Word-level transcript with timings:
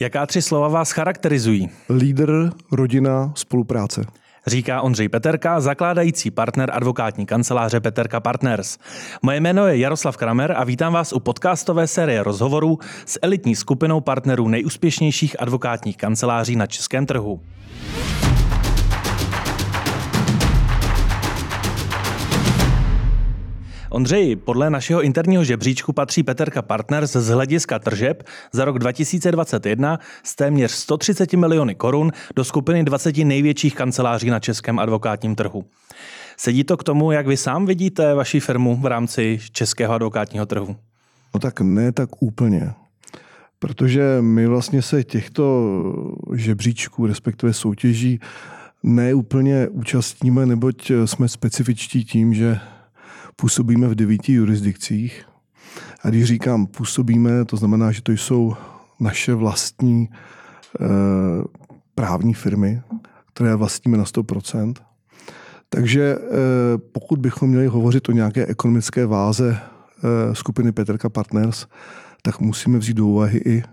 Jaká 0.00 0.26
tři 0.26 0.42
slova 0.42 0.68
vás 0.68 0.90
charakterizují? 0.90 1.70
Lídr, 1.90 2.50
rodina, 2.72 3.32
spolupráce. 3.34 4.04
Říká 4.46 4.80
Ondřej 4.80 5.08
Peterka, 5.08 5.60
zakládající 5.60 6.30
partner 6.30 6.70
advokátní 6.72 7.26
kanceláře 7.26 7.80
Peterka 7.80 8.20
Partners. 8.20 8.78
Moje 9.22 9.40
jméno 9.40 9.66
je 9.66 9.78
Jaroslav 9.78 10.16
Kramer 10.16 10.54
a 10.56 10.64
vítám 10.64 10.92
vás 10.92 11.12
u 11.12 11.20
podcastové 11.20 11.86
série 11.86 12.22
rozhovorů 12.22 12.78
s 13.06 13.18
elitní 13.22 13.56
skupinou 13.56 14.00
partnerů 14.00 14.48
nejúspěšnějších 14.48 15.42
advokátních 15.42 15.96
kanceláří 15.96 16.56
na 16.56 16.66
českém 16.66 17.06
trhu. 17.06 17.40
Ondřej, 23.96 24.36
podle 24.36 24.70
našeho 24.70 25.02
interního 25.02 25.44
žebříčku 25.44 25.92
patří 25.92 26.22
Peterka 26.22 26.62
Partners 26.62 27.12
z 27.12 27.28
hlediska 27.28 27.78
tržeb 27.78 28.22
za 28.52 28.64
rok 28.64 28.78
2021 28.78 29.98
z 30.22 30.34
téměř 30.34 30.70
130 30.70 31.32
miliony 31.32 31.74
korun 31.74 32.12
do 32.36 32.44
skupiny 32.44 32.84
20 32.84 33.16
největších 33.16 33.74
kanceláří 33.74 34.30
na 34.30 34.40
českém 34.40 34.78
advokátním 34.78 35.34
trhu. 35.34 35.64
Sedí 36.36 36.64
to 36.64 36.76
k 36.76 36.84
tomu, 36.84 37.12
jak 37.12 37.26
vy 37.26 37.36
sám 37.36 37.66
vidíte 37.66 38.14
vaši 38.14 38.40
firmu 38.40 38.76
v 38.76 38.86
rámci 38.86 39.38
českého 39.52 39.94
advokátního 39.94 40.46
trhu? 40.46 40.76
No 41.34 41.40
tak 41.40 41.60
ne 41.60 41.92
tak 41.92 42.22
úplně. 42.22 42.72
Protože 43.58 44.18
my 44.20 44.46
vlastně 44.46 44.82
se 44.82 45.04
těchto 45.04 45.72
žebříčků, 46.34 47.06
respektive 47.06 47.52
soutěží, 47.52 48.20
neúplně 48.82 49.68
účastníme, 49.68 50.46
neboť 50.46 50.92
jsme 51.04 51.28
specifičtí 51.28 52.04
tím, 52.04 52.34
že 52.34 52.58
Působíme 53.36 53.88
v 53.88 53.94
devíti 53.94 54.32
jurisdikcích. 54.32 55.24
A 56.02 56.08
když 56.08 56.24
říkám 56.24 56.66
působíme, 56.66 57.44
to 57.44 57.56
znamená, 57.56 57.92
že 57.92 58.02
to 58.02 58.12
jsou 58.12 58.54
naše 59.00 59.34
vlastní 59.34 60.08
e, 60.80 60.86
právní 61.94 62.34
firmy, 62.34 62.82
které 63.34 63.56
vlastníme 63.56 63.98
na 63.98 64.04
100%. 64.04 64.74
Takže 65.68 66.02
e, 66.02 66.18
pokud 66.78 67.18
bychom 67.18 67.48
měli 67.48 67.66
hovořit 67.66 68.08
o 68.08 68.12
nějaké 68.12 68.46
ekonomické 68.46 69.06
váze 69.06 69.58
e, 69.58 70.34
skupiny 70.34 70.72
Peterka 70.72 71.08
Partners, 71.08 71.66
tak 72.22 72.40
musíme 72.40 72.78
vzít 72.78 72.94
do 72.94 73.06
úvahy 73.06 73.38
i 73.38 73.58
e, 73.58 73.64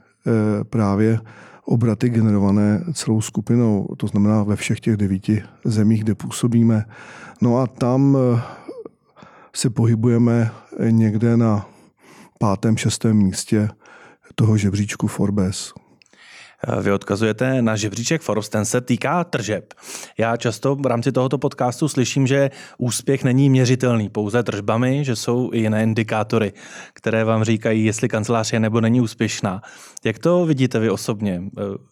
právě 0.64 1.20
obraty 1.66 2.10
generované 2.10 2.84
celou 2.94 3.22
skupinou, 3.22 3.88
to 3.98 4.08
znamená 4.08 4.44
ve 4.44 4.56
všech 4.56 4.80
těch 4.80 4.98
devíti 4.98 5.44
zemích, 5.66 6.04
kde 6.04 6.16
působíme. 6.16 6.86
No 7.42 7.58
a 7.58 7.68
tam 7.68 8.18
se 9.56 9.70
pohybujeme 9.70 10.52
někde 10.90 11.38
na 11.38 11.70
pátém, 12.40 12.78
šestém 12.78 13.18
místě 13.18 13.70
toho 14.36 14.58
žebříčku 14.58 15.08
Forbes. 15.08 15.74
Vy 16.82 16.92
odkazujete 16.92 17.62
na 17.62 17.76
žebříček 17.76 18.22
Forbes, 18.22 18.50
ten 18.50 18.66
se 18.66 18.82
týká 18.82 19.24
tržeb. 19.24 19.74
Já 20.18 20.38
často 20.38 20.76
v 20.76 20.86
rámci 20.86 21.12
tohoto 21.12 21.38
podcastu 21.38 21.88
slyším, 21.88 22.28
že 22.28 22.52
úspěch 22.78 23.24
není 23.24 23.50
měřitelný 23.50 24.10
pouze 24.10 24.44
tržbami, 24.44 25.06
že 25.06 25.16
jsou 25.16 25.50
i 25.54 25.60
jiné 25.60 25.84
indikátory, 25.84 26.54
které 26.94 27.24
vám 27.24 27.44
říkají, 27.44 27.86
jestli 27.86 28.10
kancelář 28.10 28.54
je 28.54 28.60
nebo 28.60 28.82
není 28.82 29.02
úspěšná. 29.02 29.62
Jak 30.06 30.20
to 30.20 30.46
vidíte 30.46 30.80
vy 30.80 30.90
osobně? 30.90 31.44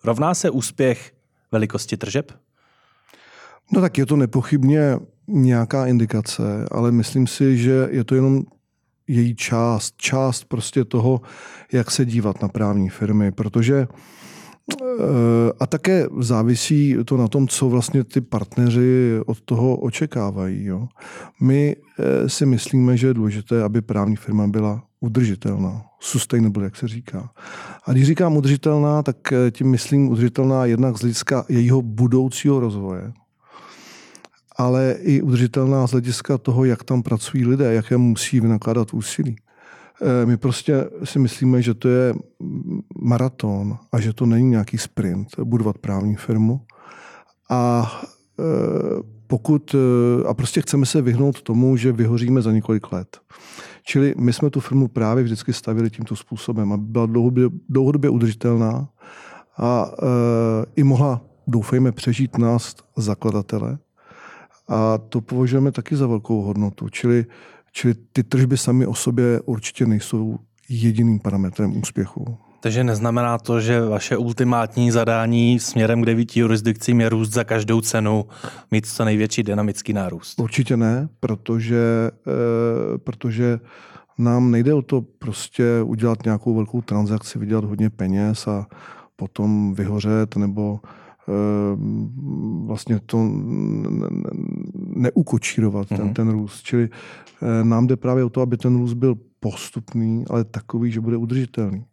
Rovná 0.04 0.34
se 0.34 0.50
úspěch 0.50 1.12
velikosti 1.52 1.98
tržeb? 1.98 2.32
No 3.72 3.82
tak 3.82 3.98
je 3.98 4.06
to 4.06 4.16
nepochybně 4.16 5.00
nějaká 5.32 5.88
indikace, 5.88 6.66
ale 6.72 6.92
myslím 6.92 7.28
si, 7.28 7.58
že 7.58 7.88
je 7.92 8.04
to 8.04 8.16
jenom 8.16 8.44
její 9.08 9.36
část, 9.36 9.94
část 9.98 10.46
prostě 10.46 10.86
toho, 10.86 11.22
jak 11.74 11.92
se 11.92 12.06
dívat 12.06 12.42
na 12.42 12.48
právní 12.48 12.90
firmy, 12.90 13.32
protože 13.32 13.88
eh, 13.88 14.86
a 15.60 15.68
také 15.68 16.08
závisí 16.20 16.96
to 17.06 17.18
na 17.18 17.28
tom, 17.28 17.48
co 17.48 17.70
vlastně 17.70 18.04
ty 18.04 18.22
partneři 18.22 19.20
od 19.26 19.42
toho 19.42 19.78
očekávají. 19.78 20.66
Jo. 20.66 20.88
My 21.42 21.76
eh, 21.76 22.30
si 22.30 22.46
myslíme, 22.46 22.98
že 22.98 23.08
je 23.08 23.14
důležité, 23.14 23.64
aby 23.64 23.82
právní 23.82 24.16
firma 24.16 24.48
byla 24.48 24.84
udržitelná, 25.00 25.82
sustainable, 26.00 26.64
jak 26.64 26.76
se 26.76 26.88
říká. 26.88 27.30
A 27.86 27.92
když 27.92 28.08
říkám 28.08 28.38
udržitelná, 28.38 29.04
tak 29.04 29.34
eh, 29.34 29.52
tím 29.52 29.72
myslím 29.72 30.10
udržitelná 30.10 30.66
jednak 30.66 30.98
z 30.98 31.02
hlediska 31.02 31.46
jejího 31.50 31.82
budoucího 31.82 32.60
rozvoje, 32.60 33.14
ale 34.66 34.96
i 35.02 35.22
udržitelná 35.22 35.88
z 35.88 35.92
hlediska 35.92 36.38
toho, 36.38 36.66
jak 36.66 36.84
tam 36.84 37.04
pracují 37.04 37.46
lidé, 37.46 37.74
jaké 37.74 37.98
musí 37.98 38.40
vynakládat 38.40 38.94
úsilí. 38.94 39.36
Eh, 40.02 40.26
my 40.26 40.38
prostě 40.38 40.90
si 41.04 41.20
myslíme, 41.20 41.62
že 41.62 41.74
to 41.74 41.88
je 41.88 42.14
maraton 43.02 43.78
a 43.92 44.00
že 44.00 44.14
to 44.14 44.26
není 44.26 44.50
nějaký 44.50 44.78
sprint 44.78 45.28
budovat 45.44 45.78
právní 45.78 46.16
firmu. 46.16 46.62
A 47.50 47.92
eh, 48.40 48.44
pokud, 49.28 49.76
eh, 49.76 50.28
a 50.28 50.34
prostě 50.34 50.62
chceme 50.62 50.86
se 50.86 51.02
vyhnout 51.02 51.42
tomu, 51.42 51.78
že 51.78 51.92
vyhoříme 51.92 52.42
za 52.42 52.52
několik 52.52 52.92
let. 52.92 53.20
Čili 53.84 54.14
my 54.18 54.34
jsme 54.34 54.50
tu 54.50 54.60
firmu 54.60 54.88
právě 54.88 55.24
vždycky 55.24 55.54
stavili 55.54 55.90
tímto 55.90 56.16
způsobem, 56.16 56.74
aby 56.74 56.84
byla 56.86 57.06
dlouhodobě, 57.06 57.50
dlouhodobě 57.70 58.10
udržitelná 58.10 58.90
a 59.58 59.92
e, 59.92 60.06
i 60.76 60.84
mohla, 60.84 61.22
doufejme, 61.48 61.92
přežít 61.92 62.38
nás 62.38 62.76
zakladatele, 62.98 63.78
a 64.72 64.98
to 64.98 65.22
považujeme 65.22 65.72
taky 65.72 65.96
za 65.96 66.08
velkou 66.08 66.42
hodnotu. 66.42 66.90
Čili, 66.90 67.26
čili 67.72 67.94
ty 68.14 68.24
tržby 68.24 68.58
sami 68.58 68.86
o 68.86 68.94
sobě 68.94 69.42
určitě 69.46 69.86
nejsou 69.86 70.40
jediným 70.70 71.20
parametrem 71.20 71.78
úspěchu. 71.78 72.38
Takže 72.62 72.84
neznamená 72.84 73.38
to, 73.38 73.60
že 73.60 73.82
vaše 73.82 74.18
ultimátní 74.18 74.92
zadání 74.92 75.60
směrem 75.60 76.02
k 76.02 76.06
devíti 76.06 76.40
jurisdikcím 76.40 77.02
je 77.02 77.10
růst 77.10 77.30
za 77.30 77.44
každou 77.44 77.82
cenu, 77.82 78.26
mít 78.72 78.86
co 78.86 79.06
největší 79.06 79.44
dynamický 79.44 79.94
nárůst? 79.94 80.40
Určitě 80.40 80.78
ne, 80.78 81.10
protože, 81.20 82.12
e, 82.28 82.98
protože 82.98 83.60
nám 84.18 84.52
nejde 84.52 84.74
o 84.74 84.82
to 84.82 85.02
prostě 85.02 85.82
udělat 85.84 86.26
nějakou 86.26 86.56
velkou 86.56 86.82
transakci, 86.82 87.40
vydělat 87.40 87.64
hodně 87.64 87.90
peněz 87.90 88.48
a 88.48 88.68
potom 89.16 89.74
vyhořet 89.74 90.36
nebo 90.36 90.80
vlastně 92.66 93.00
to 93.06 93.30
neukočírovat, 94.96 95.88
ten, 95.88 95.98
mm-hmm. 95.98 96.14
ten 96.14 96.30
růst. 96.30 96.64
Čili 96.64 96.90
eh, 97.42 97.64
nám 97.64 97.88
jde 97.88 97.96
právě 97.96 98.24
o 98.24 98.30
to, 98.30 98.42
aby 98.42 98.58
ten 98.58 98.78
růst 98.78 98.94
byl 98.94 99.16
postupný, 99.40 100.26
ale 100.30 100.44
takový, 100.44 100.92
že 100.92 101.02
bude 101.02 101.18
udržitelný. 101.18 101.86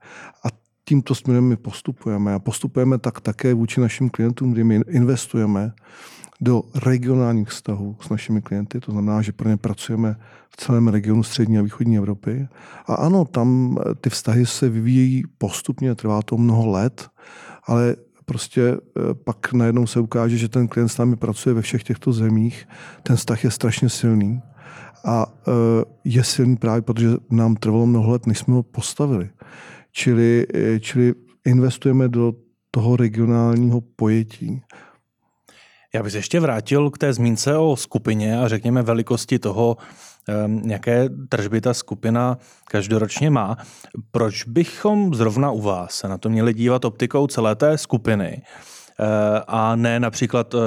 A 0.45 0.49
tímto 0.89 1.15
směrem 1.15 1.45
my 1.45 1.57
postupujeme. 1.57 2.35
A 2.35 2.39
postupujeme 2.39 2.99
tak 2.99 3.21
také 3.21 3.55
vůči 3.55 3.81
našim 3.81 4.11
klientům, 4.11 4.53
kdy 4.53 4.65
my 4.65 4.81
investujeme 4.89 5.73
do 6.41 6.63
regionálních 6.85 7.49
vztahů 7.49 7.97
s 8.01 8.09
našimi 8.09 8.43
klienty, 8.43 8.81
to 8.81 8.93
znamená, 8.93 9.23
že 9.23 9.33
pro 9.33 9.49
ně 9.49 9.57
pracujeme 9.57 10.17
v 10.51 10.57
celém 10.57 10.89
regionu 10.89 11.23
střední 11.23 11.59
a 11.59 11.63
východní 11.63 11.97
Evropy. 11.97 12.49
A 12.87 12.95
ano, 12.95 13.25
tam 13.25 13.79
eh, 13.81 13.95
ty 13.95 14.11
vztahy 14.11 14.47
se 14.47 14.69
vyvíjejí 14.69 15.23
postupně, 15.39 15.95
trvá 15.95 16.23
to 16.23 16.37
mnoho 16.37 16.67
let, 16.67 17.09
ale 17.67 17.97
prostě 18.29 18.63
eh, 18.63 19.15
pak 19.25 19.53
najednou 19.53 19.87
se 19.87 20.01
ukáže, 20.01 20.37
že 20.37 20.49
ten 20.49 20.69
klient 20.69 20.89
s 20.89 20.99
námi 20.99 21.17
pracuje 21.17 21.55
ve 21.55 21.63
všech 21.63 21.83
těchto 21.83 22.13
zemích, 22.13 22.69
ten 23.03 23.17
vztah 23.17 23.45
je 23.45 23.51
strašně 23.51 23.89
silný 23.89 24.43
a 25.05 25.27
eh, 25.27 25.51
je 26.05 26.25
silný 26.25 26.57
právě, 26.57 26.83
protože 26.83 27.09
nám 27.31 27.57
trvalo 27.57 27.87
mnoho 27.87 28.13
let, 28.13 28.27
než 28.27 28.39
jsme 28.39 28.55
ho 28.55 28.63
postavili. 28.63 29.31
Čili, 29.93 30.47
eh, 30.55 30.81
čili 30.81 31.15
investujeme 31.45 32.09
do 32.09 32.33
toho 32.71 32.97
regionálního 32.97 33.81
pojetí. 33.81 34.63
Já 35.95 36.03
bych 36.03 36.13
se 36.13 36.19
ještě 36.19 36.41
vrátil 36.41 36.91
k 36.91 36.99
té 36.99 37.13
zmínce 37.13 37.57
o 37.57 37.77
skupině 37.77 38.41
a 38.41 38.49
řekněme 38.49 38.83
velikosti 38.83 39.39
toho, 39.39 39.77
jaké 40.67 41.09
tržby 41.29 41.61
ta 41.61 41.75
skupina 41.75 42.39
každoročně 42.65 43.31
má. 43.31 43.57
Proč 44.11 44.45
bychom 44.45 45.15
zrovna 45.15 45.51
u 45.51 45.61
vás 45.61 45.95
se 45.95 46.09
na 46.09 46.19
to 46.19 46.29
měli 46.29 46.55
dívat 46.55 46.85
optikou 46.85 47.27
celé 47.27 47.55
té 47.55 47.79
skupiny? 47.79 48.43
Eh, 49.01 49.43
a 49.47 49.77
ne 49.77 50.01
například 50.01 50.55
eh, 50.55 50.59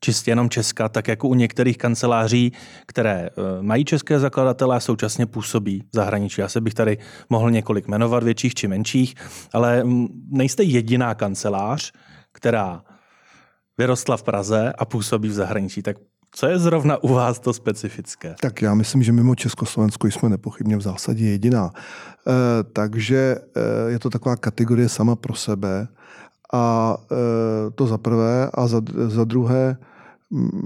čistě 0.00 0.30
jenom 0.30 0.50
Česka, 0.50 0.88
tak 0.88 1.08
jako 1.08 1.28
u 1.28 1.34
některých 1.34 1.78
kanceláří, 1.78 2.52
které 2.86 3.28
eh, 3.28 3.62
mají 3.62 3.84
české 3.84 4.18
zakladatele 4.18 4.76
a 4.76 4.80
současně 4.80 5.26
působí 5.26 5.82
v 5.92 5.96
zahraničí. 5.96 6.40
Já 6.40 6.48
se 6.48 6.60
bych 6.60 6.74
tady 6.74 6.98
mohl 7.30 7.50
několik 7.50 7.88
jmenovat, 7.88 8.22
větších 8.22 8.54
či 8.54 8.68
menších, 8.68 9.14
ale 9.52 9.84
mm, 9.84 10.06
nejste 10.30 10.62
jediná 10.62 11.14
kancelář, 11.14 11.92
která 12.32 12.82
vyrostla 13.78 14.16
v 14.16 14.22
Praze 14.22 14.72
a 14.78 14.84
působí 14.84 15.28
v 15.28 15.32
zahraničí. 15.32 15.82
Tak 15.82 15.96
co 16.32 16.46
je 16.46 16.58
zrovna 16.58 17.02
u 17.02 17.08
vás 17.08 17.38
to 17.38 17.52
specifické? 17.52 18.34
Tak 18.40 18.62
já 18.62 18.74
myslím, 18.74 19.02
že 19.02 19.12
mimo 19.12 19.34
Československo 19.34 20.06
jsme 20.06 20.28
nepochybně 20.28 20.76
v 20.76 20.80
zásadě 20.80 21.24
jediná. 21.24 21.70
E, 21.72 22.32
takže 22.72 23.36
e, 23.56 23.90
je 23.90 23.98
to 23.98 24.10
taková 24.10 24.36
kategorie 24.36 24.88
sama 24.88 25.16
pro 25.16 25.34
sebe. 25.34 25.88
A 26.52 26.96
e, 27.12 27.70
to 27.70 27.86
za 27.86 27.98
prvé. 27.98 28.50
A 28.54 28.66
za, 28.66 28.80
za 29.06 29.24
druhé, 29.24 29.76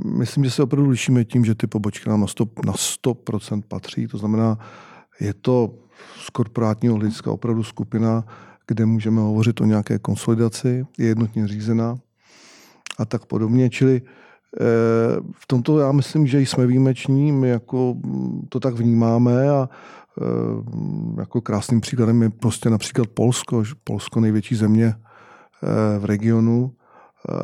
myslím, 0.05 0.45
že 0.45 0.51
se 0.51 0.63
opravdu 0.63 0.91
lišíme 0.91 1.25
tím, 1.25 1.45
že 1.45 1.55
ty 1.55 1.67
pobočky 1.67 2.11
nám 2.11 2.21
na 2.21 2.27
100%, 2.27 2.49
na 2.67 2.73
100% 2.73 3.63
patří. 3.69 4.07
To 4.07 4.19
znamená, 4.19 4.59
je 5.21 5.35
to 5.35 5.75
z 6.27 6.31
korporátního 6.31 6.95
hlediska 6.95 7.31
opravdu 7.31 7.63
skupina, 7.63 8.25
kde 8.67 8.87
můžeme 8.87 9.21
hovořit 9.21 9.61
o 9.61 9.65
nějaké 9.65 9.99
konsolidaci, 9.99 10.87
je 10.99 11.07
jednotně 11.07 11.49
řízená 11.49 11.99
a 12.99 13.05
tak 13.05 13.27
podobně. 13.27 13.71
Čili 13.71 14.03
v 15.35 15.47
tomto 15.47 15.79
já 15.79 15.93
myslím, 15.93 16.27
že 16.27 16.41
jsme 16.41 16.67
výjimeční, 16.67 17.33
my 17.33 17.49
jako 17.49 17.97
to 18.49 18.61
tak 18.61 18.75
vnímáme 18.75 19.51
a 19.51 19.69
eh, 20.21 20.25
jako 21.21 21.41
krásným 21.41 21.81
příkladem 21.81 22.23
je 22.23 22.31
prostě 22.31 22.71
například 22.71 23.09
Polsko. 23.09 23.63
Polsko 23.85 24.21
největší 24.21 24.55
země 24.55 24.95
eh, 24.95 25.99
v 25.99 26.05
regionu 26.05 26.73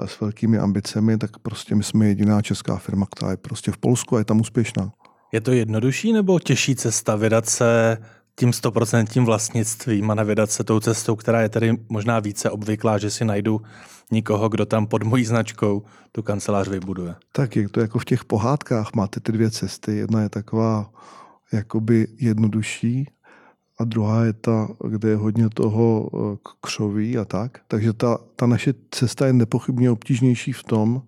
s 0.04 0.20
velkými 0.20 0.58
ambicemi, 0.58 1.18
tak 1.18 1.38
prostě 1.38 1.74
my 1.74 1.82
jsme 1.82 2.06
jediná 2.06 2.42
česká 2.42 2.76
firma, 2.76 3.06
která 3.06 3.30
je 3.30 3.36
prostě 3.36 3.72
v 3.72 3.78
Polsku 3.78 4.16
a 4.16 4.18
je 4.18 4.24
tam 4.24 4.40
úspěšná. 4.40 4.92
Je 5.32 5.40
to 5.40 5.52
jednodušší 5.52 6.12
nebo 6.12 6.40
těžší 6.40 6.76
cesta 6.76 7.16
vydat 7.16 7.46
se 7.46 7.98
tím 8.38 8.52
stoprocentním 8.52 9.24
vlastnictvím 9.24 10.10
a 10.10 10.14
nevydat 10.14 10.50
se 10.50 10.64
tou 10.64 10.80
cestou, 10.80 11.16
která 11.16 11.40
je 11.40 11.48
tedy 11.48 11.78
možná 11.88 12.20
více 12.20 12.50
obvyklá, 12.50 12.98
že 12.98 13.10
si 13.10 13.24
najdu 13.24 13.60
nikoho, 14.10 14.48
kdo 14.48 14.66
tam 14.66 14.86
pod 14.86 15.02
mojí 15.02 15.24
značkou 15.24 15.82
tu 16.12 16.22
kancelář 16.22 16.68
vybuduje. 16.68 17.14
Tak 17.32 17.56
je 17.56 17.68
to 17.68 17.80
jako 17.80 17.98
v 17.98 18.04
těch 18.04 18.24
pohádkách, 18.24 18.94
máte 18.94 19.20
ty 19.20 19.32
dvě 19.32 19.50
cesty. 19.50 19.96
Jedna 19.96 20.22
je 20.22 20.28
taková 20.28 20.90
jakoby 21.52 22.06
jednodušší 22.20 23.06
a 23.78 23.84
druhá 23.84 24.24
je 24.24 24.32
ta, 24.32 24.68
kde 24.88 25.08
je 25.08 25.16
hodně 25.16 25.48
toho 25.48 26.10
eh, 26.14 26.36
křoví 26.60 27.18
a 27.18 27.24
tak. 27.24 27.58
Takže 27.68 27.92
ta, 27.92 28.18
ta 28.36 28.46
naše 28.46 28.74
cesta 28.90 29.26
je 29.26 29.32
nepochybně 29.32 29.90
obtížnější 29.90 30.52
v 30.52 30.62
tom, 30.62 31.02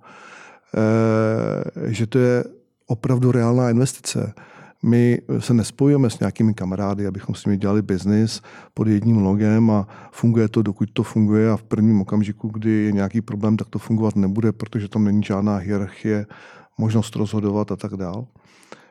eh, 0.74 1.92
že 1.92 2.06
to 2.06 2.18
je 2.18 2.44
opravdu 2.86 3.32
reálná 3.32 3.70
investice. 3.70 4.34
My 4.82 5.18
se 5.38 5.54
nespojujeme 5.54 6.10
s 6.10 6.20
nějakými 6.20 6.54
kamarády, 6.54 7.06
abychom 7.06 7.34
s 7.34 7.44
nimi 7.44 7.58
dělali 7.58 7.82
biznis 7.82 8.42
pod 8.74 8.88
jedním 8.88 9.16
logem 9.16 9.70
a 9.70 9.88
funguje 10.12 10.48
to, 10.48 10.62
dokud 10.62 10.90
to 10.92 11.02
funguje 11.02 11.50
a 11.50 11.56
v 11.56 11.62
prvním 11.62 12.00
okamžiku, 12.00 12.48
kdy 12.48 12.70
je 12.70 12.92
nějaký 12.92 13.20
problém, 13.20 13.56
tak 13.56 13.68
to 13.68 13.78
fungovat 13.78 14.16
nebude, 14.16 14.52
protože 14.52 14.88
tam 14.88 15.04
není 15.04 15.22
žádná 15.22 15.56
hierarchie, 15.56 16.26
možnost 16.78 17.16
rozhodovat 17.16 17.72
a 17.72 17.76
tak 17.76 17.96
dál. 17.96 18.26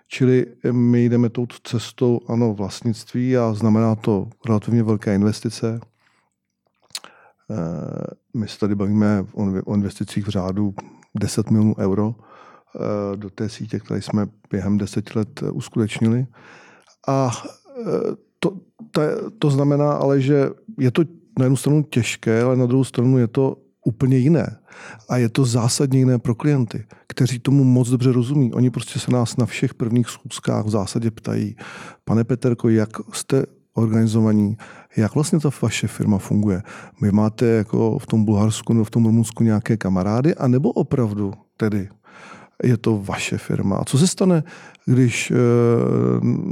Čili 0.07 0.45
my 0.71 1.05
jdeme 1.05 1.29
tou 1.29 1.47
cestou, 1.63 2.19
ano, 2.27 2.53
vlastnictví 2.53 3.37
a 3.37 3.53
znamená 3.53 3.95
to 3.95 4.29
relativně 4.47 4.83
velké 4.83 5.15
investice. 5.15 5.79
Eh, 7.51 7.55
my 8.33 8.47
se 8.47 8.59
tady 8.59 8.75
bavíme 8.75 9.25
o 9.65 9.75
investicích 9.75 10.27
v 10.27 10.29
řádu 10.29 10.73
10 11.15 11.51
milionů 11.51 11.75
euro 11.77 12.15
do 13.15 13.29
té 13.29 13.49
sítě, 13.49 13.79
které 13.79 14.01
jsme 14.01 14.27
během 14.51 14.77
deseti 14.77 15.11
let 15.15 15.43
eh, 15.43 15.51
uskutečnili. 15.51 16.27
A 17.07 17.31
eh, 17.81 18.15
to, 18.39 18.51
to, 18.91 19.01
to 19.39 19.49
znamená 19.49 19.93
ale, 19.93 20.21
že 20.21 20.49
je 20.79 20.91
to 20.91 21.03
na 21.39 21.45
jednu 21.45 21.55
stranu 21.57 21.83
těžké, 21.83 22.43
ale 22.43 22.55
na 22.55 22.65
druhou 22.65 22.83
stranu 22.83 23.17
je 23.17 23.27
to 23.27 23.57
úplně 23.85 24.17
jiné. 24.17 24.57
A 25.09 25.17
je 25.17 25.29
to 25.29 25.45
zásadně 25.45 25.99
jiné 25.99 26.19
pro 26.19 26.35
klienty, 26.35 26.85
kteří 27.07 27.39
tomu 27.39 27.63
moc 27.63 27.89
dobře 27.89 28.11
rozumí. 28.11 28.53
Oni 28.53 28.69
prostě 28.69 28.99
se 28.99 29.11
nás 29.11 29.37
na 29.37 29.45
všech 29.45 29.73
prvních 29.73 30.09
schůzkách 30.09 30.65
v 30.65 30.69
zásadě 30.69 31.11
ptají, 31.11 31.55
pane 32.05 32.23
Peterko, 32.23 32.69
jak 32.69 32.89
jste 33.13 33.45
organizovaní, 33.73 34.57
jak 34.97 35.15
vlastně 35.15 35.39
ta 35.39 35.49
vaše 35.61 35.87
firma 35.87 36.17
funguje. 36.17 36.61
Vy 37.01 37.11
máte 37.11 37.45
jako 37.45 37.99
v 37.99 38.05
tom 38.07 38.25
Bulharsku 38.25 38.73
nebo 38.73 38.83
v 38.83 38.89
tom 38.89 39.05
Rumunsku 39.05 39.43
nějaké 39.43 39.77
kamarády, 39.77 40.35
anebo 40.35 40.71
opravdu 40.71 41.33
tedy 41.57 41.89
je 42.63 42.77
to 42.77 43.01
vaše 43.03 43.37
firma. 43.37 43.75
A 43.75 43.85
co 43.85 43.97
se 43.97 44.07
stane, 44.07 44.43
když 44.85 45.31
eh, 45.31 45.35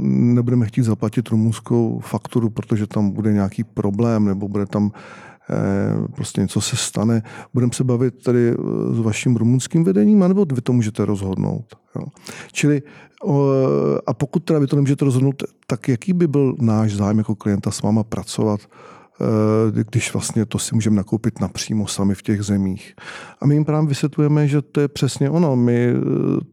nebudeme 0.04 0.66
chtít 0.66 0.82
zaplatit 0.82 1.28
rumunskou 1.28 1.98
fakturu, 1.98 2.50
protože 2.50 2.86
tam 2.86 3.10
bude 3.10 3.32
nějaký 3.32 3.64
problém 3.64 4.24
nebo 4.24 4.48
bude 4.48 4.66
tam 4.66 4.92
eh, 5.50 6.08
prostě 6.14 6.40
něco 6.40 6.60
se 6.60 6.76
stane. 6.76 7.22
Budeme 7.54 7.72
se 7.72 7.84
bavit 7.84 8.22
tady 8.22 8.50
eh, 8.50 8.54
s 8.94 8.98
vaším 8.98 9.36
rumunským 9.36 9.84
vedením, 9.84 10.22
anebo 10.22 10.46
vy 10.52 10.60
to 10.60 10.72
můžete 10.72 11.04
rozhodnout. 11.04 11.74
Jo. 11.96 12.02
Čili 12.52 12.82
a 14.06 14.14
pokud 14.14 14.44
teda 14.44 14.58
vy 14.58 14.66
to 14.66 14.76
nemůžete 14.76 15.04
rozhodnout, 15.04 15.42
tak 15.66 15.88
jaký 15.88 16.12
by 16.12 16.26
byl 16.26 16.54
náš 16.60 16.94
zájem 16.94 17.18
jako 17.18 17.34
klienta 17.34 17.70
s 17.70 17.82
váma 17.82 18.04
pracovat 18.04 18.60
když 19.82 20.12
vlastně 20.12 20.46
to 20.46 20.58
si 20.58 20.74
můžeme 20.74 20.96
nakoupit 20.96 21.40
napřímo 21.40 21.86
sami 21.86 22.14
v 22.14 22.22
těch 22.22 22.42
zemích. 22.42 22.94
A 23.40 23.46
my 23.46 23.54
jim 23.54 23.64
právě 23.64 23.88
vysvětlujeme, 23.88 24.48
že 24.48 24.62
to 24.62 24.80
je 24.80 24.88
přesně 24.88 25.30
ono. 25.30 25.56
My 25.56 25.88
eh, 25.88 26.00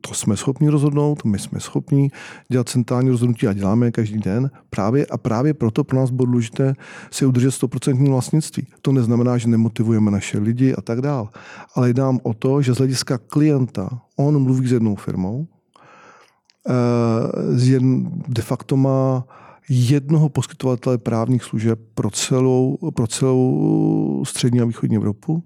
to 0.01 0.13
jsme 0.13 0.37
schopni 0.37 0.69
rozhodnout, 0.69 1.25
my 1.25 1.39
jsme 1.39 1.59
schopni 1.59 2.11
dělat 2.49 2.69
centrální 2.69 3.09
rozhodnutí 3.09 3.47
a 3.47 3.53
děláme 3.53 3.87
je 3.87 3.91
každý 3.91 4.19
den. 4.19 4.51
Právě 4.69 5.05
a 5.05 5.17
právě 5.17 5.53
proto 5.53 5.83
pro 5.83 5.97
nás 5.97 6.09
bylo 6.09 6.25
důležité 6.25 6.73
si 7.11 7.25
udržet 7.25 7.49
100% 7.49 8.09
vlastnictví. 8.09 8.67
To 8.81 8.91
neznamená, 8.91 9.37
že 9.37 9.47
nemotivujeme 9.47 10.11
naše 10.11 10.39
lidi 10.39 10.75
a 10.75 10.81
tak 10.81 11.01
dál. 11.01 11.29
Ale 11.75 11.89
jde 11.89 12.01
nám 12.01 12.19
o 12.23 12.33
to, 12.33 12.61
že 12.61 12.73
z 12.73 12.77
hlediska 12.77 13.17
klienta 13.17 13.89
on 14.15 14.43
mluví 14.43 14.67
s 14.67 14.71
jednou 14.71 14.95
firmou, 14.95 15.47
eh, 16.69 17.79
de 18.27 18.41
facto 18.41 18.77
má 18.77 19.23
jednoho 19.69 20.29
poskytovatele 20.29 20.97
právních 20.97 21.43
služeb 21.43 21.79
pro 21.93 22.11
celou, 22.11 22.77
pro 22.95 23.07
celou 23.07 24.23
střední 24.25 24.61
a 24.61 24.65
východní 24.65 24.95
Evropu, 24.95 25.43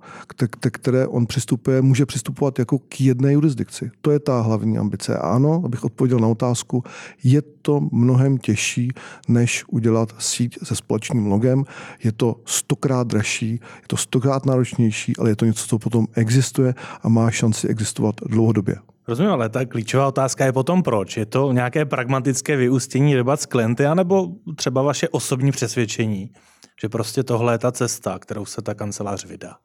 k 0.60 0.72
které 0.72 1.08
on 1.08 1.26
přistupuje, 1.26 1.82
může 1.82 2.06
přistupovat 2.06 2.60
jako 2.60 2.80
k 2.80 3.02
jedné 3.02 3.34
jurisdikci. 3.34 3.92
To 4.02 4.12
je 4.12 4.20
ta 4.20 4.42
hlavní 4.42 4.78
ambice. 4.78 5.18
A 5.18 5.30
ano, 5.30 5.62
abych 5.66 5.84
odpověděl 5.84 6.20
na 6.20 6.28
otázku, 6.28 6.84
je 7.24 7.42
to 7.62 7.82
mnohem 7.92 8.38
těžší, 8.38 8.92
než 9.28 9.64
udělat 9.68 10.16
síť 10.20 10.58
se 10.64 10.76
společným 10.76 11.28
logem. 11.28 11.64
Je 12.04 12.12
to 12.12 12.36
stokrát 12.46 13.08
dražší, 13.08 13.52
je 13.52 13.88
to 13.88 13.98
stokrát 13.98 14.46
náročnější, 14.46 15.18
ale 15.18 15.30
je 15.30 15.36
to 15.36 15.46
něco, 15.46 15.68
co 15.68 15.80
potom 15.80 16.08
existuje 16.14 16.74
a 17.02 17.10
má 17.10 17.32
šanci 17.32 17.68
existovat 17.68 18.16
dlouhodobě. 18.30 18.76
Rozumím, 19.10 19.32
ale 19.32 19.50
ta 19.50 19.66
klíčová 19.66 20.08
otázka 20.08 20.46
je 20.46 20.52
potom 20.52 20.84
proč. 20.84 21.18
Je 21.18 21.26
to 21.26 21.52
nějaké 21.52 21.86
pragmatické 21.86 22.58
vyústění 22.58 23.14
debat 23.14 23.42
s 23.42 23.46
klienty, 23.46 23.86
anebo 23.86 24.28
třeba 24.56 24.82
vaše 24.82 25.10
osobní 25.10 25.52
přesvědčení, 25.52 26.32
že 26.82 26.90
prostě 26.90 27.24
tohle 27.24 27.54
je 27.54 27.58
ta 27.58 27.72
cesta, 27.72 28.20
kterou 28.20 28.46
se 28.46 28.62
ta 28.62 28.74
kancelář 28.74 29.26
vydá? 29.26 29.56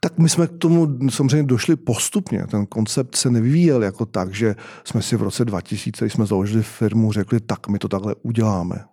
Tak 0.00 0.18
my 0.18 0.28
jsme 0.28 0.46
k 0.46 0.58
tomu 0.58 0.88
samozřejmě 1.10 1.46
došli 1.46 1.76
postupně. 1.76 2.46
Ten 2.50 2.66
koncept 2.66 3.16
se 3.16 3.30
nevyvíjel 3.30 3.82
jako 3.82 4.06
tak, 4.06 4.34
že 4.34 4.54
jsme 4.84 5.02
si 5.02 5.16
v 5.16 5.22
roce 5.22 5.44
2000, 5.44 6.04
když 6.04 6.12
jsme 6.12 6.26
založili 6.26 6.62
firmu, 6.62 7.12
řekli, 7.12 7.40
tak 7.40 7.68
my 7.68 7.78
to 7.78 7.88
takhle 7.88 8.14
uděláme. 8.22 8.84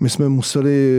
My 0.00 0.10
jsme 0.10 0.28
museli 0.28 0.92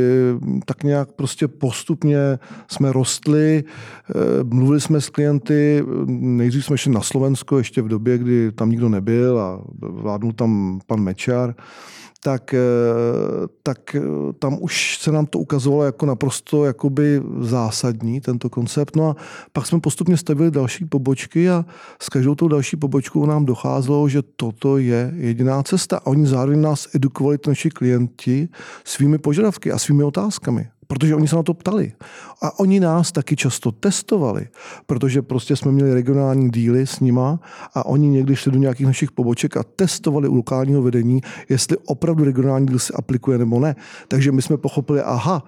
tak 0.65 0.83
nějak 0.83 1.11
prostě 1.11 1.47
postupně 1.47 2.39
jsme 2.67 2.91
rostli, 2.91 3.63
eh, 3.63 4.43
mluvili 4.43 4.81
jsme 4.81 5.01
s 5.01 5.09
klienty, 5.09 5.83
nejdřív 6.07 6.65
jsme 6.65 6.77
šli 6.77 6.91
na 6.91 7.01
Slovensko 7.01 7.57
ještě 7.57 7.81
v 7.81 7.87
době, 7.87 8.17
kdy 8.17 8.51
tam 8.51 8.69
nikdo 8.69 8.89
nebyl 8.89 9.39
a 9.39 9.61
vládnul 9.79 10.33
tam 10.33 10.79
pan 10.87 10.99
Mečar 10.99 11.55
tak, 12.23 12.53
eh, 12.53 12.59
tak 13.63 13.95
eh, 13.95 14.01
tam 14.39 14.57
už 14.61 14.97
se 14.97 15.11
nám 15.11 15.25
to 15.25 15.39
ukazovalo 15.39 15.83
jako 15.83 16.05
naprosto 16.05 16.65
jakoby 16.65 17.21
zásadní, 17.39 18.21
tento 18.21 18.49
koncept. 18.49 18.95
No 18.95 19.09
a 19.09 19.15
pak 19.53 19.67
jsme 19.67 19.79
postupně 19.79 20.17
stavili 20.17 20.51
další 20.51 20.85
pobočky 20.85 21.49
a 21.49 21.65
s 22.01 22.09
každou 22.09 22.35
tou 22.35 22.47
další 22.47 22.77
pobočkou 22.77 23.25
nám 23.25 23.45
docházelo, 23.45 24.09
že 24.09 24.21
toto 24.21 24.77
je 24.77 25.13
jediná 25.15 25.63
cesta. 25.63 25.97
A 25.97 26.05
oni 26.05 26.27
zároveň 26.27 26.61
nás 26.61 26.87
edukovali, 26.95 27.37
naši 27.47 27.69
klienti, 27.69 28.49
svými 28.85 29.17
požadavky 29.17 29.71
a 29.71 29.77
svými 29.77 30.03
otázkami 30.03 30.69
protože 30.91 31.15
oni 31.15 31.27
se 31.27 31.35
na 31.35 31.43
to 31.43 31.53
ptali. 31.53 31.91
A 32.41 32.59
oni 32.59 32.79
nás 32.79 33.11
taky 33.11 33.35
často 33.35 33.71
testovali, 33.71 34.47
protože 34.85 35.21
prostě 35.21 35.55
jsme 35.55 35.71
měli 35.71 35.93
regionální 35.93 36.49
díly 36.49 36.87
s 36.87 36.99
nima 36.99 37.39
a 37.73 37.85
oni 37.85 38.07
někdy 38.07 38.35
šli 38.35 38.51
do 38.51 38.59
nějakých 38.59 38.85
našich 38.85 39.11
poboček 39.11 39.57
a 39.57 39.63
testovali 39.63 40.27
u 40.27 40.35
lokálního 40.35 40.81
vedení, 40.81 41.21
jestli 41.49 41.77
opravdu 41.85 42.23
regionální 42.23 42.67
díl 42.67 42.79
se 42.79 42.93
aplikuje 42.95 43.37
nebo 43.37 43.59
ne. 43.59 43.75
Takže 44.07 44.31
my 44.31 44.41
jsme 44.41 44.57
pochopili, 44.57 45.01
aha, 45.01 45.43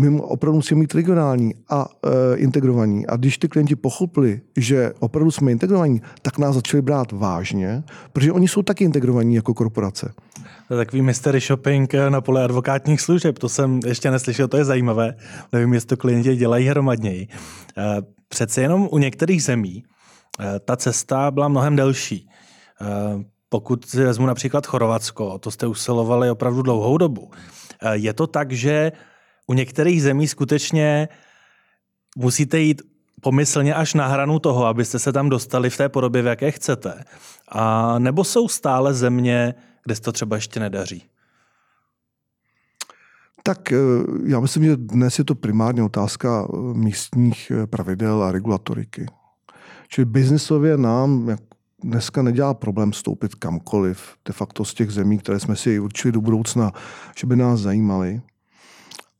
my 0.00 0.20
opravdu 0.20 0.56
musíme 0.56 0.78
mít 0.78 0.94
regionální 0.94 1.54
a 1.70 1.88
e, 1.88 2.36
integrovaní. 2.36 3.06
A 3.06 3.16
když 3.16 3.38
ty 3.38 3.48
klienti 3.48 3.76
pochopili, 3.76 4.40
že 4.56 4.92
opravdu 4.98 5.30
jsme 5.30 5.52
integrovaní, 5.52 6.02
tak 6.22 6.38
nás 6.38 6.54
začali 6.54 6.82
brát 6.82 7.12
vážně, 7.12 7.82
protože 8.12 8.32
oni 8.32 8.48
jsou 8.48 8.62
taky 8.62 8.84
integrovaní 8.84 9.34
jako 9.34 9.54
korporace. 9.54 10.12
To 10.68 10.74
je 10.74 10.78
takový 10.78 11.02
mystery 11.02 11.40
shopping 11.40 11.94
na 12.08 12.20
pole 12.20 12.44
advokátních 12.44 13.00
služeb. 13.00 13.38
To 13.38 13.48
jsem 13.48 13.80
ještě 13.86 14.10
neslyšel, 14.10 14.48
to 14.48 14.56
je 14.56 14.64
zajímavé. 14.64 15.14
Nevím, 15.52 15.72
jestli 15.72 15.86
to 15.86 15.96
klienti 15.96 16.36
dělají 16.36 16.66
hromadněji. 16.66 17.28
E, 17.78 18.02
přece 18.28 18.62
jenom 18.62 18.88
u 18.92 18.98
některých 18.98 19.42
zemí 19.42 19.84
e, 20.40 20.60
ta 20.60 20.76
cesta 20.76 21.30
byla 21.30 21.48
mnohem 21.48 21.76
delší. 21.76 22.28
E, 22.80 22.84
pokud 23.48 23.84
si 23.84 24.04
vezmu 24.04 24.26
například 24.26 24.66
Chorvatsko, 24.66 25.38
to 25.38 25.50
jste 25.50 25.66
usilovali 25.66 26.30
opravdu 26.30 26.62
dlouhou 26.62 26.98
dobu. 26.98 27.30
Je 27.92 28.12
to 28.12 28.26
tak, 28.26 28.52
že 28.52 28.92
u 29.48 29.54
některých 29.54 30.02
zemí 30.02 30.28
skutečně 30.28 31.08
musíte 32.16 32.58
jít 32.58 32.82
pomyslně 33.20 33.74
až 33.74 33.94
na 33.94 34.06
hranu 34.06 34.38
toho, 34.38 34.66
abyste 34.66 34.98
se 34.98 35.12
tam 35.12 35.28
dostali 35.28 35.70
v 35.70 35.76
té 35.76 35.88
podobě, 35.88 36.22
v 36.22 36.26
jaké 36.26 36.50
chcete. 36.50 37.04
A 37.48 37.98
nebo 37.98 38.24
jsou 38.24 38.48
stále 38.48 38.94
země, 38.94 39.54
kde 39.84 39.94
se 39.94 40.02
to 40.02 40.12
třeba 40.12 40.36
ještě 40.36 40.60
nedaří? 40.60 41.04
Tak 43.42 43.72
já 44.24 44.40
myslím, 44.40 44.64
že 44.64 44.76
dnes 44.76 45.18
je 45.18 45.24
to 45.24 45.34
primárně 45.34 45.82
otázka 45.82 46.48
místních 46.72 47.52
pravidel 47.70 48.22
a 48.22 48.32
regulatoriky. 48.32 49.06
Čili 49.88 50.04
biznisově 50.04 50.76
nám 50.76 51.36
dneska 51.84 52.22
nedělá 52.22 52.54
problém 52.54 52.92
stoupit 52.92 53.34
kamkoliv, 53.34 54.16
de 54.24 54.32
facto 54.32 54.64
z 54.64 54.74
těch 54.74 54.90
zemí, 54.90 55.18
které 55.18 55.40
jsme 55.40 55.56
si 55.56 55.80
určili 55.80 56.12
do 56.12 56.20
budoucna, 56.20 56.72
že 57.18 57.26
by 57.26 57.36
nás 57.36 57.60
zajímaly. 57.60 58.20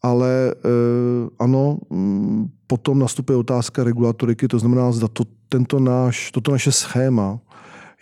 Ale 0.02 0.54
eh, 0.54 1.28
ano, 1.38 1.78
mm, 1.90 2.50
potom 2.66 2.98
nastupuje 2.98 3.38
otázka 3.38 3.84
regulatoriky, 3.84 4.48
to 4.48 4.58
znamená, 4.58 4.92
zda 4.92 5.08
to, 5.08 5.24
tento 5.48 5.80
náš, 5.80 6.30
toto 6.30 6.52
naše 6.52 6.72
schéma 6.72 7.40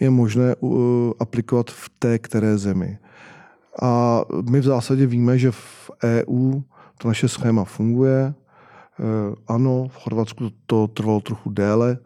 je 0.00 0.10
možné 0.10 0.56
uh, 0.60 1.12
aplikovat 1.18 1.70
v 1.70 1.88
té 1.98 2.18
které 2.18 2.58
zemi. 2.58 2.98
A 3.82 4.20
my 4.50 4.60
v 4.60 4.64
zásadě 4.64 5.06
víme, 5.06 5.38
že 5.38 5.50
v 5.50 5.90
EU 6.04 6.60
to 6.98 7.08
naše 7.08 7.28
schéma 7.28 7.64
funguje. 7.64 8.34
Uh, 8.98 9.34
ano, 9.48 9.88
v 9.88 9.96
Chorvatsku 9.96 10.50
to 10.66 10.86
trvalo 10.86 11.20
trochu 11.20 11.50
déle, 11.50 11.98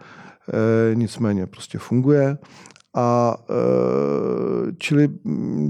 Eh, 0.50 0.94
nicméně 0.94 1.46
prostě 1.46 1.78
funguje. 1.78 2.38
A 2.94 3.36
eh, 3.50 4.72
čili, 4.78 5.08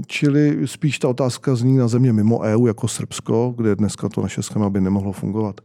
čili 0.07 0.67
spíš 0.67 0.99
ta 0.99 1.07
otázka 1.07 1.55
zní 1.55 1.77
na 1.77 1.87
země 1.87 2.13
mimo 2.13 2.39
EU, 2.39 2.67
jako 2.67 2.87
Srbsko, 2.87 3.53
kde 3.57 3.75
dneska 3.75 4.09
to 4.09 4.21
naše 4.21 4.43
schéma 4.43 4.69
by 4.69 4.81
nemohlo 4.81 5.11
fungovat. 5.11 5.61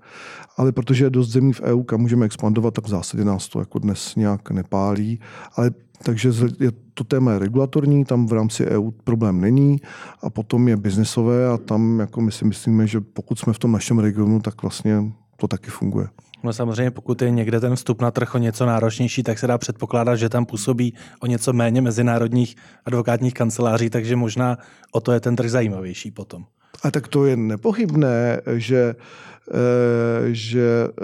Ale 0.56 0.72
protože 0.72 1.04
je 1.04 1.10
dost 1.10 1.28
zemí 1.28 1.52
v 1.52 1.60
EU, 1.60 1.82
kam 1.82 2.00
můžeme 2.00 2.26
expandovat, 2.26 2.74
tak 2.74 2.84
v 2.84 2.88
zásadě 2.88 3.24
nás 3.24 3.48
to 3.48 3.58
jako 3.58 3.78
dnes 3.78 4.16
nějak 4.16 4.50
nepálí. 4.50 5.20
Ale 5.56 5.70
takže 6.02 6.30
je 6.60 6.72
to 6.94 7.04
téma 7.04 7.32
je 7.32 7.38
regulatorní, 7.38 8.04
tam 8.04 8.26
v 8.26 8.32
rámci 8.32 8.66
EU 8.66 8.90
problém 8.90 9.40
není 9.40 9.80
a 10.22 10.30
potom 10.30 10.68
je 10.68 10.76
biznesové 10.76 11.48
a 11.48 11.56
tam 11.56 12.00
jako 12.00 12.20
my 12.20 12.32
si 12.32 12.44
myslíme, 12.44 12.86
že 12.86 13.00
pokud 13.00 13.38
jsme 13.38 13.52
v 13.52 13.58
tom 13.58 13.72
našem 13.72 13.98
regionu, 13.98 14.40
tak 14.40 14.62
vlastně 14.62 15.12
to 15.36 15.48
taky 15.48 15.70
funguje. 15.70 16.08
No 16.42 16.52
samozřejmě, 16.52 16.90
pokud 16.90 17.22
je 17.22 17.30
někde 17.30 17.60
ten 17.60 17.76
vstup 17.76 18.02
na 18.02 18.10
trh 18.10 18.34
o 18.34 18.38
něco 18.38 18.66
náročnější, 18.66 19.22
tak 19.22 19.38
se 19.38 19.46
dá 19.46 19.58
předpokládat, 19.58 20.16
že 20.16 20.28
tam 20.28 20.46
působí 20.46 20.94
o 21.20 21.26
něco 21.26 21.52
méně 21.52 21.80
mezinárodních 21.80 22.56
advokátních 22.84 23.34
kanceláří, 23.34 23.90
takže 23.90 24.16
možná 24.16 24.58
o 24.92 25.00
to 25.00 25.12
je 25.12 25.20
ten 25.20 25.36
trh 25.36 25.50
zajímavější 25.50 26.10
potom. 26.10 26.44
A 26.82 26.90
tak 26.90 27.08
to 27.08 27.26
je 27.26 27.36
nepochybné, 27.36 28.40
že, 28.56 28.94
eh, 29.50 30.34
že 30.34 30.88
eh, 30.88 31.02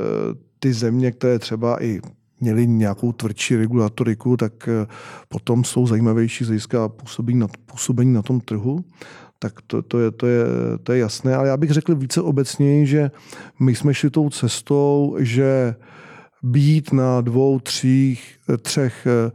ty 0.58 0.72
země, 0.72 1.12
které 1.12 1.38
třeba 1.38 1.82
i 1.82 2.00
měly 2.40 2.66
nějakou 2.66 3.12
tvrdší 3.12 3.56
regulatoriku, 3.56 4.36
tak 4.36 4.68
eh, 4.68 4.86
potom 5.28 5.64
jsou 5.64 5.86
zajímavější 5.86 6.44
z 6.44 6.46
hlediska 6.46 6.88
působení 6.88 7.38
na, 7.38 7.46
působení 7.66 8.12
na 8.12 8.22
tom 8.22 8.40
trhu 8.40 8.84
tak 9.42 9.62
to, 9.66 9.82
to, 9.82 9.98
je, 10.00 10.10
to, 10.10 10.26
je, 10.26 10.44
to 10.82 10.92
je 10.92 10.98
jasné. 10.98 11.34
Ale 11.34 11.48
já 11.48 11.56
bych 11.56 11.70
řekl 11.70 11.94
více 11.94 12.22
obecněji, 12.22 12.86
že 12.86 13.10
my 13.60 13.74
jsme 13.74 13.94
šli 13.94 14.10
tou 14.10 14.30
cestou, 14.30 15.16
že 15.18 15.74
být 16.42 16.92
na 16.92 17.20
dvou, 17.20 17.58
třích, 17.58 18.38
třech 18.62 19.06
e, 19.06 19.30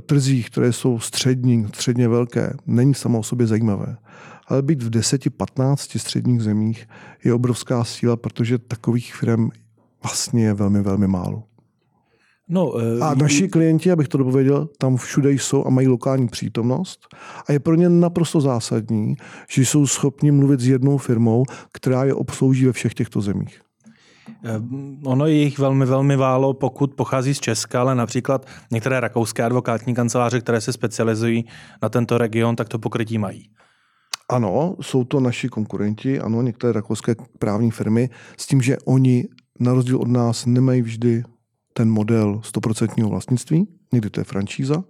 trzích, 0.00 0.50
které 0.50 0.72
jsou 0.72 0.98
střední, 0.98 1.66
středně 1.74 2.08
velké, 2.08 2.54
není 2.66 2.94
samo 2.94 3.18
o 3.18 3.22
sobě 3.22 3.46
zajímavé. 3.46 3.96
Ale 4.48 4.62
být 4.62 4.82
v 4.82 4.90
10-15 4.90 5.98
středních 5.98 6.42
zemích 6.42 6.88
je 7.24 7.34
obrovská 7.34 7.84
síla, 7.84 8.16
protože 8.16 8.58
takových 8.58 9.14
firm 9.14 9.48
vlastně 10.02 10.44
je 10.44 10.54
velmi, 10.54 10.82
velmi 10.82 11.06
málo. 11.06 11.42
No, 12.52 12.70
uh, 12.70 13.04
a 13.04 13.14
naši 13.14 13.48
klienti, 13.48 13.92
abych 13.92 14.08
to 14.08 14.18
dopověděl, 14.18 14.68
tam 14.78 14.96
všude 14.96 15.32
jsou 15.32 15.66
a 15.66 15.70
mají 15.70 15.88
lokální 15.88 16.28
přítomnost 16.28 17.06
a 17.48 17.52
je 17.52 17.60
pro 17.60 17.74
ně 17.74 17.88
naprosto 17.88 18.40
zásadní, 18.40 19.14
že 19.50 19.62
jsou 19.62 19.86
schopni 19.86 20.30
mluvit 20.30 20.60
s 20.60 20.66
jednou 20.66 20.98
firmou, 20.98 21.44
která 21.72 22.04
je 22.04 22.14
obslouží 22.14 22.66
ve 22.66 22.72
všech 22.72 22.94
těchto 22.94 23.20
zemích. 23.20 23.60
Eh, 24.44 24.60
ono 25.04 25.26
je 25.26 25.34
jich 25.34 25.58
velmi, 25.58 25.86
velmi 25.86 26.16
válo, 26.16 26.54
pokud 26.54 26.94
pochází 26.94 27.34
z 27.34 27.40
Česka, 27.40 27.80
ale 27.80 27.94
například 27.94 28.46
některé 28.70 29.00
rakouské 29.00 29.42
advokátní 29.42 29.94
kanceláře, 29.94 30.40
které 30.40 30.60
se 30.60 30.72
specializují 30.72 31.44
na 31.82 31.88
tento 31.88 32.18
region, 32.18 32.56
tak 32.56 32.68
to 32.68 32.78
pokrytí 32.78 33.18
mají. 33.18 33.48
Ano, 34.28 34.76
jsou 34.80 35.04
to 35.04 35.20
naši 35.20 35.48
konkurenti, 35.48 36.20
ano, 36.20 36.42
některé 36.42 36.72
rakouské 36.72 37.14
právní 37.38 37.70
firmy, 37.70 38.10
s 38.36 38.46
tím, 38.46 38.62
že 38.62 38.76
oni 38.84 39.24
na 39.60 39.72
rozdíl 39.72 39.96
od 39.96 40.08
nás 40.08 40.46
nemají 40.46 40.82
vždy 40.82 41.22
ten 41.72 41.90
model 41.90 42.40
100% 42.44 43.08
vlastnictví, 43.08 43.68
někdy 43.92 44.10
to 44.10 44.20
je 44.20 44.24
franšíza, 44.24 44.84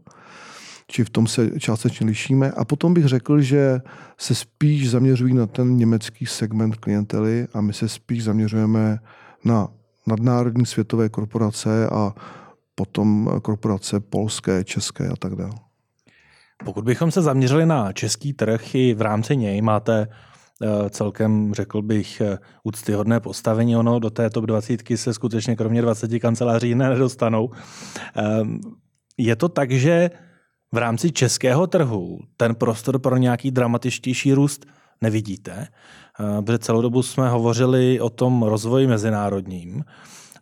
či 0.87 1.05
v 1.05 1.11
tom 1.11 1.27
se 1.27 1.61
částečně 1.61 2.07
lišíme. 2.07 2.51
A 2.51 2.65
potom 2.65 2.95
bych 2.95 3.07
řekl, 3.07 3.41
že 3.41 3.81
se 4.19 4.35
spíš 4.35 4.91
zaměřují 4.91 5.35
na 5.35 5.47
ten 5.47 5.77
německý 5.77 6.27
segment 6.27 6.77
klientely 6.77 7.47
a 7.55 7.61
my 7.61 7.73
se 7.73 7.89
spíš 7.89 8.25
zaměřujeme 8.25 8.99
na 9.45 9.69
nadnárodní 10.07 10.67
světové 10.67 11.09
korporace 11.09 11.89
a 11.89 12.15
potom 12.75 13.31
korporace 13.43 14.01
polské, 14.01 14.65
české 14.65 15.09
a 15.09 15.17
tak 15.17 15.35
dále. 15.35 15.55
Pokud 16.65 16.85
bychom 16.85 17.11
se 17.11 17.23
zaměřili 17.23 17.67
na 17.67 17.93
český 17.93 18.33
trh 18.33 18.75
i 18.75 18.95
v 18.95 19.01
rámci 19.01 19.37
něj, 19.37 19.63
máte 19.63 20.09
celkem, 20.91 21.55
řekl 21.55 21.83
bych, 21.83 22.21
eh, 22.21 22.39
úctyhodné 22.65 23.21
postavení. 23.21 23.77
Ono 23.77 23.99
do 23.99 24.11
té 24.11 24.31
top 24.31 24.45
20 24.45 24.97
se 24.97 25.15
skutečně 25.15 25.57
kromě 25.57 25.83
20 25.83 26.21
kanceláří 26.21 26.75
nedostanou. 26.75 27.51
Ehm, 28.17 28.61
je 29.19 29.37
to 29.37 29.49
tak, 29.49 29.71
že 29.71 30.11
v 30.73 30.77
rámci 30.77 31.13
českého 31.13 31.67
trhu 31.67 32.19
ten 32.37 32.55
prostor 32.55 32.99
pro 32.99 33.17
nějaký 33.17 33.51
dramatičtější 33.51 34.33
růst 34.33 34.67
nevidíte, 35.01 35.53
eh, 35.59 36.43
protože 36.43 36.59
celou 36.59 36.83
dobu 36.83 37.03
jsme 37.03 37.29
hovořili 37.29 38.01
o 38.01 38.11
tom 38.11 38.43
rozvoji 38.43 38.87
mezinárodním, 38.87 39.85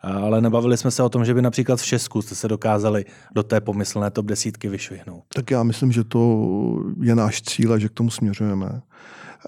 ale 0.03 0.41
nebavili 0.41 0.77
jsme 0.77 0.91
se 0.91 1.03
o 1.03 1.09
tom, 1.09 1.25
že 1.25 1.35
by 1.35 1.43
například 1.43 1.81
v 1.81 1.87
Česku 1.87 2.23
jste 2.23 2.35
se 2.35 2.49
dokázali 2.49 3.05
do 3.35 3.43
té 3.43 3.61
pomyslné 3.61 4.11
top 4.11 4.27
desítky 4.27 4.69
vyšvihnout. 4.69 5.25
Tak 5.35 5.51
já 5.51 5.63
myslím, 5.63 5.93
že 5.93 6.05
to 6.05 6.41
je 7.03 7.15
náš 7.15 7.43
cíl 7.43 7.73
a 7.73 7.79
že 7.79 7.89
k 7.89 7.93
tomu 7.93 8.11
směřujeme. 8.11 8.81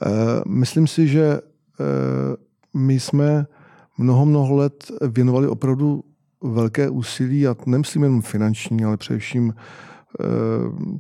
Eh, 0.01 0.43
myslím 0.49 0.87
si, 0.87 1.09
že 1.09 1.41
eh, 1.41 2.37
my 2.75 3.01
jsme 3.01 3.47
mnoho, 3.99 4.27
mnoho 4.27 4.57
let 4.57 4.93
věnovali 5.09 5.49
opravdu 5.49 6.05
velké 6.43 6.89
úsilí, 6.91 7.47
a 7.47 7.57
nemyslím 7.67 8.03
jen 8.03 8.23
finanční, 8.23 8.85
ale 8.85 8.97
především 8.97 9.55
eh, 9.55 10.25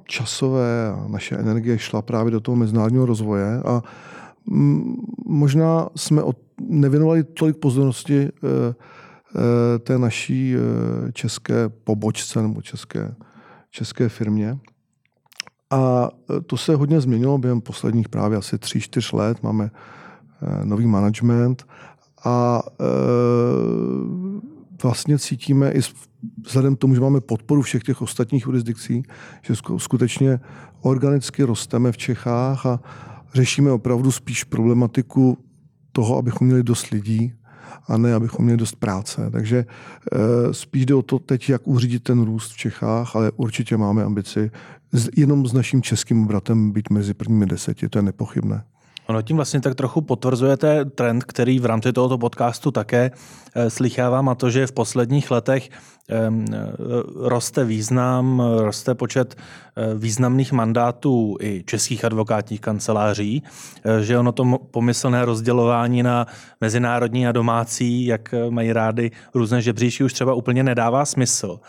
časové 0.04 0.88
a 0.88 1.06
naše 1.08 1.36
energie 1.36 1.78
šla 1.78 2.02
právě 2.02 2.30
do 2.30 2.40
toho 2.40 2.56
mezinárodního 2.56 3.06
rozvoje 3.06 3.60
a 3.64 3.82
mm, 4.46 4.94
možná 5.26 5.88
jsme 5.96 6.22
nevěnovali 6.60 7.24
tolik 7.24 7.56
pozornosti 7.56 8.28
té 9.78 9.98
naší 9.98 10.54
české 11.12 11.68
pobočce 11.68 12.42
nebo 12.42 12.62
české, 12.62 13.14
české 13.70 14.08
firmě. 14.08 14.58
A 15.72 16.10
e, 16.36 16.40
to 16.40 16.56
se 16.56 16.74
hodně 16.74 17.00
změnilo 17.00 17.38
během 17.38 17.60
posledních 17.60 18.08
právě 18.08 18.38
asi 18.38 18.56
3-4 18.56 19.16
let. 19.16 19.42
Máme 19.42 19.64
e, 19.64 20.64
nový 20.64 20.86
management 20.86 21.66
a 22.24 22.62
e, 22.66 22.84
vlastně 24.82 25.18
cítíme 25.18 25.72
i 25.72 25.80
vzhledem 26.46 26.76
k 26.76 26.78
tomu, 26.78 26.94
že 26.94 27.00
máme 27.00 27.20
podporu 27.20 27.62
všech 27.62 27.82
těch 27.82 28.02
ostatních 28.02 28.46
jurisdikcí, 28.46 29.02
že 29.42 29.54
skutečně 29.76 30.40
organicky 30.80 31.42
rosteme 31.42 31.92
v 31.92 31.96
Čechách 31.96 32.66
a 32.66 32.80
řešíme 33.34 33.70
opravdu 33.70 34.12
spíš 34.12 34.44
problematiku 34.44 35.38
toho, 35.92 36.18
abychom 36.18 36.46
měli 36.46 36.62
dost 36.62 36.90
lidí, 36.90 37.32
a 37.88 37.96
ne, 37.96 38.14
abychom 38.14 38.44
měli 38.44 38.58
dost 38.58 38.76
práce. 38.76 39.30
Takže 39.30 39.64
spíš 40.52 40.86
jde 40.86 40.94
o 40.94 41.02
to 41.02 41.18
teď, 41.18 41.48
jak 41.48 41.68
uřídit 41.68 42.02
ten 42.02 42.22
růst 42.22 42.52
v 42.52 42.56
Čechách, 42.56 43.16
ale 43.16 43.30
určitě 43.36 43.76
máme 43.76 44.04
ambici 44.04 44.50
jenom 45.16 45.46
s 45.46 45.52
naším 45.52 45.82
českým 45.82 46.26
bratem 46.26 46.72
být 46.72 46.90
mezi 46.90 47.14
prvními 47.14 47.46
deseti, 47.46 47.88
to 47.88 47.98
je 47.98 48.02
nepochybné. 48.02 48.64
Ono 49.06 49.22
tím 49.22 49.36
vlastně 49.36 49.60
tak 49.60 49.74
trochu 49.74 50.00
potvrzujete 50.00 50.84
trend, 50.84 51.24
který 51.24 51.58
v 51.58 51.66
rámci 51.66 51.92
tohoto 51.92 52.18
podcastu 52.18 52.70
také 52.70 53.10
e, 53.54 53.70
slychávám, 53.70 54.28
a 54.28 54.34
to, 54.34 54.50
že 54.50 54.66
v 54.66 54.72
posledních 54.72 55.30
letech 55.30 55.68
e, 55.68 56.32
roste 57.16 57.64
význam, 57.64 58.42
roste 58.58 58.94
počet 58.94 59.34
e, 59.34 59.94
významných 59.94 60.52
mandátů 60.52 61.36
i 61.40 61.62
českých 61.66 62.04
advokátních 62.04 62.60
kanceláří, 62.60 63.42
e, 63.84 64.02
že 64.04 64.18
ono 64.18 64.32
to 64.32 64.58
pomyslné 64.70 65.24
rozdělování 65.24 66.02
na 66.02 66.26
mezinárodní 66.60 67.26
a 67.26 67.32
domácí, 67.32 68.06
jak 68.06 68.34
mají 68.50 68.72
rády 68.72 69.10
různé 69.34 69.62
žebříčky, 69.62 70.04
už 70.04 70.12
třeba 70.12 70.34
úplně 70.34 70.62
nedává 70.62 71.04
smysl. 71.04 71.60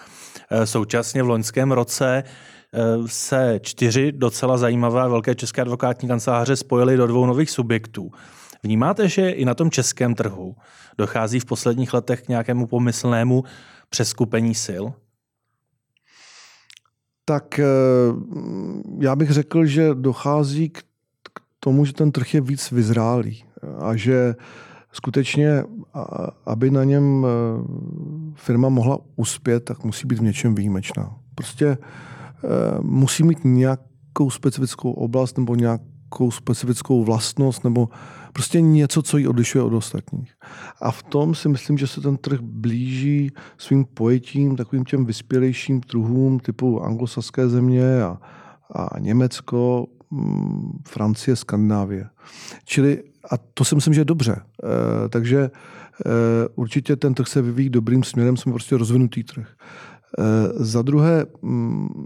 E, 0.49 0.65
současně 0.65 1.23
v 1.23 1.29
loňském 1.29 1.71
roce 1.71 2.23
se 3.05 3.59
čtyři 3.61 4.11
docela 4.11 4.57
zajímavé 4.57 5.09
velké 5.09 5.35
české 5.35 5.61
advokátní 5.61 6.07
kanceláře 6.07 6.55
spojily 6.55 6.97
do 6.97 7.07
dvou 7.07 7.25
nových 7.25 7.49
subjektů. 7.49 8.11
Vnímáte, 8.63 9.09
že 9.09 9.29
i 9.29 9.45
na 9.45 9.53
tom 9.53 9.71
českém 9.71 10.15
trhu 10.15 10.55
dochází 10.97 11.39
v 11.39 11.45
posledních 11.45 11.93
letech 11.93 12.21
k 12.21 12.27
nějakému 12.27 12.67
pomyslnému 12.67 13.43
přeskupení 13.89 14.55
sil? 14.65 14.83
Tak 17.25 17.59
eh, 17.59 17.65
já 18.99 19.15
bych 19.15 19.31
řekl, 19.31 19.65
že 19.65 19.89
dochází 19.93 20.69
k 20.69 20.81
tomu, 21.59 21.85
že 21.85 21.93
ten 21.93 22.11
trh 22.11 22.33
je 22.33 22.41
víc 22.41 22.71
vyzrálý. 22.71 23.43
a 23.79 23.95
že 23.95 24.35
skutečně, 24.91 25.63
aby 26.45 26.71
na 26.71 26.83
něm 26.83 27.25
firma 28.35 28.69
mohla 28.69 28.99
uspět, 29.15 29.59
tak 29.59 29.83
musí 29.83 30.07
být 30.07 30.19
v 30.19 30.23
něčem 30.23 30.55
výjimečná. 30.55 31.15
Prostě 31.35 31.77
musí 32.81 33.23
mít 33.23 33.39
nějakou 33.43 34.29
specifickou 34.29 34.91
oblast 34.91 35.37
nebo 35.37 35.55
nějakou 35.55 36.31
specifickou 36.31 37.03
vlastnost 37.03 37.63
nebo 37.63 37.89
prostě 38.33 38.61
něco, 38.61 39.01
co 39.01 39.17
ji 39.17 39.27
odlišuje 39.27 39.63
od 39.63 39.73
ostatních. 39.73 40.33
A 40.81 40.91
v 40.91 41.03
tom 41.03 41.35
si 41.35 41.49
myslím, 41.49 41.77
že 41.77 41.87
se 41.87 42.01
ten 42.01 42.17
trh 42.17 42.39
blíží 42.41 43.31
svým 43.57 43.85
pojetím 43.85 44.55
takovým 44.55 44.85
těm 44.85 45.05
vyspělejším 45.05 45.81
trhům 45.81 46.39
typu 46.39 46.83
anglosaské 46.83 47.49
země 47.49 48.03
a, 48.03 48.17
a 48.75 48.99
Německo, 48.99 49.87
mm, 50.11 50.79
Francie, 50.87 51.35
Skandinávie. 51.35 52.09
Čili, 52.65 53.03
a 53.31 53.37
to 53.37 53.65
si 53.65 53.75
myslím, 53.75 53.93
že 53.93 54.01
je 54.01 54.05
dobře. 54.05 54.35
E, 54.35 55.09
takže 55.09 55.39
e, 55.39 55.49
určitě 56.55 56.95
ten 56.95 57.13
trh 57.13 57.27
se 57.27 57.41
vyvíjí 57.41 57.69
dobrým 57.69 58.03
směrem, 58.03 58.37
jsme 58.37 58.51
prostě 58.51 58.77
rozvinutý 58.77 59.23
trh. 59.23 59.47
E, 60.19 60.23
za 60.63 60.81
druhé, 60.81 61.25
mm, 61.41 62.05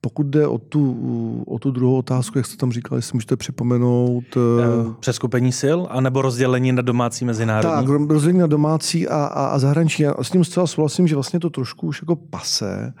pokud 0.00 0.26
jde 0.26 0.46
o 0.46 0.58
tu, 0.58 1.44
o 1.46 1.58
tu 1.58 1.70
druhou 1.70 1.96
otázku, 1.96 2.38
jak 2.38 2.46
jste 2.46 2.56
tam 2.56 2.72
říkal, 2.72 2.98
jestli 2.98 3.16
můžete 3.16 3.36
připomenout. 3.36 4.24
Eh, 4.36 4.94
přeskupení 5.00 5.52
sil, 5.62 5.78
anebo 5.90 6.22
rozdělení 6.22 6.72
na 6.72 6.82
domácí 6.82 7.24
mezinárodní? 7.24 7.86
Tak, 7.86 8.08
rozdělení 8.08 8.38
na 8.38 8.46
domácí 8.46 9.08
a, 9.08 9.16
a, 9.24 9.46
a 9.46 9.58
zahraniční. 9.58 10.04
Já 10.04 10.14
s 10.22 10.30
tím 10.30 10.44
zcela 10.44 10.66
souhlasím, 10.66 11.06
že 11.06 11.14
vlastně 11.14 11.40
to 11.40 11.50
trošku 11.50 11.86
už 11.86 12.02
jako 12.02 12.16
pase. 12.16 12.94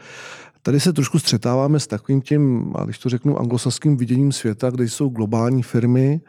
Tady 0.62 0.80
se 0.80 0.92
trošku 0.92 1.18
střetáváme 1.18 1.80
s 1.80 1.86
takovým 1.86 2.22
tím, 2.22 2.72
a 2.74 2.84
když 2.84 2.98
to 2.98 3.08
řeknu, 3.08 3.38
anglosaským 3.38 3.96
viděním 3.96 4.32
světa, 4.32 4.70
kde 4.70 4.84
jsou 4.84 5.08
globální 5.08 5.62
firmy, 5.62 6.20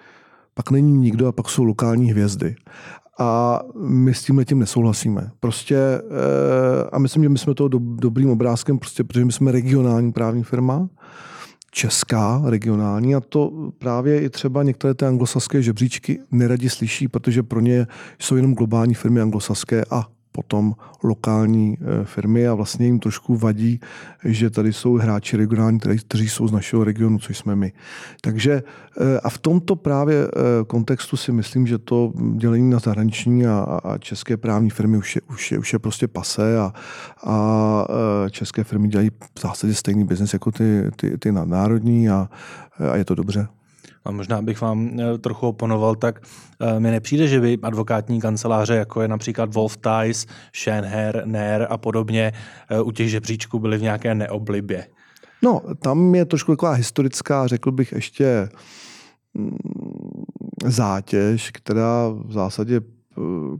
pak 0.54 0.72
není 0.72 0.92
nikdo 0.92 1.28
a 1.28 1.32
pak 1.32 1.50
jsou 1.50 1.64
lokální 1.64 2.12
hvězdy. 2.12 2.56
A 3.20 3.60
my 3.80 4.14
s 4.14 4.24
tím 4.24 4.46
tím 4.46 4.60
nesouhlasíme. 4.60 5.32
Prostě, 5.40 5.78
eh, 5.78 6.90
a 6.92 7.00
myslím, 7.00 7.24
že 7.24 7.30
my 7.30 7.38
jsme 7.38 7.54
toho 7.54 7.68
do, 7.68 7.80
dobrým 7.82 8.30
obrázkem, 8.30 8.80
prostě, 8.80 9.04
protože 9.04 9.26
my 9.26 9.32
jsme 9.32 9.52
regionální 9.52 10.12
právní 10.12 10.44
firma, 10.44 10.90
česká, 11.72 12.42
regionální 12.46 13.16
a 13.16 13.20
to 13.20 13.72
právě 13.78 14.22
i 14.22 14.30
třeba 14.30 14.64
některé 14.64 14.94
ty 14.94 15.06
anglosaské 15.06 15.62
žebříčky 15.62 16.20
neradi 16.32 16.70
slyší, 16.70 17.08
protože 17.08 17.44
pro 17.44 17.60
ně 17.60 17.88
jsou 18.20 18.36
jenom 18.36 18.54
globální 18.54 18.94
firmy 18.94 19.22
anglosaské 19.22 19.86
a 19.92 20.08
potom 20.34 20.76
lokální 21.04 21.78
eh, 21.82 22.06
firmy 22.06 22.48
a 22.48 22.54
vlastně 22.54 22.86
jim 22.86 23.00
trošku 23.00 23.38
vadí, 23.38 23.80
že 24.24 24.50
tady 24.50 24.74
jsou 24.74 24.94
hráči 24.94 25.38
regionální, 25.38 25.80
kteří 25.80 26.30
jsou 26.30 26.48
z 26.48 26.52
našeho 26.52 26.84
regionu, 26.84 27.20
což 27.20 27.38
jsme 27.38 27.56
my. 27.56 27.74
Takže 28.22 28.64
eh, 28.64 29.20
a 29.20 29.30
v 29.30 29.38
tomto 29.38 29.76
právě 29.76 30.28
eh, 30.28 30.30
kontextu 30.68 31.18
si 31.18 31.32
myslím, 31.32 31.68
že 31.68 31.78
to 31.78 32.14
dělení 32.36 32.70
na 32.70 32.80
zahraniční 32.80 33.48
a, 33.48 33.80
a 33.84 33.98
české 33.98 34.38
právní 34.38 34.70
firmy 34.70 34.98
už 34.98 35.16
je, 35.16 35.22
už 35.30 35.52
je, 35.52 35.60
už 35.60 35.74
je 35.74 35.80
prostě 35.80 36.08
pase 36.08 36.58
a, 36.58 36.74
a 37.24 37.86
české 38.30 38.64
firmy 38.64 38.88
dělají 38.88 39.10
v 39.10 39.42
zásadě 39.42 39.74
stejný 39.74 40.04
biznes 40.04 40.34
jako 40.34 40.52
ty, 40.52 40.92
ty, 40.96 41.18
ty 41.18 41.32
nadnárodní 41.32 42.10
a, 42.10 42.30
a 42.92 42.96
je 42.96 43.06
to 43.06 43.16
dobře 43.16 43.48
a 44.06 44.12
možná 44.12 44.42
bych 44.42 44.62
vám 44.62 45.00
eh, 45.00 45.18
trochu 45.18 45.48
oponoval, 45.48 45.96
tak 45.96 46.22
eh, 46.60 46.80
mi 46.80 46.92
nepřijde, 46.92 47.28
že 47.28 47.40
by 47.40 47.58
advokátní 47.62 48.22
kanceláře, 48.22 48.76
jako 48.76 49.02
je 49.02 49.08
například 49.08 49.54
Wolf 49.54 49.78
Ties, 49.78 50.28
Schenher, 50.56 51.22
Nair 51.26 51.68
a 51.70 51.78
podobně, 51.78 52.32
eh, 52.70 52.82
u 52.82 52.92
těch 52.92 53.10
žebříčků 53.10 53.60
byly 53.60 53.78
v 53.78 53.82
nějaké 53.82 54.16
neoblibě. 54.16 54.88
No, 55.42 55.62
tam 55.80 56.16
je 56.16 56.26
trošku 56.26 56.52
taková 56.52 56.72
historická, 56.72 57.48
řekl 57.48 57.72
bych 57.72 57.92
ještě 57.92 58.50
mm, 59.34 59.58
zátěž, 60.66 61.52
která 61.52 62.08
v 62.26 62.32
zásadě 62.32 62.82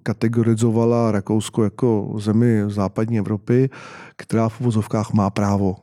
kategorizovala 0.04 1.12
Rakousko 1.12 1.64
jako 1.64 2.16
zemi 2.18 2.64
západní 2.68 3.18
Evropy, 3.18 3.70
která 4.16 4.50
v 4.50 4.62
uvozovkách 4.62 5.14
má 5.14 5.30
právo 5.30 5.76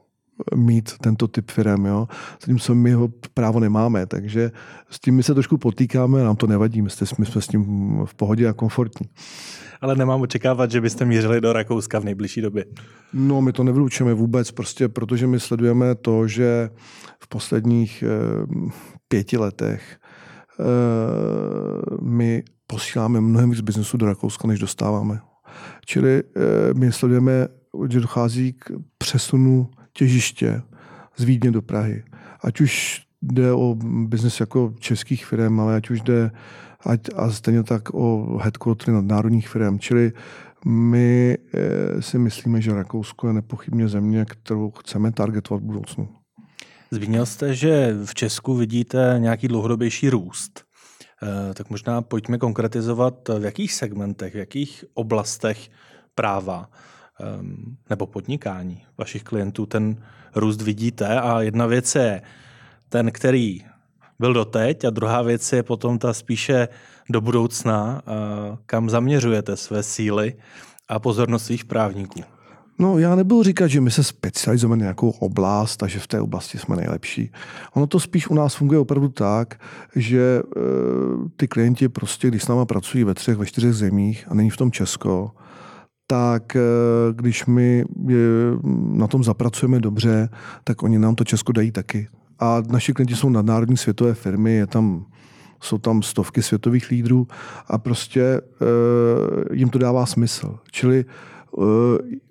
mít 0.55 0.93
tento 1.01 1.29
typ 1.29 1.51
firm, 1.51 1.87
jo. 1.87 2.09
Zatímco 2.41 2.75
my 2.75 2.93
ho 2.93 3.09
právo 3.35 3.61
nemáme, 3.61 4.07
takže 4.07 4.51
s 4.91 5.01
tím 5.01 5.15
my 5.15 5.23
se 5.23 5.35
trošku 5.35 5.59
potýkáme 5.59 6.25
nám 6.25 6.37
to 6.37 6.47
nevadí, 6.47 6.83
my 6.83 6.91
jsme, 6.91 7.07
my 7.19 7.27
jsme 7.27 7.41
s 7.41 7.49
tím 7.49 7.63
v 8.05 8.15
pohodě 8.15 8.49
a 8.49 8.53
komfortní. 8.53 9.09
Ale 9.81 9.97
nemám 9.97 10.21
očekávat, 10.21 10.71
že 10.71 10.81
byste 10.81 11.05
mířili 11.05 11.41
do 11.41 11.53
Rakouska 11.53 11.99
v 11.99 12.05
nejbližší 12.05 12.41
době. 12.41 12.65
No, 13.13 13.43
my 13.43 13.53
to 13.53 13.65
nevylučujeme 13.65 14.15
vůbec, 14.15 14.51
prostě 14.51 14.89
protože 14.89 15.27
my 15.27 15.41
sledujeme 15.41 15.95
to, 15.95 16.29
že 16.29 16.71
v 17.21 17.29
posledních 17.29 18.05
eh, 18.07 18.63
pěti 19.09 19.39
letech 19.39 19.99
eh, 20.61 20.65
my 22.03 22.43
posíláme 22.67 23.21
mnohem 23.21 23.51
víc 23.51 23.61
biznesu 23.61 23.97
do 23.97 24.07
Rakouska, 24.07 24.49
než 24.49 24.59
dostáváme. 24.59 25.21
Čili 25.87 26.23
eh, 26.23 26.75
my 26.75 26.93
sledujeme, 26.93 27.49
že 27.89 28.01
dochází 28.01 28.53
k 28.53 28.71
přesunu 28.99 29.71
těžiště 29.93 30.63
z 31.17 31.25
Vídně 31.25 31.51
do 31.51 31.63
Prahy. 31.63 32.05
Ať 32.45 32.61
už 32.61 33.03
jde 33.23 33.53
o 33.53 33.75
biznes 34.07 34.41
jako 34.41 34.75
českých 34.79 35.27
firm, 35.27 35.61
ale 35.61 35.77
ať 35.77 35.91
už 35.91 36.01
jde 36.01 36.31
ať, 36.87 37.01
a 37.17 37.31
stejně 37.31 37.63
tak 37.63 37.95
o 37.95 38.39
headquartery 38.43 38.93
nadnárodních 38.93 39.49
firm. 39.49 39.79
Čili 39.79 40.13
my 40.67 41.39
eh, 41.55 42.03
si 42.03 42.19
myslíme, 42.19 42.61
že 42.61 42.75
Rakousko 42.75 43.27
je 43.27 43.33
nepochybně 43.33 43.89
země, 43.89 44.25
kterou 44.25 44.71
chceme 44.71 45.13
targetovat 45.13 45.63
v 45.63 45.67
budoucnu. 45.67 46.09
Zmínil 46.91 47.27
jste, 47.27 47.55
že 47.55 47.97
v 48.05 48.15
Česku 48.15 48.55
vidíte 48.55 49.17
nějaký 49.19 49.49
dlouhodobější 49.49 50.11
růst. 50.11 50.65
Eh, 51.23 51.55
tak 51.55 51.71
možná 51.71 52.03
pojďme 52.03 52.39
konkretizovat, 52.39 53.29
v 53.39 53.45
jakých 53.45 53.73
segmentech, 53.73 54.35
v 54.35 54.39
jakých 54.39 54.85
oblastech 54.95 55.71
práva 56.15 56.71
nebo 57.91 58.07
podnikání 58.07 58.83
vašich 58.99 59.23
klientů 59.23 59.67
ten 59.67 59.97
růst 60.35 60.63
vidíte 60.63 61.21
a 61.21 61.41
jedna 61.41 61.67
věc 61.67 61.95
je 61.95 62.23
ten, 62.89 63.13
který 63.13 63.65
byl 64.19 64.33
doteď 64.33 64.85
a 64.85 64.91
druhá 64.91 65.23
věc 65.23 65.53
je 65.53 65.63
potom 65.63 65.99
ta 65.99 66.13
spíše 66.13 66.69
do 67.11 67.21
budoucna, 67.21 68.03
kam 68.67 68.91
zaměřujete 68.91 69.57
své 69.57 69.83
síly 69.83 70.35
a 70.89 70.99
pozornost 70.99 71.45
svých 71.45 71.65
právníků. 71.65 72.21
No, 72.79 72.99
já 72.99 73.15
nebudu 73.15 73.43
říkat, 73.43 73.67
že 73.67 73.81
my 73.81 73.91
se 73.91 74.05
specializujeme 74.05 74.77
na 74.77 74.81
nějakou 74.81 75.11
oblast 75.11 75.83
a 75.83 75.87
že 75.87 75.99
v 75.99 76.07
té 76.07 76.21
oblasti 76.21 76.59
jsme 76.59 76.77
nejlepší. 76.77 77.33
Ono 77.75 77.87
to 77.87 78.01
spíš 78.01 78.29
u 78.29 78.35
nás 78.35 78.55
funguje 78.55 78.81
opravdu 78.81 79.09
tak, 79.09 79.61
že 79.97 80.21
e, 80.21 80.43
ty 81.37 81.49
klienti 81.49 81.89
prostě, 81.89 82.29
když 82.29 82.43
s 82.43 82.49
náma 82.49 82.65
pracují 82.65 83.05
ve 83.05 83.15
třech, 83.15 83.37
ve 83.37 83.47
čtyřech 83.47 83.75
zemích 83.75 84.27
a 84.29 84.35
není 84.35 84.51
v 84.51 84.57
tom 84.57 84.71
Česko, 84.71 85.31
tak 86.11 86.57
eh, 86.57 86.61
když 87.13 87.47
my 87.47 87.85
na 88.93 89.07
tom 89.07 89.25
zapracujeme 89.25 89.81
dobře, 89.81 90.29
tak 90.65 90.83
oni 90.83 90.99
nám 90.99 91.15
to 91.15 91.25
Česko 91.25 91.53
dají 91.53 91.71
taky. 91.71 92.09
A 92.39 92.63
naši 92.69 92.93
klienti 92.93 93.17
jsou 93.17 93.29
nadnárodní 93.29 93.77
světové 93.77 94.15
firmy, 94.15 94.53
je 94.53 94.67
tam, 94.67 95.07
jsou 95.61 95.79
tam 95.79 96.03
stovky 96.03 96.43
světových 96.43 96.91
lídrů 96.91 97.29
a 97.67 97.79
prostě 97.79 98.23
e, 98.23 98.41
jim 99.53 99.69
to 99.69 99.79
dává 99.79 100.07
smysl. 100.07 100.59
Čili 100.71 100.99
e, 100.99 101.05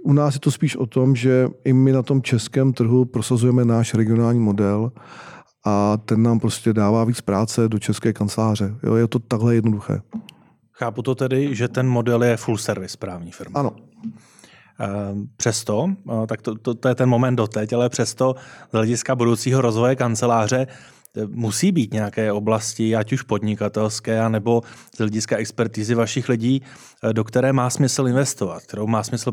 u 0.04 0.14
nás 0.14 0.34
je 0.34 0.40
to 0.40 0.52
spíš 0.52 0.76
o 0.76 0.86
tom, 0.86 1.16
že 1.16 1.48
i 1.64 1.74
my 1.74 1.92
na 1.92 2.04
tom 2.04 2.22
českém 2.22 2.74
trhu 2.74 3.06
prosazujeme 3.06 3.66
náš 3.66 3.94
regionální 3.94 4.40
model 4.40 4.92
a 5.66 5.98
ten 5.98 6.24
nám 6.24 6.40
prostě 6.40 6.74
dává 6.74 7.04
víc 7.04 7.22
práce 7.22 7.70
do 7.70 7.80
české 7.80 8.14
kanceláře. 8.14 8.76
Jo, 8.84 8.96
je 8.96 9.08
to 9.08 9.20
takhle 9.20 9.56
jednoduché. 9.56 10.02
Chápu 10.80 11.02
to 11.02 11.16
tedy, 11.16 11.56
že 11.56 11.68
ten 11.68 11.88
model 11.88 12.24
je 12.24 12.38
full 12.38 12.58
service 12.58 12.98
právní 12.98 13.32
firma. 13.32 13.60
Ano. 13.60 13.76
Ehm, 14.80 15.28
přesto, 15.38 15.90
eh, 16.24 16.28
tak 16.28 16.42
to, 16.42 16.56
to, 16.56 16.74
to 16.74 16.88
je 16.88 16.96
ten 16.96 17.10
moment 17.10 17.36
doteď, 17.36 17.74
ale 17.74 17.90
přesto 17.90 18.36
z 18.70 18.72
hlediska 18.72 19.16
budoucího 19.16 19.62
rozvoje 19.62 19.96
kanceláře 19.96 20.68
musí 21.28 21.72
být 21.72 21.94
nějaké 21.94 22.32
oblasti, 22.32 22.96
ať 22.96 23.14
už 23.14 23.22
podnikatelské, 23.22 24.30
nebo 24.30 24.62
z 24.96 24.98
hlediska 24.98 25.38
expertízy 25.38 25.96
vašich 25.96 26.30
lidí, 26.30 26.62
eh, 27.04 27.14
do 27.14 27.24
které 27.24 27.54
má 27.54 27.70
smysl 27.70 28.08
investovat, 28.08 28.64
kterou 28.64 28.88
má 28.88 29.04
smysl 29.04 29.32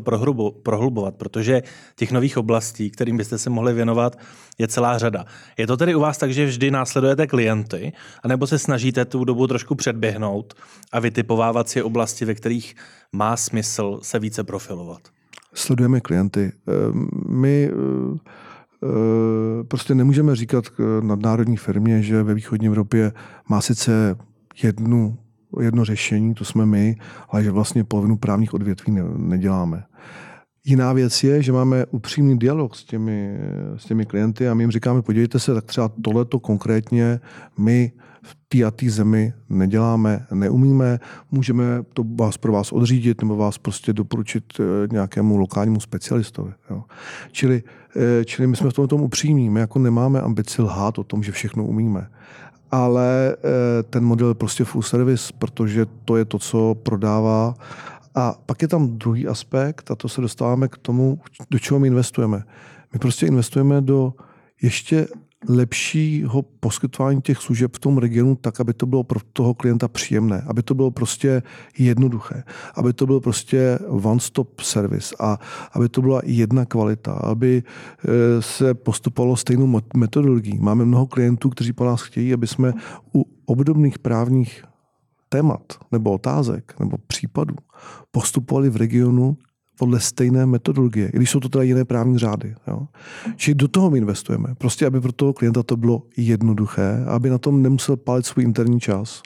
prohlubovat, 0.63 1.15
protože 1.15 1.61
těch 1.95 2.11
nových 2.11 2.37
oblastí, 2.37 2.89
kterým 2.89 3.17
byste 3.17 3.37
se 3.37 3.49
mohli 3.49 3.73
věnovat, 3.73 4.19
je 4.57 4.67
celá 4.67 4.97
řada. 4.97 5.25
Je 5.57 5.67
to 5.67 5.77
tedy 5.77 5.95
u 5.95 5.99
vás 5.99 6.17
tak, 6.17 6.33
že 6.33 6.45
vždy 6.45 6.71
následujete 6.71 7.27
klienty, 7.27 7.93
anebo 8.23 8.47
se 8.47 8.59
snažíte 8.59 9.05
tu 9.05 9.23
dobu 9.23 9.47
trošku 9.47 9.75
předběhnout 9.75 10.53
a 10.91 10.99
vytipovávat 10.99 11.69
si 11.69 11.83
oblasti, 11.83 12.25
ve 12.25 12.35
kterých 12.35 12.75
má 13.11 13.37
smysl 13.37 13.99
se 14.01 14.19
více 14.19 14.43
profilovat? 14.43 15.01
Sledujeme 15.53 16.01
klienty. 16.01 16.51
Ehm, 16.67 17.09
my 17.27 17.69
eh, 17.71 18.17
Eh, 18.17 18.46
prostě 19.67 19.95
nemůžeme 19.95 20.35
říkat 20.35 20.63
nadnárodní 21.01 21.57
firmě, 21.57 22.01
že 22.01 22.23
ve 22.23 22.33
východní 22.33 22.67
Evropě 22.67 23.11
má 23.49 23.61
sice 23.61 24.15
jednu, 24.63 25.17
jedno 25.59 25.85
řešení, 25.85 26.33
to 26.33 26.45
jsme 26.45 26.65
my, 26.65 26.95
ale 27.29 27.43
že 27.43 27.51
vlastně 27.51 27.83
polovinu 27.83 28.17
právních 28.17 28.53
odvětví 28.53 28.93
ne, 28.93 29.03
neděláme. 29.17 29.83
Jiná 30.65 30.93
věc 30.93 31.23
je, 31.23 31.43
že 31.43 31.51
máme 31.51 31.85
upřímný 31.85 32.39
dialog 32.39 32.75
s 32.75 32.83
těmi, 32.83 33.37
s 33.77 33.85
těmi 33.85 34.05
klienty 34.05 34.47
a 34.47 34.53
my 34.53 34.63
jim 34.63 34.71
říkáme, 34.71 35.01
podívejte 35.01 35.39
se, 35.39 35.53
tak 35.53 35.65
třeba 35.65 35.91
tohleto 36.01 36.39
konkrétně 36.39 37.19
my 37.57 37.91
v 38.23 38.37
té 38.47 38.63
a 38.63 38.71
té 38.71 38.89
zemi 38.89 39.33
neděláme, 39.49 40.25
neumíme, 40.33 40.99
můžeme 41.31 41.83
to 41.93 42.03
vás 42.15 42.37
pro 42.37 42.51
vás 42.51 42.71
odřídit 42.71 43.21
nebo 43.21 43.35
vás 43.35 43.57
prostě 43.57 43.93
doporučit 43.93 44.43
eh, 44.59 44.63
nějakému 44.91 45.37
lokálnímu 45.37 45.79
specialistovi. 45.79 46.51
Jo. 46.69 46.83
Čili, 47.31 47.63
eh, 47.95 48.25
čili 48.25 48.47
my 48.47 48.55
jsme 48.55 48.69
v 48.69 48.73
tom, 48.73 49.01
upřímní, 49.01 49.49
my 49.49 49.59
jako 49.59 49.79
nemáme 49.79 50.21
ambici 50.21 50.61
lhát 50.61 50.99
o 50.99 51.03
tom, 51.03 51.23
že 51.23 51.31
všechno 51.31 51.65
umíme. 51.65 52.07
Ale 52.71 53.35
eh, 53.35 53.83
ten 53.83 54.03
model 54.03 54.27
je 54.27 54.35
prostě 54.35 54.63
full 54.63 54.81
service, 54.81 55.33
protože 55.37 55.85
to 56.05 56.17
je 56.17 56.25
to, 56.25 56.39
co 56.39 56.75
prodává. 56.83 57.53
A 58.15 58.35
pak 58.45 58.61
je 58.61 58.67
tam 58.67 58.97
druhý 58.97 59.27
aspekt, 59.27 59.91
a 59.91 59.95
to 59.95 60.09
se 60.09 60.21
dostáváme 60.21 60.67
k 60.67 60.77
tomu, 60.77 61.19
do 61.49 61.59
čeho 61.59 61.79
my 61.79 61.87
investujeme. 61.87 62.43
My 62.93 62.99
prostě 62.99 63.25
investujeme 63.25 63.81
do 63.81 64.13
ještě 64.61 65.07
lepšího 65.49 66.41
poskytování 66.41 67.21
těch 67.21 67.37
služeb 67.37 67.75
v 67.75 67.79
tom 67.79 67.97
regionu 67.97 68.35
tak, 68.35 68.59
aby 68.59 68.73
to 68.73 68.85
bylo 68.85 69.03
pro 69.03 69.19
toho 69.33 69.53
klienta 69.53 69.87
příjemné, 69.87 70.43
aby 70.47 70.63
to 70.63 70.75
bylo 70.75 70.91
prostě 70.91 71.43
jednoduché, 71.77 72.43
aby 72.75 72.93
to 72.93 73.05
byl 73.05 73.19
prostě 73.19 73.79
one-stop 73.89 74.59
service 74.59 75.15
a 75.19 75.39
aby 75.71 75.89
to 75.89 76.01
byla 76.01 76.21
jedna 76.25 76.65
kvalita, 76.65 77.13
aby 77.13 77.63
e, 77.63 78.41
se 78.41 78.73
postupovalo 78.73 79.35
stejnou 79.35 79.81
metodologií. 79.95 80.59
Máme 80.59 80.85
mnoho 80.85 81.07
klientů, 81.07 81.49
kteří 81.49 81.73
po 81.73 81.85
nás 81.85 82.01
chtějí, 82.01 82.33
aby 82.33 82.47
jsme 82.47 82.73
u 83.15 83.25
obdobných 83.45 83.99
právních 83.99 84.63
témat 85.29 85.61
nebo 85.91 86.11
otázek 86.11 86.75
nebo 86.79 86.97
případů 87.07 87.55
postupovali 88.11 88.69
v 88.69 88.75
regionu 88.75 89.37
podle 89.79 89.99
stejné 89.99 90.45
metodologie, 90.45 91.09
i 91.13 91.17
když 91.17 91.29
jsou 91.29 91.39
to 91.39 91.49
teda 91.49 91.63
jiné 91.63 91.85
právní 91.85 92.17
řády. 92.17 92.55
Jo. 92.67 92.87
Čili 93.35 93.55
do 93.55 93.67
toho 93.67 93.89
my 93.89 93.97
investujeme. 93.97 94.55
Prostě, 94.57 94.85
aby 94.85 95.01
pro 95.01 95.11
toho 95.11 95.33
klienta 95.33 95.63
to 95.63 95.77
bylo 95.77 96.03
jednoduché, 96.17 97.03
aby 97.07 97.29
na 97.29 97.37
tom 97.37 97.61
nemusel 97.61 97.97
pálit 97.97 98.25
svůj 98.25 98.43
interní 98.43 98.79
čas 98.79 99.21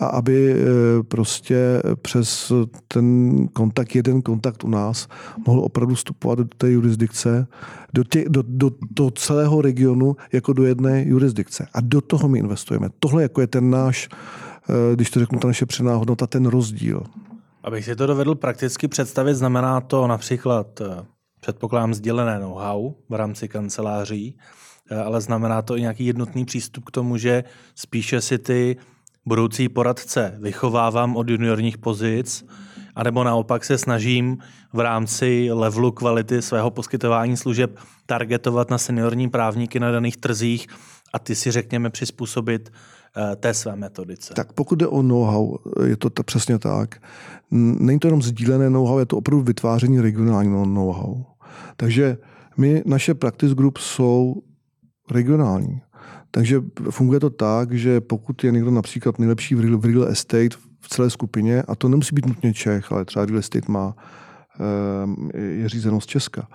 a 0.00 0.06
aby 0.06 0.52
e, 0.52 0.56
prostě 1.02 1.82
přes 2.02 2.52
ten 2.88 3.48
kontakt, 3.52 3.94
jeden 3.94 4.22
kontakt 4.22 4.64
u 4.64 4.68
nás, 4.68 5.08
mohl 5.46 5.60
opravdu 5.60 5.94
vstupovat 5.94 6.38
do 6.38 6.44
té 6.44 6.70
jurisdikce, 6.70 7.46
do, 7.94 8.04
tě, 8.04 8.24
do, 8.28 8.42
do, 8.46 8.70
do 8.90 9.10
celého 9.10 9.62
regionu 9.62 10.16
jako 10.32 10.52
do 10.52 10.64
jedné 10.64 11.04
jurisdikce. 11.06 11.66
A 11.74 11.80
do 11.80 12.00
toho 12.00 12.28
my 12.28 12.38
investujeme. 12.38 12.88
Tohle 12.98 13.22
jako 13.22 13.40
je 13.40 13.46
ten 13.46 13.70
náš, 13.70 14.08
e, 14.92 14.96
když 14.96 15.10
to 15.10 15.20
řeknu, 15.20 15.38
ta 15.38 15.48
naše 15.48 15.66
přená 15.66 15.94
hodnota, 15.94 16.26
ten 16.26 16.46
rozdíl. 16.46 17.02
Abych 17.64 17.84
si 17.84 17.96
to 17.96 18.06
dovedl 18.06 18.34
prakticky 18.34 18.88
představit, 18.88 19.34
znamená 19.34 19.80
to 19.80 20.06
například, 20.06 20.80
eh, 20.80 21.06
předpokládám, 21.40 21.94
sdělené 21.94 22.38
know-how 22.40 22.94
v 23.08 23.14
rámci 23.14 23.48
kanceláří, 23.48 24.38
eh, 24.90 24.96
ale 24.96 25.20
znamená 25.20 25.62
to 25.62 25.76
i 25.76 25.80
nějaký 25.80 26.06
jednotný 26.06 26.44
přístup 26.44 26.84
k 26.84 26.90
tomu, 26.90 27.16
že 27.16 27.44
spíše 27.74 28.20
si 28.20 28.38
ty 28.38 28.76
budoucí 29.26 29.68
poradce 29.68 30.34
vychovávám 30.40 31.16
od 31.16 31.28
juniorních 31.28 31.78
pozic, 31.78 32.46
anebo 32.94 33.24
naopak 33.24 33.64
se 33.64 33.78
snažím 33.78 34.38
v 34.72 34.80
rámci 34.80 35.48
levelu 35.52 35.92
kvality 35.92 36.42
svého 36.42 36.70
poskytování 36.70 37.36
služeb 37.36 37.78
targetovat 38.06 38.70
na 38.70 38.78
seniorní 38.78 39.28
právníky 39.30 39.80
na 39.80 39.90
daných 39.90 40.16
trzích 40.16 40.66
a 41.12 41.18
ty 41.18 41.34
si 41.34 41.50
řekněme 41.50 41.90
přizpůsobit 41.90 42.72
té 43.36 43.54
své 43.54 43.76
metodice. 43.76 44.34
Tak 44.34 44.52
pokud 44.52 44.78
jde 44.78 44.86
o 44.86 45.02
know-how, 45.02 45.56
je 45.84 45.96
to 45.96 46.10
ta, 46.10 46.22
přesně 46.22 46.58
tak. 46.58 47.02
Není 47.50 47.98
to 47.98 48.08
jenom 48.08 48.22
sdílené 48.22 48.70
know-how, 48.70 48.98
je 48.98 49.06
to 49.06 49.16
opravdu 49.16 49.44
vytváření 49.44 50.00
regionálního 50.00 50.66
know-how. 50.66 51.24
Takže 51.76 52.18
my, 52.56 52.82
naše 52.86 53.14
practice 53.14 53.54
group 53.54 53.78
jsou 53.78 54.42
regionální. 55.10 55.80
Takže 56.30 56.62
funguje 56.90 57.20
to 57.20 57.30
tak, 57.30 57.72
že 57.72 58.00
pokud 58.00 58.44
je 58.44 58.52
někdo 58.52 58.70
například 58.70 59.18
nejlepší 59.18 59.54
v 59.54 59.60
real, 59.60 59.78
v 59.78 59.84
real 59.84 60.04
estate 60.04 60.56
v 60.80 60.88
celé 60.88 61.10
skupině, 61.10 61.62
a 61.62 61.74
to 61.74 61.88
nemusí 61.88 62.14
být 62.14 62.26
nutně 62.26 62.54
Čech, 62.54 62.92
ale 62.92 63.04
třeba 63.04 63.24
real 63.24 63.38
estate 63.38 63.72
má, 63.72 63.94
eh, 65.34 65.40
je 65.40 65.68
řízeno 65.68 66.00
z 66.00 66.06
Česka, 66.06 66.48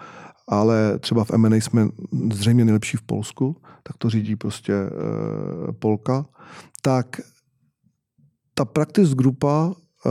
ale 0.47 0.99
třeba 0.99 1.23
v 1.23 1.31
M&A 1.31 1.55
jsme 1.55 1.87
zřejmě 2.31 2.65
nejlepší 2.65 2.97
v 2.97 3.01
Polsku, 3.01 3.57
tak 3.83 3.97
to 3.97 4.09
řídí 4.09 4.35
prostě 4.35 4.73
e, 4.73 4.89
Polka, 5.71 6.25
tak 6.81 7.21
ta 8.53 8.65
practice 8.65 9.15
grupa 9.15 9.73
e, 9.73 10.09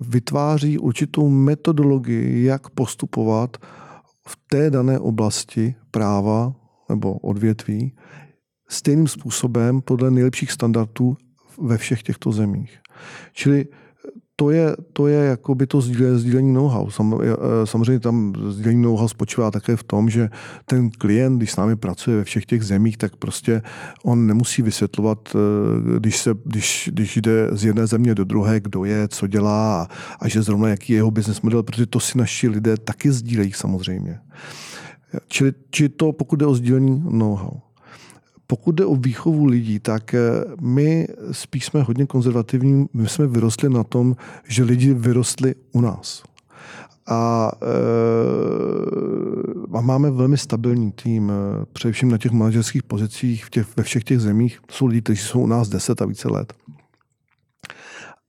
vytváří 0.00 0.78
určitou 0.78 1.28
metodologii, 1.28 2.44
jak 2.44 2.70
postupovat 2.70 3.56
v 4.28 4.38
té 4.48 4.70
dané 4.70 4.98
oblasti 4.98 5.74
práva 5.90 6.54
nebo 6.88 7.14
odvětví 7.14 7.96
stejným 8.68 9.08
způsobem 9.08 9.80
podle 9.80 10.10
nejlepších 10.10 10.52
standardů 10.52 11.16
ve 11.62 11.78
všech 11.78 12.02
těchto 12.02 12.32
zemích. 12.32 12.78
Čili 13.32 13.66
to 14.36 14.50
je, 14.50 14.76
to 14.92 15.06
je 15.06 15.24
jako 15.24 15.54
by 15.54 15.66
to 15.66 15.80
sdílení 15.80 16.52
know-how. 16.52 16.90
Sam, 16.90 17.20
e, 17.22 17.66
samozřejmě 17.66 18.00
tam 18.00 18.32
sdílení 18.48 18.82
know-how 18.82 19.08
spočívá 19.08 19.50
také 19.50 19.76
v 19.76 19.82
tom, 19.84 20.10
že 20.10 20.28
ten 20.64 20.90
klient, 20.90 21.36
když 21.36 21.52
s 21.52 21.56
námi 21.56 21.76
pracuje 21.76 22.16
ve 22.16 22.24
všech 22.24 22.46
těch 22.46 22.62
zemích, 22.62 22.96
tak 22.96 23.16
prostě 23.16 23.62
on 24.04 24.26
nemusí 24.26 24.62
vysvětlovat, 24.62 25.18
e, 25.36 25.98
když, 25.98 26.18
se, 26.18 26.34
když, 26.44 26.90
když 26.92 27.16
jde 27.16 27.48
z 27.52 27.64
jedné 27.64 27.86
země 27.86 28.14
do 28.14 28.24
druhé, 28.24 28.60
kdo 28.60 28.84
je, 28.84 29.08
co 29.08 29.26
dělá 29.26 29.82
a, 29.82 29.88
a 30.20 30.28
že 30.28 30.42
zrovna 30.42 30.68
jaký 30.68 30.92
je 30.92 30.96
jeho 30.96 31.10
business 31.10 31.40
model, 31.40 31.62
protože 31.62 31.86
to 31.86 32.00
si 32.00 32.18
naši 32.18 32.48
lidé 32.48 32.76
taky 32.76 33.12
sdílejí 33.12 33.52
samozřejmě. 33.52 34.18
Čili, 35.28 35.52
čili 35.70 35.88
to, 35.88 36.12
pokud 36.12 36.36
jde 36.36 36.46
o 36.46 36.54
sdílení 36.54 37.04
know-how. 37.10 37.60
Pokud 38.46 38.74
jde 38.74 38.84
o 38.84 38.96
výchovu 38.96 39.44
lidí, 39.44 39.78
tak 39.78 40.14
eh, 40.14 40.20
my 40.60 41.06
spíš 41.32 41.64
jsme 41.64 41.82
hodně 41.82 42.06
konzervativní. 42.06 42.86
My 42.92 43.08
jsme 43.08 43.26
vyrostli 43.26 43.70
na 43.70 43.84
tom, 43.84 44.16
že 44.48 44.64
lidi 44.64 44.94
vyrostli 44.94 45.54
u 45.72 45.80
nás. 45.80 46.22
A, 47.06 47.50
e, 47.62 47.66
a 49.78 49.80
máme 49.80 50.10
velmi 50.10 50.38
stabilní 50.38 50.92
tým, 50.92 51.32
eh, 51.32 51.34
především 51.72 52.10
na 52.10 52.18
těch 52.18 52.32
manažerských 52.32 52.82
pozicích 52.82 53.44
v 53.44 53.50
těch, 53.50 53.76
ve 53.76 53.82
všech 53.82 54.04
těch 54.04 54.20
zemích. 54.20 54.60
Jsou 54.70 54.86
lidi, 54.86 55.02
kteří 55.02 55.18
jsou 55.18 55.40
u 55.40 55.46
nás 55.46 55.68
10 55.68 56.02
a 56.02 56.06
více 56.06 56.28
let. 56.28 56.52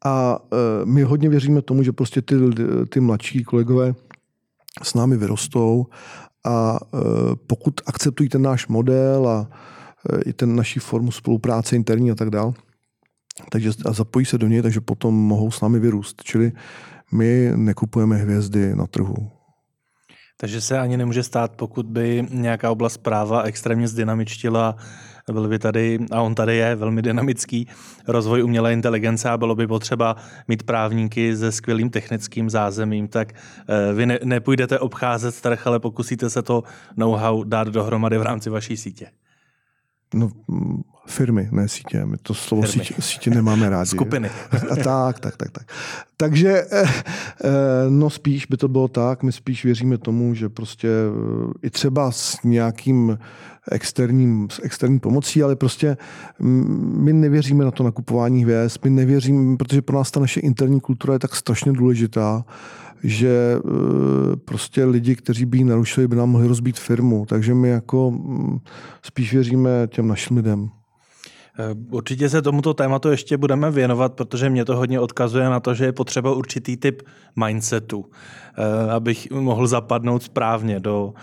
A 0.05 0.39
my 0.85 1.03
hodně 1.03 1.29
věříme 1.29 1.61
tomu, 1.61 1.83
že 1.83 1.91
prostě 1.91 2.21
ty, 2.21 2.35
ty 2.89 2.99
mladší 2.99 3.43
kolegové 3.43 3.95
s 4.83 4.93
námi 4.93 5.17
vyrostou 5.17 5.85
a 6.45 6.79
pokud 7.47 7.73
akceptují 7.85 8.29
ten 8.29 8.41
náš 8.41 8.67
model 8.67 9.27
a 9.27 9.47
i 10.25 10.33
ten 10.33 10.55
naší 10.55 10.79
formu 10.79 11.11
spolupráce 11.11 11.75
interní 11.75 12.11
a 12.11 12.15
tak 12.15 12.29
dál. 12.29 12.53
Takže 13.49 13.71
a 13.85 13.93
zapojí 13.93 14.25
se 14.25 14.37
do 14.37 14.47
něj, 14.47 14.61
takže 14.61 14.81
potom 14.81 15.13
mohou 15.13 15.51
s 15.51 15.61
námi 15.61 15.79
vyrůst. 15.79 16.23
Čili 16.23 16.51
my 17.11 17.51
nekupujeme 17.55 18.15
hvězdy 18.15 18.75
na 18.75 18.87
trhu. 18.87 19.31
Takže 20.37 20.61
se 20.61 20.79
ani 20.79 20.97
nemůže 20.97 21.23
stát, 21.23 21.51
pokud 21.55 21.85
by 21.85 22.27
nějaká 22.31 22.71
oblast 22.71 22.97
práva 22.97 23.41
extrémně 23.41 23.87
zdynamičtila, 23.87 24.75
byl 25.31 25.47
by 25.47 25.59
tady, 25.59 25.99
a 26.11 26.21
on 26.21 26.35
tady 26.35 26.55
je, 26.55 26.75
velmi 26.75 27.01
dynamický 27.01 27.67
rozvoj 28.07 28.43
umělé 28.43 28.73
inteligence 28.73 29.29
a 29.29 29.37
bylo 29.37 29.55
by 29.55 29.67
potřeba 29.67 30.15
mít 30.47 30.63
právníky 30.63 31.37
se 31.37 31.51
skvělým 31.51 31.89
technickým 31.89 32.49
zázemím, 32.49 33.07
tak 33.07 33.33
eh, 33.33 33.93
vy 33.93 34.05
ne, 34.05 34.19
nepůjdete 34.23 34.79
obcházet 34.79 35.41
trh, 35.41 35.67
ale 35.67 35.79
pokusíte 35.79 36.29
se 36.29 36.41
to 36.41 36.63
know-how 36.97 37.43
dát 37.43 37.67
dohromady 37.67 38.17
v 38.17 38.21
rámci 38.21 38.49
vaší 38.49 38.77
sítě. 38.77 39.07
No, 40.15 40.31
firmy, 41.07 41.49
ne 41.51 41.67
sítě. 41.67 42.05
My 42.05 42.17
to 42.17 42.33
slovo 42.33 42.67
sítě, 42.67 42.93
sítě 42.99 43.29
nemáme 43.29 43.69
rádi. 43.69 43.89
Skupiny. 43.89 44.29
A 44.71 44.75
tak, 44.75 45.19
tak, 45.19 45.37
tak, 45.37 45.51
tak. 45.51 45.67
Takže, 46.17 46.65
eh, 46.71 46.83
eh, 46.83 47.49
no 47.89 48.09
spíš 48.09 48.45
by 48.45 48.57
to 48.57 48.67
bylo 48.67 48.87
tak, 48.87 49.23
my 49.23 49.31
spíš 49.31 49.65
věříme 49.65 49.97
tomu, 49.97 50.33
že 50.33 50.49
prostě 50.49 50.87
eh, 50.87 51.53
i 51.61 51.69
třeba 51.69 52.11
s 52.11 52.43
nějakým 52.43 53.17
externím, 53.71 54.47
s 54.51 54.61
externí 54.63 54.99
pomocí, 54.99 55.43
ale 55.43 55.55
prostě 55.55 55.97
my 56.39 57.13
nevěříme 57.13 57.65
na 57.65 57.71
to 57.71 57.83
nakupování 57.83 58.43
hvězd, 58.43 58.79
my 58.83 58.89
nevěříme, 58.89 59.57
protože 59.57 59.81
pro 59.81 59.97
nás 59.97 60.11
ta 60.11 60.19
naše 60.19 60.39
interní 60.39 60.79
kultura 60.79 61.13
je 61.13 61.19
tak 61.19 61.35
strašně 61.35 61.73
důležitá, 61.73 62.45
že 63.03 63.57
eh, 63.57 64.35
prostě 64.35 64.85
lidi, 64.85 65.15
kteří 65.15 65.45
by 65.45 65.57
ji 65.57 65.63
narušili, 65.63 66.07
by 66.07 66.15
nám 66.15 66.29
mohli 66.29 66.47
rozbít 66.47 66.79
firmu. 66.79 67.25
Takže 67.25 67.53
my 67.53 67.69
jako 67.69 68.11
mm, 68.11 68.59
spíš 69.01 69.33
věříme 69.33 69.87
těm 69.87 70.07
našim 70.07 70.37
lidem. 70.37 70.69
Eh, 71.59 71.75
určitě 71.91 72.29
se 72.29 72.41
tomuto 72.41 72.73
tématu 72.73 73.09
ještě 73.09 73.37
budeme 73.37 73.71
věnovat, 73.71 74.13
protože 74.13 74.49
mě 74.49 74.65
to 74.65 74.75
hodně 74.75 74.99
odkazuje 74.99 75.49
na 75.49 75.59
to, 75.59 75.73
že 75.73 75.85
je 75.85 75.91
potřeba 75.91 76.33
určitý 76.33 76.77
typ 76.77 77.01
mindsetu, 77.45 78.05
eh, 78.57 78.91
abych 78.91 79.31
mohl 79.31 79.67
zapadnout 79.67 80.23
správně 80.23 80.79
do 80.79 81.13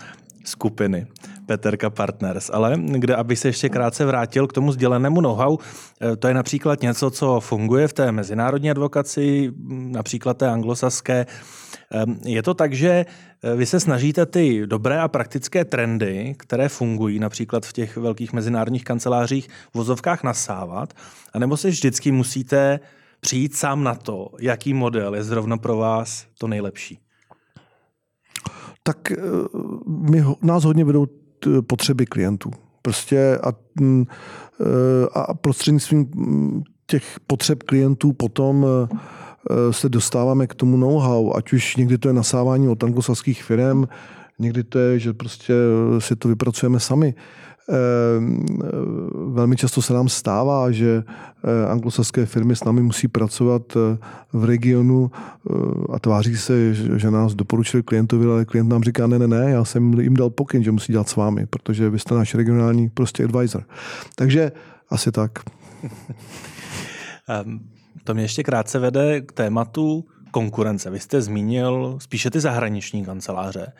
skupiny. 0.43 1.07
Peterka 1.45 1.89
Partners. 1.89 2.49
Ale 2.53 2.75
kde, 2.77 3.15
aby 3.15 3.35
se 3.35 3.47
ještě 3.47 3.69
krátce 3.69 4.05
vrátil 4.05 4.47
k 4.47 4.53
tomu 4.53 4.71
sdělenému 4.71 5.21
know-how, 5.21 5.57
to 6.19 6.27
je 6.27 6.33
například 6.33 6.81
něco, 6.81 7.11
co 7.11 7.39
funguje 7.39 7.87
v 7.87 7.93
té 7.93 8.11
mezinárodní 8.11 8.71
advokaci, 8.71 9.51
například 9.69 10.37
té 10.37 10.49
anglosaské. 10.49 11.25
Ehm, 11.93 12.19
je 12.25 12.43
to 12.43 12.53
tak, 12.53 12.73
že 12.73 13.05
eh, 13.43 13.55
vy 13.55 13.65
se 13.65 13.79
snažíte 13.79 14.25
ty 14.25 14.67
dobré 14.67 14.99
a 15.01 15.07
praktické 15.07 15.65
trendy, 15.65 16.35
které 16.37 16.69
fungují 16.69 17.19
například 17.19 17.65
v 17.65 17.73
těch 17.73 17.97
velkých 17.97 18.33
mezinárodních 18.33 18.83
kancelářích, 18.83 19.49
v 19.71 19.75
vozovkách 19.75 20.23
nasávat, 20.23 20.93
anebo 21.33 21.57
se 21.57 21.69
vždycky 21.69 22.11
musíte 22.11 22.79
přijít 23.19 23.55
sám 23.55 23.83
na 23.83 23.95
to, 23.95 24.29
jaký 24.39 24.73
model 24.73 25.15
je 25.15 25.23
zrovna 25.23 25.57
pro 25.57 25.77
vás 25.77 26.25
to 26.37 26.47
nejlepší? 26.47 26.99
Tak 28.83 29.11
eh, 29.11 29.17
my, 29.87 30.23
nás 30.41 30.63
hodně 30.63 30.85
vedou 30.85 31.07
potřeby 31.67 32.05
klientů. 32.05 32.51
Prostě 32.81 33.39
a, 33.43 33.53
mm, 33.79 34.05
eh, 34.61 34.63
a 35.13 35.33
prostřednictvím 35.33 35.99
mm, 36.15 36.63
těch 36.87 37.19
potřeb 37.27 37.63
klientů 37.63 38.13
potom 38.13 38.65
se 39.71 39.89
dostáváme 39.89 40.47
k 40.47 40.55
tomu 40.55 40.77
know-how, 40.77 41.33
ať 41.35 41.53
už 41.53 41.75
někdy 41.75 41.97
to 41.97 42.07
je 42.07 42.13
nasávání 42.13 42.67
od 42.67 42.83
anglosaských 42.83 43.43
firm, 43.43 43.85
někdy 44.39 44.63
to 44.63 44.79
je, 44.79 44.99
že 44.99 45.13
prostě 45.13 45.53
si 45.99 46.15
to 46.15 46.27
vypracujeme 46.27 46.79
sami. 46.79 47.15
Ehm, 47.69 48.45
velmi 49.33 49.55
často 49.55 49.81
se 49.81 49.93
nám 49.93 50.09
stává, 50.09 50.71
že 50.71 51.03
eh, 51.03 51.67
anglosaské 51.67 52.25
firmy 52.25 52.55
s 52.55 52.63
námi 52.63 52.81
musí 52.81 53.07
pracovat 53.07 53.61
eh, 53.77 53.97
v 54.33 54.45
regionu 54.45 55.11
eh, 55.11 55.53
a 55.93 55.99
tváří 55.99 56.37
se, 56.37 56.73
že 56.73 57.11
nás 57.11 57.33
doporučili 57.33 57.83
klientovi, 57.83 58.25
ale 58.25 58.45
klient 58.45 58.69
nám 58.69 58.83
říká, 58.83 59.07
ne, 59.07 59.19
ne, 59.19 59.27
ne, 59.27 59.51
já 59.51 59.65
jsem 59.65 59.99
jim 59.99 60.13
dal 60.13 60.29
pokyn, 60.29 60.63
že 60.63 60.71
musí 60.71 60.91
dělat 60.91 61.09
s 61.09 61.15
vámi, 61.15 61.45
protože 61.45 61.89
vy 61.89 61.99
jste 61.99 62.15
náš 62.15 62.35
regionální 62.35 62.89
prostě 62.89 63.23
advisor. 63.23 63.63
Takže 64.15 64.51
asi 64.89 65.11
tak. 65.11 65.31
Ehm, 67.29 67.59
to 68.03 68.13
mě 68.13 68.23
ještě 68.23 68.43
krátce 68.43 68.79
vede 68.79 69.21
k 69.21 69.31
tématu 69.31 70.05
konkurence. 70.31 70.89
Vy 70.89 70.99
jste 70.99 71.21
zmínil 71.21 71.97
spíše 72.01 72.31
ty 72.31 72.39
zahraniční 72.39 73.05
kanceláře. 73.05 73.73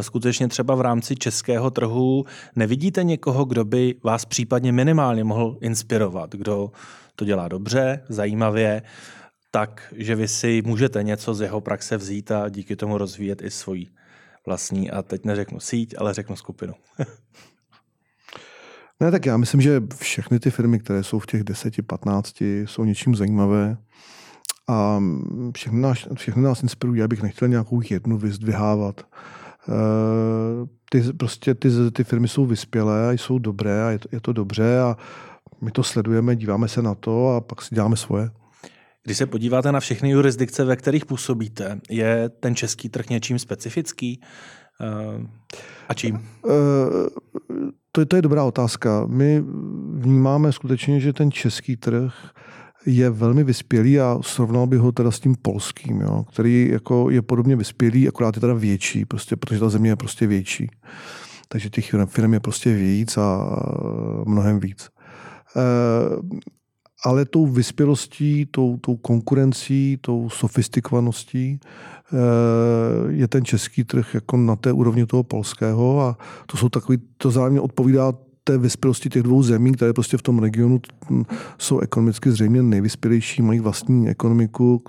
Skutečně 0.00 0.48
třeba 0.48 0.74
v 0.74 0.80
rámci 0.80 1.16
českého 1.16 1.70
trhu 1.70 2.24
nevidíte 2.56 3.04
někoho, 3.04 3.44
kdo 3.44 3.64
by 3.64 3.94
vás 4.02 4.24
případně 4.24 4.72
minimálně 4.72 5.24
mohl 5.24 5.58
inspirovat, 5.60 6.32
kdo 6.32 6.72
to 7.16 7.24
dělá 7.24 7.48
dobře, 7.48 8.04
zajímavě, 8.08 8.82
tak, 9.50 9.94
že 9.96 10.14
vy 10.14 10.28
si 10.28 10.62
můžete 10.66 11.02
něco 11.02 11.34
z 11.34 11.40
jeho 11.40 11.60
praxe 11.60 11.96
vzít 11.96 12.30
a 12.30 12.48
díky 12.48 12.76
tomu 12.76 12.98
rozvíjet 12.98 13.42
i 13.42 13.50
svoji 13.50 13.86
vlastní, 14.46 14.90
a 14.90 15.02
teď 15.02 15.24
neřeknu 15.24 15.60
síť, 15.60 15.94
ale 15.98 16.14
řeknu 16.14 16.36
skupinu. 16.36 16.74
ne, 19.00 19.10
tak 19.10 19.26
já 19.26 19.36
myslím, 19.36 19.60
že 19.60 19.82
všechny 19.96 20.40
ty 20.40 20.50
firmy, 20.50 20.78
které 20.78 21.02
jsou 21.02 21.18
v 21.18 21.26
těch 21.26 21.42
10-15, 21.42 22.64
jsou 22.66 22.84
něčím 22.84 23.14
zajímavé. 23.14 23.76
A 24.68 25.02
všechny 25.56 25.80
nás, 25.80 25.98
všechny 26.14 26.42
nás 26.42 26.62
inspirují. 26.62 27.00
Já 27.00 27.08
bych 27.08 27.22
nechtěl 27.22 27.48
nějakou 27.48 27.80
jednu 27.90 28.18
vyzdvihávat. 28.18 29.06
Eh, 29.68 30.66
ty, 30.90 31.12
prostě 31.12 31.54
ty, 31.54 31.68
ty 31.92 32.04
firmy 32.04 32.28
jsou 32.28 32.46
vyspělé 32.46 33.08
a 33.08 33.12
jsou 33.12 33.38
dobré 33.38 33.84
a 33.84 33.90
je 33.90 33.98
to, 33.98 34.08
je 34.12 34.20
to 34.20 34.32
dobře 34.32 34.80
a 34.80 34.96
my 35.60 35.70
to 35.70 35.82
sledujeme, 35.82 36.36
díváme 36.36 36.68
se 36.68 36.82
na 36.82 36.94
to 36.94 37.28
a 37.28 37.40
pak 37.40 37.62
si 37.62 37.74
děláme 37.74 37.96
svoje. 37.96 38.30
Když 39.02 39.16
se 39.16 39.26
podíváte 39.26 39.72
na 39.72 39.80
všechny 39.80 40.10
jurisdikce, 40.10 40.64
ve 40.64 40.76
kterých 40.76 41.06
působíte, 41.06 41.80
je 41.90 42.28
ten 42.28 42.56
český 42.56 42.88
trh 42.88 43.08
něčím 43.08 43.38
specifický? 43.38 44.20
Eh, 44.80 45.26
a 45.88 45.94
čím? 45.94 46.28
To, 47.96 48.06
to 48.06 48.16
je 48.16 48.22
dobrá 48.22 48.44
otázka. 48.44 49.06
My 49.06 49.44
vnímáme 49.94 50.52
skutečně, 50.52 51.00
že 51.00 51.12
ten 51.12 51.32
český 51.32 51.76
trh 51.76 52.14
je 52.86 53.10
velmi 53.10 53.44
vyspělý 53.44 54.00
a 54.00 54.18
srovnal 54.22 54.66
bych 54.66 54.78
ho 54.78 54.92
teda 54.92 55.10
s 55.10 55.20
tím 55.20 55.34
polským, 55.42 56.00
jo, 56.00 56.24
který 56.32 56.68
jako 56.72 57.10
je 57.10 57.22
podobně 57.22 57.56
vyspělý, 57.56 58.08
akorát 58.08 58.36
je 58.36 58.40
teda 58.40 58.54
větší, 58.54 59.04
prostě, 59.04 59.36
protože 59.36 59.60
ta 59.60 59.68
země 59.68 59.90
je 59.90 59.96
prostě 59.96 60.26
větší. 60.26 60.70
Takže 61.48 61.70
těch 61.70 61.94
firm 62.06 62.34
je 62.34 62.40
prostě 62.40 62.74
víc 62.74 63.16
a 63.16 63.56
mnohem 64.26 64.60
víc. 64.60 64.88
E, 65.56 65.60
ale 67.04 67.24
tou 67.24 67.46
vyspělostí, 67.46 68.46
tou, 68.46 68.76
tou 68.76 68.96
konkurencí, 68.96 69.98
tou 70.00 70.30
sofistikovaností 70.30 71.60
je 73.08 73.28
ten 73.28 73.44
český 73.44 73.84
trh 73.84 74.14
jako 74.14 74.36
na 74.36 74.56
té 74.56 74.72
úrovni 74.72 75.06
toho 75.06 75.22
polského 75.22 76.00
a 76.00 76.18
to 76.46 76.56
jsou 76.56 76.68
takový, 76.68 76.98
to 77.16 77.30
zároveň 77.30 77.60
odpovídá 77.62 78.12
té 78.44 78.58
vyspělosti 78.58 79.08
těch 79.08 79.22
dvou 79.22 79.42
zemí, 79.42 79.72
které 79.72 79.92
prostě 79.92 80.16
v 80.16 80.22
tom 80.22 80.38
regionu 80.38 80.80
jsou 81.58 81.78
ekonomicky 81.78 82.30
zřejmě 82.30 82.62
nejvyspělejší, 82.62 83.42
mají 83.42 83.60
vlastní 83.60 84.08
ekonomiku, 84.08 84.82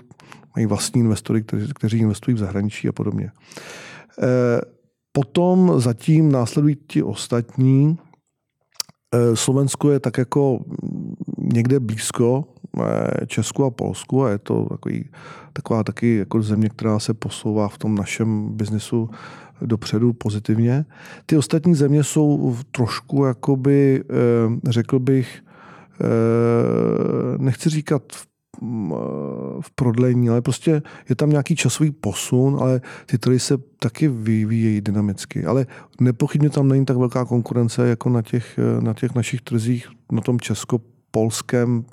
mají 0.56 0.66
vlastní 0.66 1.00
investory, 1.00 1.42
kteří, 1.42 1.72
kteří 1.74 1.98
investují 1.98 2.34
v 2.34 2.38
zahraničí 2.38 2.88
a 2.88 2.92
podobně. 2.92 3.30
E, 4.22 4.60
potom 5.12 5.80
zatím 5.80 6.32
následují 6.32 6.76
ti 6.86 7.02
ostatní. 7.02 7.98
E, 9.14 9.36
Slovensko 9.36 9.90
je 9.90 10.00
tak 10.00 10.18
jako 10.18 10.64
někde 11.38 11.80
blízko 11.80 12.44
Česku 13.26 13.64
a 13.64 13.70
Polsku 13.70 14.24
a 14.24 14.30
je 14.30 14.38
to 14.38 14.66
takový, 14.70 15.08
taková 15.52 15.84
taky 15.84 16.16
jako 16.16 16.42
země, 16.42 16.68
která 16.68 16.98
se 16.98 17.14
posouvá 17.14 17.68
v 17.68 17.78
tom 17.78 17.94
našem 17.94 18.48
biznesu 18.52 19.10
dopředu 19.62 20.12
pozitivně. 20.12 20.84
Ty 21.26 21.36
ostatní 21.36 21.74
země 21.74 22.04
jsou 22.04 22.56
trošku, 22.70 23.24
jakoby, 23.24 24.04
eh, 24.04 24.70
řekl 24.70 24.98
bych, 24.98 25.42
eh, 26.00 27.38
nechci 27.38 27.70
říkat 27.70 28.02
v 28.12 28.26
v 29.60 29.70
prodlení, 29.74 30.28
ale 30.30 30.42
prostě 30.42 30.82
je 31.08 31.14
tam 31.16 31.30
nějaký 31.30 31.56
časový 31.56 31.90
posun, 31.90 32.56
ale 32.60 32.80
ty 33.06 33.18
trhy 33.18 33.38
se 33.38 33.58
taky 33.78 34.08
vyvíjejí 34.08 34.80
dynamicky. 34.80 35.44
Ale 35.44 35.66
nepochybně 36.00 36.50
tam 36.50 36.68
není 36.68 36.84
tak 36.84 36.96
velká 36.96 37.24
konkurence 37.24 37.88
jako 37.88 38.10
na 38.10 38.22
těch, 38.22 38.58
na 38.80 38.94
těch 38.94 39.14
našich 39.14 39.40
trzích, 39.40 39.88
na 40.12 40.20
tom 40.20 40.40
česko-polském, 40.40 41.84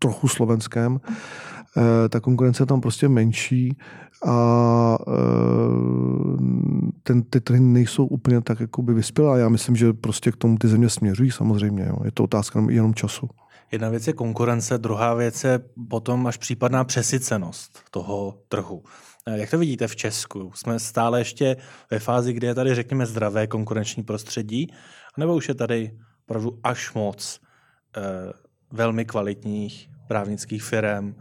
trochu 0.00 0.28
slovenském. 0.28 1.00
Eh, 1.76 2.08
ta 2.08 2.20
konkurence 2.20 2.62
je 2.62 2.66
tam 2.66 2.80
prostě 2.80 3.08
menší 3.08 3.76
a 4.26 4.98
eh, 5.08 5.12
ten, 7.02 7.22
ty 7.22 7.40
trhy 7.40 7.60
nejsou 7.60 8.06
úplně 8.06 8.40
tak 8.40 8.60
jakoby 8.60 8.94
vyspělé. 8.94 9.40
Já 9.40 9.48
myslím, 9.48 9.76
že 9.76 9.92
prostě 9.92 10.32
k 10.32 10.36
tomu 10.36 10.58
ty 10.58 10.68
země 10.68 10.88
směřují 10.88 11.30
samozřejmě. 11.30 11.86
Jo. 11.88 11.96
Je 12.04 12.10
to 12.10 12.24
otázka 12.24 12.66
jenom 12.68 12.94
času. 12.94 13.28
Jedna 13.72 13.88
věc 13.88 14.06
je 14.06 14.12
konkurence, 14.12 14.78
druhá 14.78 15.14
věc 15.14 15.44
je 15.44 15.60
potom 15.90 16.26
až 16.26 16.36
případná 16.36 16.84
přesycenost 16.84 17.78
toho 17.90 18.38
trhu. 18.48 18.82
Eh, 19.26 19.38
jak 19.38 19.50
to 19.50 19.58
vidíte 19.58 19.88
v 19.88 19.96
Česku? 19.96 20.52
Jsme 20.54 20.78
stále 20.78 21.20
ještě 21.20 21.56
ve 21.90 21.98
fázi, 21.98 22.32
kdy 22.32 22.46
je 22.46 22.54
tady, 22.54 22.74
řekněme, 22.74 23.06
zdravé 23.06 23.46
konkurenční 23.46 24.02
prostředí, 24.02 24.72
nebo 25.16 25.36
už 25.36 25.48
je 25.48 25.54
tady 25.54 25.90
opravdu 26.26 26.58
až 26.62 26.94
moc 26.94 27.40
velmi 28.72 29.04
kvalitních 29.04 29.90
právnických 30.08 30.62
firm 30.62 31.14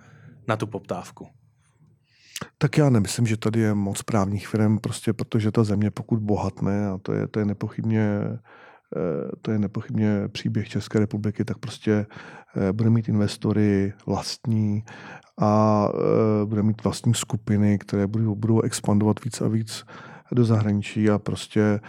na 0.48 0.56
tu 0.56 0.68
poptávku? 0.68 1.28
Tak 2.58 2.78
já 2.78 2.90
nemyslím, 2.90 3.28
že 3.28 3.38
tady 3.38 3.60
je 3.60 3.74
moc 3.74 4.02
právních 4.02 4.48
firm, 4.48 4.78
prostě 4.78 5.14
protože 5.14 5.52
ta 5.52 5.64
země 5.64 5.92
pokud 5.92 6.20
bohatne, 6.20 6.88
a 6.88 6.98
to 6.98 7.14
je, 7.14 7.28
to 7.28 7.40
je 7.40 7.46
nepochybně 7.46 8.22
eh, 8.96 9.32
to 9.42 9.52
je 9.52 9.60
nepochybně 9.60 10.28
příběh 10.28 10.70
České 10.70 11.00
republiky, 11.00 11.46
tak 11.46 11.58
prostě 11.58 12.06
eh, 12.56 12.74
bude 12.74 12.90
mít 12.90 13.10
investory 13.10 13.94
vlastní 14.06 14.84
a 15.42 15.86
eh, 15.94 16.46
bude 16.46 16.64
mít 16.64 16.84
vlastní 16.84 17.14
skupiny, 17.14 17.78
které 17.80 18.08
budou, 18.08 18.36
budou 18.36 18.62
expandovat 18.62 19.24
víc 19.24 19.42
a 19.42 19.48
víc 19.48 19.86
do 20.32 20.46
zahraničí 20.46 21.10
a 21.10 21.20
prostě 21.20 21.80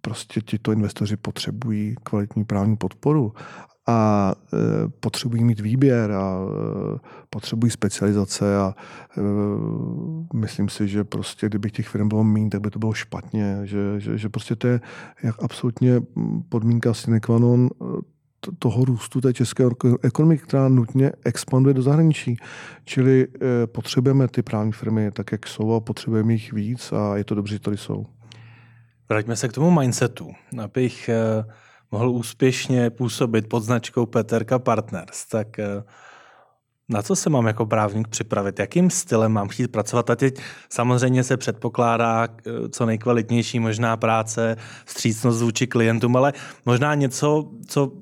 prostě 0.00 0.40
tito 0.40 0.72
investoři 0.72 1.16
potřebují 1.16 1.94
kvalitní 2.02 2.44
právní 2.44 2.76
podporu 2.76 3.32
a 3.88 4.32
e, 4.52 4.88
potřebují 4.88 5.44
mít 5.44 5.60
výběr 5.60 6.12
a 6.12 6.38
e, 6.94 6.98
potřebují 7.30 7.70
specializace 7.70 8.56
a 8.56 8.74
e, 9.18 9.20
myslím 10.36 10.68
si, 10.68 10.88
že 10.88 11.04
prostě 11.04 11.46
kdyby 11.46 11.70
těch 11.70 11.88
firm 11.88 12.08
bylo 12.08 12.24
méně, 12.24 12.50
tak 12.50 12.60
by 12.60 12.70
to 12.70 12.78
bylo 12.78 12.92
špatně, 12.92 13.60
že, 13.64 14.00
že, 14.00 14.18
že 14.18 14.28
prostě 14.28 14.56
to 14.56 14.66
je 14.66 14.80
jak 15.22 15.42
absolutně 15.42 16.00
podmínka 16.48 16.94
sine 16.94 17.20
qua 17.20 17.38
non 17.38 17.68
toho 18.58 18.84
růstu 18.84 19.20
té 19.20 19.32
české 19.32 19.68
ekonomiky, 20.02 20.42
která 20.42 20.68
nutně 20.68 21.12
expanduje 21.24 21.74
do 21.74 21.82
zahraničí. 21.82 22.36
Čili 22.84 23.26
potřebujeme 23.66 24.28
ty 24.28 24.42
právní 24.42 24.72
firmy 24.72 25.10
tak, 25.10 25.32
jak 25.32 25.46
jsou 25.46 25.72
a 25.72 25.80
potřebujeme 25.80 26.32
jich 26.32 26.52
víc 26.52 26.92
a 26.92 27.16
je 27.16 27.24
to 27.24 27.34
dobře, 27.34 27.54
že 27.54 27.60
tady 27.60 27.76
jsou. 27.76 28.06
Vraťme 29.08 29.36
se 29.36 29.48
k 29.48 29.52
tomu 29.52 29.70
mindsetu, 29.70 30.32
abych 30.62 31.10
mohl 31.90 32.10
úspěšně 32.10 32.90
působit 32.90 33.48
pod 33.48 33.60
značkou 33.60 34.06
Peterka 34.06 34.58
Partners, 34.58 35.26
tak 35.26 35.58
eh, 35.58 35.82
Na 36.88 37.02
co 37.02 37.16
se 37.16 37.30
mám 37.30 37.46
jako 37.46 37.66
právník 37.66 38.08
připravit? 38.08 38.58
Jakým 38.58 38.90
stylem 38.90 39.32
mám 39.32 39.48
chtít 39.48 39.68
pracovat? 39.68 40.10
A 40.10 40.16
teď 40.16 40.40
samozřejmě 40.70 41.24
se 41.24 41.36
předpokládá 41.36 42.28
eh, 42.28 42.68
co 42.68 42.86
nejkvalitnější 42.86 43.60
možná 43.60 43.96
práce, 43.96 44.56
vstřícnost 44.84 45.42
vůči 45.42 45.66
klientům, 45.66 46.16
ale 46.16 46.32
možná 46.66 46.94
něco, 46.94 47.50
co 47.66 47.92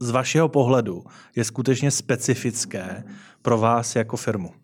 z 0.00 0.10
vašeho 0.10 0.48
pohledu 0.48 1.04
je 1.36 1.44
skutečně 1.44 1.90
specifické 1.90 3.04
pro 3.42 3.58
vás 3.58 3.96
jako 3.96 4.16
firmu. 4.16 4.59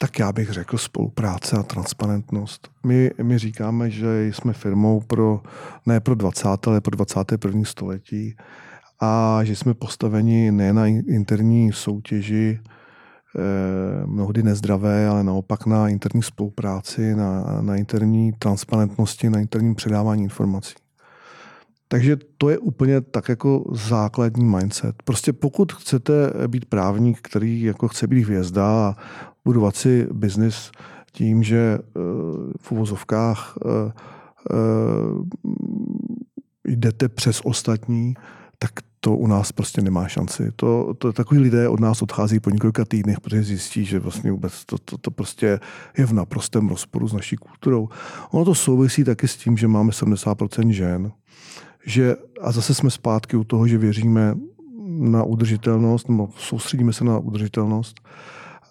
Tak 0.00 0.18
já 0.18 0.32
bych 0.32 0.50
řekl 0.50 0.78
spolupráce 0.78 1.56
a 1.56 1.62
transparentnost. 1.62 2.68
My, 2.86 3.10
my 3.22 3.38
říkáme, 3.38 3.90
že 3.90 4.30
jsme 4.32 4.52
firmou 4.52 5.00
pro, 5.00 5.42
ne 5.86 6.00
pro 6.00 6.14
20. 6.14 6.48
ale 6.66 6.80
pro 6.80 6.96
21. 6.96 7.64
století 7.64 8.36
a 9.00 9.40
že 9.44 9.56
jsme 9.56 9.74
postaveni 9.74 10.52
ne 10.52 10.72
na 10.72 10.86
interní 10.86 11.72
soutěži, 11.72 12.60
eh, 12.62 14.06
mnohdy 14.06 14.42
nezdravé, 14.42 15.08
ale 15.08 15.24
naopak 15.24 15.66
na 15.66 15.88
interní 15.88 16.22
spolupráci, 16.22 17.14
na, 17.14 17.58
na 17.60 17.76
interní 17.76 18.32
transparentnosti, 18.32 19.30
na 19.30 19.40
interním 19.40 19.74
předávání 19.74 20.22
informací. 20.22 20.74
Takže 21.88 22.16
to 22.38 22.50
je 22.50 22.58
úplně 22.58 23.00
tak 23.00 23.28
jako 23.28 23.64
základní 23.72 24.44
mindset. 24.44 25.02
Prostě 25.04 25.32
pokud 25.32 25.72
chcete 25.72 26.12
být 26.46 26.64
právník, 26.64 27.18
který 27.22 27.62
jako 27.62 27.88
chce 27.88 28.06
být 28.06 28.22
hvězda 28.22 28.66
a 28.66 28.96
budovat 29.44 29.76
si 29.76 30.06
biznis 30.12 30.70
tím, 31.12 31.42
že 31.42 31.78
eh, 31.78 32.00
v 32.60 32.72
uvozovkách 32.72 33.58
eh, 33.66 33.92
jdete 36.64 37.08
přes 37.08 37.40
ostatní, 37.44 38.14
tak 38.58 38.70
to 39.00 39.16
u 39.16 39.26
nás 39.26 39.52
prostě 39.52 39.82
nemá 39.82 40.08
šanci. 40.08 40.50
To, 40.56 40.94
to 40.98 41.12
takový 41.12 41.40
lidé 41.40 41.68
od 41.68 41.80
nás 41.80 42.02
odchází 42.02 42.40
po 42.40 42.50
několika 42.50 42.84
týdnech, 42.84 43.20
protože 43.20 43.42
zjistí, 43.42 43.84
že 43.84 43.98
vlastně 43.98 44.32
vůbec 44.32 44.64
to, 44.64 44.78
to, 44.78 44.98
to 44.98 45.10
prostě 45.10 45.60
je 45.98 46.06
v 46.06 46.12
naprostém 46.12 46.68
rozporu 46.68 47.08
s 47.08 47.12
naší 47.12 47.36
kulturou. 47.36 47.88
Ono 48.30 48.44
to 48.44 48.54
souvisí 48.54 49.04
taky 49.04 49.28
s 49.28 49.36
tím, 49.36 49.56
že 49.56 49.68
máme 49.68 49.90
70% 49.90 50.68
žen, 50.68 51.12
že, 51.86 52.16
a 52.40 52.52
zase 52.52 52.74
jsme 52.74 52.90
zpátky 52.90 53.36
u 53.36 53.44
toho, 53.44 53.68
že 53.68 53.78
věříme 53.78 54.34
na 54.86 55.24
udržitelnost, 55.24 56.08
nebo 56.08 56.28
soustředíme 56.36 56.92
se 56.92 57.04
na 57.04 57.18
udržitelnost 57.18 58.00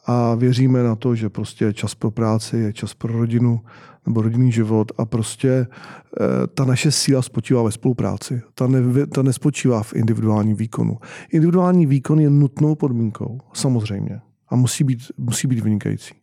a 0.06 0.36
věříme 0.36 0.84
na 0.84 0.96
to, 0.96 1.16
že 1.16 1.30
prostě 1.30 1.74
čas 1.74 1.96
pro 1.96 2.12
práci 2.12 2.58
je 2.58 2.74
čas 2.74 2.94
pro 2.94 3.20
rodinu, 3.20 3.62
nebo 4.06 4.22
rodinný 4.22 4.52
život 4.52 4.92
a 4.98 5.06
prostě 5.06 5.50
eh, 5.50 6.48
ta 6.48 6.66
naše 6.66 6.92
síla 6.92 7.22
spočívá 7.22 7.64
ve 7.64 7.72
spolupráci. 7.72 8.42
Ta, 8.54 8.68
ne, 8.68 9.08
ta 9.08 9.22
nespočívá 9.22 9.84
v 9.84 9.94
individuálním 9.94 10.56
výkonu. 10.56 10.98
Individuální 11.32 11.86
výkon 11.86 12.20
je 12.20 12.30
nutnou 12.30 12.76
podmínkou, 12.76 13.40
samozřejmě. 13.54 14.22
A 14.50 14.56
musí 14.56 14.84
být, 14.84 15.00
musí 15.18 15.48
být 15.48 15.64
vynikající. 15.64 16.14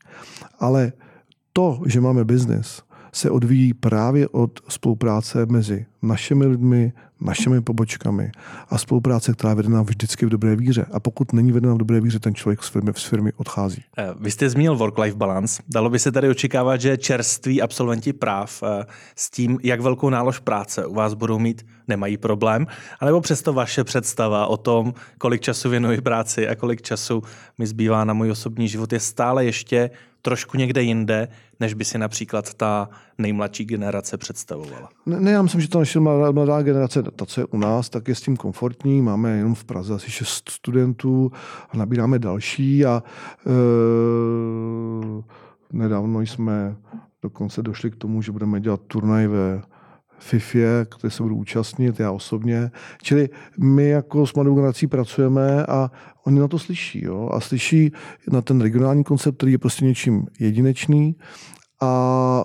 Ale 0.59 0.93
to, 1.53 1.81
že 1.87 2.01
máme 2.01 2.25
biznis, 2.25 2.83
se 3.13 3.31
odvíjí 3.31 3.75
právě 3.75 4.29
od 4.29 4.61
spolupráce 4.69 5.47
mezi 5.47 5.87
našimi 6.03 6.47
lidmi, 6.47 6.93
našimi 7.21 7.61
pobočkami 7.61 8.31
a 8.69 8.79
spolupráce, 8.79 9.33
která 9.33 9.51
je 9.51 9.57
vedena 9.57 9.83
vždycky 9.83 10.27
v 10.27 10.29
dobré 10.29 10.57
víře. 10.57 10.87
A 10.93 11.01
pokud 11.01 11.33
není 11.33 11.53
vedena 11.53 11.75
v 11.75 11.79
dobré 11.79 12.01
víře, 12.01 12.19
ten 12.19 12.35
člověk 12.35 12.63
z 12.63 12.69
firmy, 12.69 12.93
z 12.97 13.05
firmy 13.05 13.33
odchází. 13.37 13.85
Eh, 13.99 14.15
vy 14.21 14.31
jste 14.31 14.51
zmínil 14.51 14.77
work-life 14.77 15.17
balance. 15.17 15.63
Dalo 15.69 15.91
by 15.91 15.99
se 15.99 16.13
tady 16.13 16.29
očekávat, 16.29 16.81
že 16.81 16.97
čerství 16.97 17.63
absolventi 17.63 18.13
práv 18.13 18.63
eh, 18.63 18.85
s 19.17 19.31
tím, 19.31 19.59
jak 19.63 19.81
velkou 19.81 20.11
nálož 20.11 20.39
práce 20.39 20.87
u 20.87 20.95
vás 20.95 21.15
budou 21.15 21.39
mít, 21.39 21.67
nemají 21.89 22.17
problém, 22.17 22.67
anebo 23.01 23.21
přesto 23.21 23.53
vaše 23.53 23.85
představa 23.85 24.47
o 24.47 24.57
tom, 24.57 24.95
kolik 25.19 25.41
času 25.41 25.71
věnuji 25.71 26.01
práci 26.01 26.49
a 26.49 26.55
kolik 26.55 26.83
času 26.83 27.23
mi 27.59 27.67
zbývá 27.67 28.05
na 28.05 28.15
můj 28.15 28.31
osobní 28.31 28.69
život, 28.69 28.93
je 28.93 29.01
stále 29.01 29.45
ještě 29.45 29.91
trošku 30.23 30.57
někde 30.57 30.83
jinde, 30.83 31.29
než 31.61 31.75
by 31.75 31.85
si 31.85 31.99
například 31.99 32.55
ta 32.55 32.89
nejmladší 33.19 33.65
generace 33.65 34.19
představovala. 34.19 34.89
Ne, 35.07 35.21
ne 35.21 35.31
já 35.31 35.43
myslím, 35.43 35.61
že 35.61 35.69
ta 35.69 35.79
naše 35.79 36.01
mladá, 36.01 36.63
generace, 36.63 37.03
ta, 37.03 37.27
co 37.27 37.41
je 37.41 37.45
u 37.45 37.59
nás, 37.59 37.89
tak 37.89 38.09
je 38.09 38.15
s 38.15 38.21
tím 38.21 38.37
komfortní. 38.37 39.03
Máme 39.03 39.37
jenom 39.37 39.55
v 39.55 39.65
Praze 39.65 39.95
asi 39.95 40.11
šest 40.11 40.49
studentů 40.49 41.33
a 41.71 41.77
nabíráme 41.77 42.19
další 42.19 42.85
a 42.85 43.03
e, 43.47 43.51
nedávno 45.73 46.21
jsme 46.21 46.77
dokonce 47.23 47.63
došli 47.63 47.91
k 47.91 47.97
tomu, 47.97 48.23
že 48.23 48.33
budeme 48.33 48.61
dělat 48.61 48.81
turnaj 48.87 49.27
ve 49.27 49.63
FIFA, 50.19 50.85
které 50.89 51.11
se 51.11 51.23
budu 51.23 51.37
účastnit, 51.37 52.01
já 52.01 52.11
osobně. 52.11 52.71
Čili 53.03 53.29
my 53.59 53.89
jako 53.89 54.27
s 54.27 54.35
mladou 54.35 54.55
generací 54.55 54.87
pracujeme 54.87 55.67
a 55.67 55.91
oni 56.25 56.41
na 56.41 56.49
to 56.49 56.59
slyší. 56.59 57.05
Jo? 57.05 57.31
A 57.33 57.41
slyší 57.41 57.93
na 58.33 58.43
ten 58.43 58.61
regionální 58.61 59.05
koncept, 59.05 59.37
který 59.37 59.53
je 59.53 59.59
prostě 59.59 59.85
něčím 59.85 60.27
jedinečný 60.41 61.17
a 61.81 62.45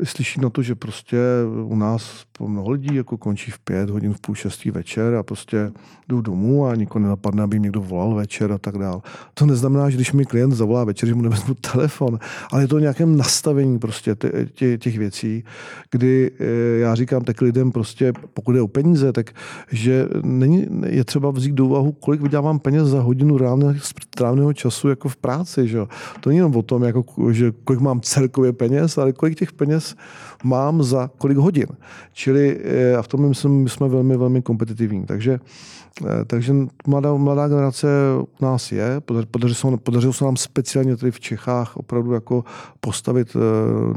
e, 0.00 0.06
slyší 0.06 0.40
na 0.40 0.50
to, 0.50 0.62
že 0.62 0.74
prostě 0.74 1.18
u 1.64 1.76
nás 1.76 2.24
mnoho 2.40 2.70
lidí 2.70 2.94
jako 2.94 3.16
končí 3.16 3.50
v 3.50 3.58
pět 3.58 3.90
hodin, 3.90 4.14
v 4.14 4.20
půl 4.20 4.34
šestý 4.34 4.70
večer 4.70 5.14
a 5.14 5.22
prostě 5.22 5.72
jdou 6.08 6.20
domů 6.20 6.66
a 6.66 6.74
nikoho 6.74 7.02
nenapadne, 7.02 7.42
aby 7.42 7.56
jim 7.56 7.62
někdo 7.62 7.80
volal 7.80 8.14
večer 8.14 8.52
a 8.52 8.58
tak 8.58 8.78
dál. 8.78 9.02
To 9.34 9.46
neznamená, 9.46 9.90
že 9.90 9.96
když 9.96 10.12
mi 10.12 10.24
klient 10.24 10.52
zavolá 10.52 10.84
večer, 10.84 11.08
že 11.08 11.14
mu 11.14 11.22
nevezmu 11.22 11.54
telefon, 11.72 12.18
ale 12.52 12.62
je 12.62 12.68
to 12.68 12.76
o 12.76 12.78
nějakém 12.78 13.16
nastavení 13.16 13.78
prostě 13.78 14.16
tě, 14.52 14.78
těch 14.78 14.98
věcí, 14.98 15.44
kdy 15.90 16.30
e, 16.40 16.44
já 16.78 16.94
říkám 16.94 17.24
tak 17.24 17.40
lidem 17.40 17.72
prostě, 17.72 18.12
pokud 18.34 18.54
je 18.54 18.62
o 18.62 18.68
peníze, 18.68 19.12
tak 19.12 19.30
že 19.72 20.08
není, 20.22 20.66
je 20.86 21.04
třeba 21.04 21.30
vzít 21.30 21.54
do 21.54 21.66
úvahu, 21.66 21.92
kolik 21.92 22.20
vydělávám 22.20 22.58
peněz 22.58 22.88
za 22.88 23.00
hodinu 23.00 23.38
reálného 23.38 24.52
času 24.52 24.88
jako 24.88 25.08
v 25.08 25.16
práci. 25.16 25.68
Že? 25.68 25.78
To 26.20 26.30
není 26.30 26.36
jenom 26.36 26.56
o 26.56 26.62
tom, 26.62 26.82
jako, 26.82 27.04
že 27.32 27.52
kolik 27.64 27.80
mám 27.80 28.00
celkově 28.00 28.52
peněz, 28.60 28.98
ale 28.98 29.12
kolik 29.12 29.38
těch 29.38 29.52
peněz 29.52 29.96
mám 30.44 30.82
za 30.82 31.10
kolik 31.18 31.38
hodin. 31.38 31.66
Čili 32.12 32.60
eh, 32.60 32.96
a 32.96 33.02
v 33.02 33.08
tom 33.08 33.28
myslím, 33.28 33.62
my 33.62 33.70
jsme 33.70 33.88
velmi, 33.88 34.16
velmi 34.16 34.42
kompetitivní. 34.42 35.06
Takže, 35.06 35.40
eh, 35.40 36.24
takže 36.26 36.54
mladá, 36.86 37.14
mladá 37.14 37.48
generace 37.48 37.88
u 38.20 38.44
nás 38.44 38.72
je. 38.72 39.00
Podařilo 39.30 39.54
se, 39.54 39.76
podařilo 39.76 40.12
se 40.12 40.24
nám 40.24 40.36
speciálně 40.36 40.96
tady 40.96 41.12
v 41.12 41.20
Čechách 41.20 41.76
opravdu 41.76 42.12
jako 42.12 42.44
postavit 42.80 43.36
eh, 43.36 43.40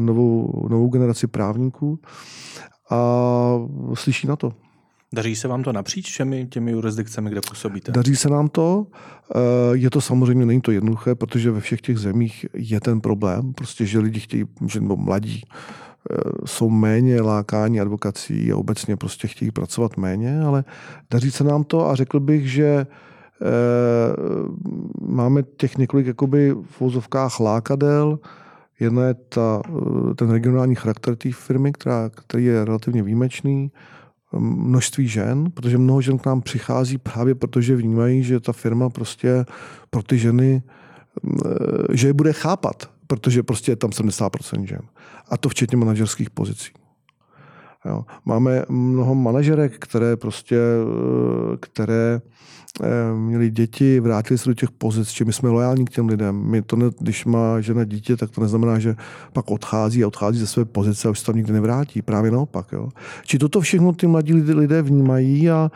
novou, 0.01 0.67
novou 0.69 0.87
generaci 0.87 1.27
právníků 1.27 1.99
a 2.89 2.99
slyší 3.93 4.27
na 4.27 4.35
to. 4.35 4.62
Daří 5.13 5.35
se 5.35 5.47
vám 5.47 5.63
to 5.63 5.73
napříč 5.73 6.09
všemi 6.09 6.47
těmi 6.47 6.71
jurisdikcemi, 6.71 7.29
kde 7.29 7.41
působíte? 7.49 7.91
Daří 7.91 8.15
se 8.15 8.29
nám 8.29 8.47
to. 8.47 8.87
Je 9.73 9.89
to 9.89 10.01
samozřejmě, 10.01 10.45
není 10.45 10.61
to 10.61 10.71
jednoduché, 10.71 11.15
protože 11.15 11.51
ve 11.51 11.59
všech 11.59 11.81
těch 11.81 11.97
zemích 11.97 12.45
je 12.53 12.79
ten 12.79 13.01
problém, 13.01 13.53
prostě, 13.53 13.85
že 13.85 13.99
lidi 13.99 14.19
chtějí, 14.19 14.43
že 14.67 14.79
nebo 14.79 14.97
mladí 14.97 15.43
Eh, 16.11 16.15
jsou 16.45 16.69
méně 16.69 17.21
lákání 17.21 17.81
advokací 17.81 18.51
a 18.51 18.57
obecně 18.57 18.97
prostě 18.97 19.27
chtějí 19.27 19.51
pracovat 19.51 19.97
méně, 19.97 20.41
ale 20.41 20.63
daří 21.11 21.31
se 21.31 21.43
nám 21.43 21.63
to 21.63 21.89
a 21.89 21.95
řekl 21.95 22.19
bych, 22.19 22.51
že 22.51 22.65
eh, 22.65 22.85
máme 25.01 25.43
těch 25.43 25.77
několik 25.77 26.07
jakoby 26.07 26.51
v 26.51 26.79
vozovkách 26.81 27.39
lákadel. 27.39 28.19
Jedna 28.79 29.05
je 29.05 29.13
ta, 29.13 29.61
eh, 29.65 30.15
ten 30.15 30.29
regionální 30.29 30.75
charakter 30.75 31.15
té 31.15 31.31
firmy, 31.31 31.71
která, 31.71 32.09
který 32.09 32.45
je 32.45 32.65
relativně 32.65 33.03
výjimečný, 33.03 33.71
množství 34.37 35.07
žen, 35.07 35.51
protože 35.51 35.77
mnoho 35.77 36.01
žen 36.01 36.17
k 36.17 36.25
nám 36.25 36.41
přichází 36.41 36.97
právě 36.97 37.35
protože 37.35 37.75
vnímají, 37.75 38.23
že 38.23 38.39
ta 38.39 38.53
firma 38.53 38.89
prostě 38.89 39.45
pro 39.89 40.03
ty 40.03 40.17
ženy, 40.17 40.63
že 41.91 42.07
je 42.07 42.13
bude 42.13 42.33
chápat, 42.33 42.89
protože 43.07 43.43
prostě 43.43 43.71
je 43.71 43.75
tam 43.75 43.89
70% 43.89 44.63
žen. 44.63 44.81
A 45.29 45.37
to 45.37 45.49
včetně 45.49 45.77
manažerských 45.77 46.29
pozicí. 46.29 46.71
Jo. 47.85 48.05
Máme 48.25 48.63
mnoho 48.69 49.15
manažerek, 49.15 49.73
které 49.79 50.15
prostě, 50.15 50.57
eh, 50.57 51.57
které 51.59 52.21
eh, 52.83 53.13
měli 53.15 53.49
děti, 53.49 53.99
vrátili 53.99 54.37
se 54.37 54.49
do 54.49 54.53
těch 54.53 54.71
pozic, 54.71 55.19
my 55.19 55.33
jsme 55.33 55.49
lojální 55.49 55.85
k 55.85 55.89
těm 55.89 56.07
lidem. 56.07 56.35
My 56.35 56.61
to 56.61 56.75
ne, 56.75 56.85
když 56.99 57.25
má 57.25 57.61
žena 57.61 57.83
dítě, 57.83 58.17
tak 58.17 58.31
to 58.31 58.41
neznamená, 58.41 58.79
že 58.79 58.95
pak 59.33 59.51
odchází 59.51 60.03
a 60.03 60.07
odchází 60.07 60.39
ze 60.39 60.47
své 60.47 60.65
pozice 60.65 61.07
a 61.07 61.11
už 61.11 61.19
se 61.19 61.25
tam 61.25 61.35
nikdy 61.35 61.53
nevrátí. 61.53 62.01
Právě 62.01 62.31
naopak. 62.31 62.71
Jo. 62.71 62.89
Či 63.23 63.39
toto 63.39 63.61
všechno 63.61 63.93
ty 63.93 64.07
mladí 64.07 64.33
lidé 64.33 64.81
vnímají 64.81 65.49
a, 65.49 65.71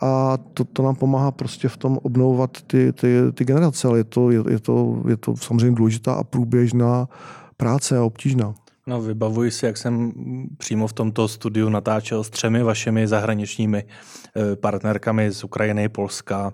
a 0.00 0.38
to, 0.54 0.64
to 0.64 0.82
nám 0.82 0.94
pomáhá 0.94 1.30
prostě 1.30 1.68
v 1.68 1.76
tom 1.76 1.98
obnovovat 2.02 2.62
ty, 2.66 2.92
ty, 2.92 3.16
ty 3.34 3.44
generace, 3.44 3.88
ale 3.88 3.98
je 3.98 4.04
to, 4.04 4.30
je, 4.30 4.42
je, 4.50 4.60
to, 4.60 5.02
je 5.08 5.16
to 5.16 5.36
samozřejmě 5.36 5.76
důležitá 5.76 6.12
a 6.12 6.24
průběžná 6.24 7.08
práce 7.56 7.98
a 7.98 8.04
obtížná. 8.04 8.54
No, 8.90 9.00
vybavuji 9.00 9.50
si, 9.50 9.66
jak 9.66 9.76
jsem 9.76 10.12
přímo 10.58 10.86
v 10.86 10.92
tomto 10.92 11.28
studiu 11.28 11.68
natáčel 11.68 12.24
s 12.24 12.30
třemi 12.30 12.62
vašimi 12.62 13.06
zahraničními 13.06 13.84
eh, 13.84 14.56
partnerkami 14.56 15.30
z 15.30 15.44
Ukrajiny, 15.44 15.88
Polska 15.88 16.52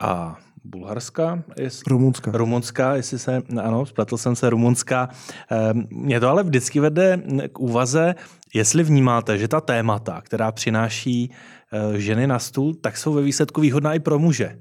a 0.00 0.38
Bulharska? 0.64 1.42
Jest, 1.56 1.86
Rumunska. 1.86 2.30
Rumunska, 2.34 2.94
jestli 2.94 3.18
se, 3.18 3.42
ano, 3.62 3.86
spletl 3.86 4.16
jsem 4.16 4.36
se, 4.36 4.50
Rumunska. 4.50 5.08
Ehm, 5.50 5.86
mě 5.90 6.20
to 6.20 6.28
ale 6.28 6.42
vždycky 6.42 6.80
vede 6.80 7.22
k 7.52 7.60
úvaze, 7.60 8.14
jestli 8.54 8.82
vnímáte, 8.82 9.38
že 9.38 9.48
ta 9.48 9.60
témata, 9.60 10.20
která 10.20 10.52
přináší 10.52 11.30
eh, 11.72 12.00
ženy 12.00 12.26
na 12.26 12.38
stůl, 12.38 12.74
tak 12.74 12.96
jsou 12.96 13.12
ve 13.12 13.22
výsledku 13.22 13.60
výhodná 13.60 13.94
i 13.94 14.00
pro 14.00 14.18
muže. 14.18 14.58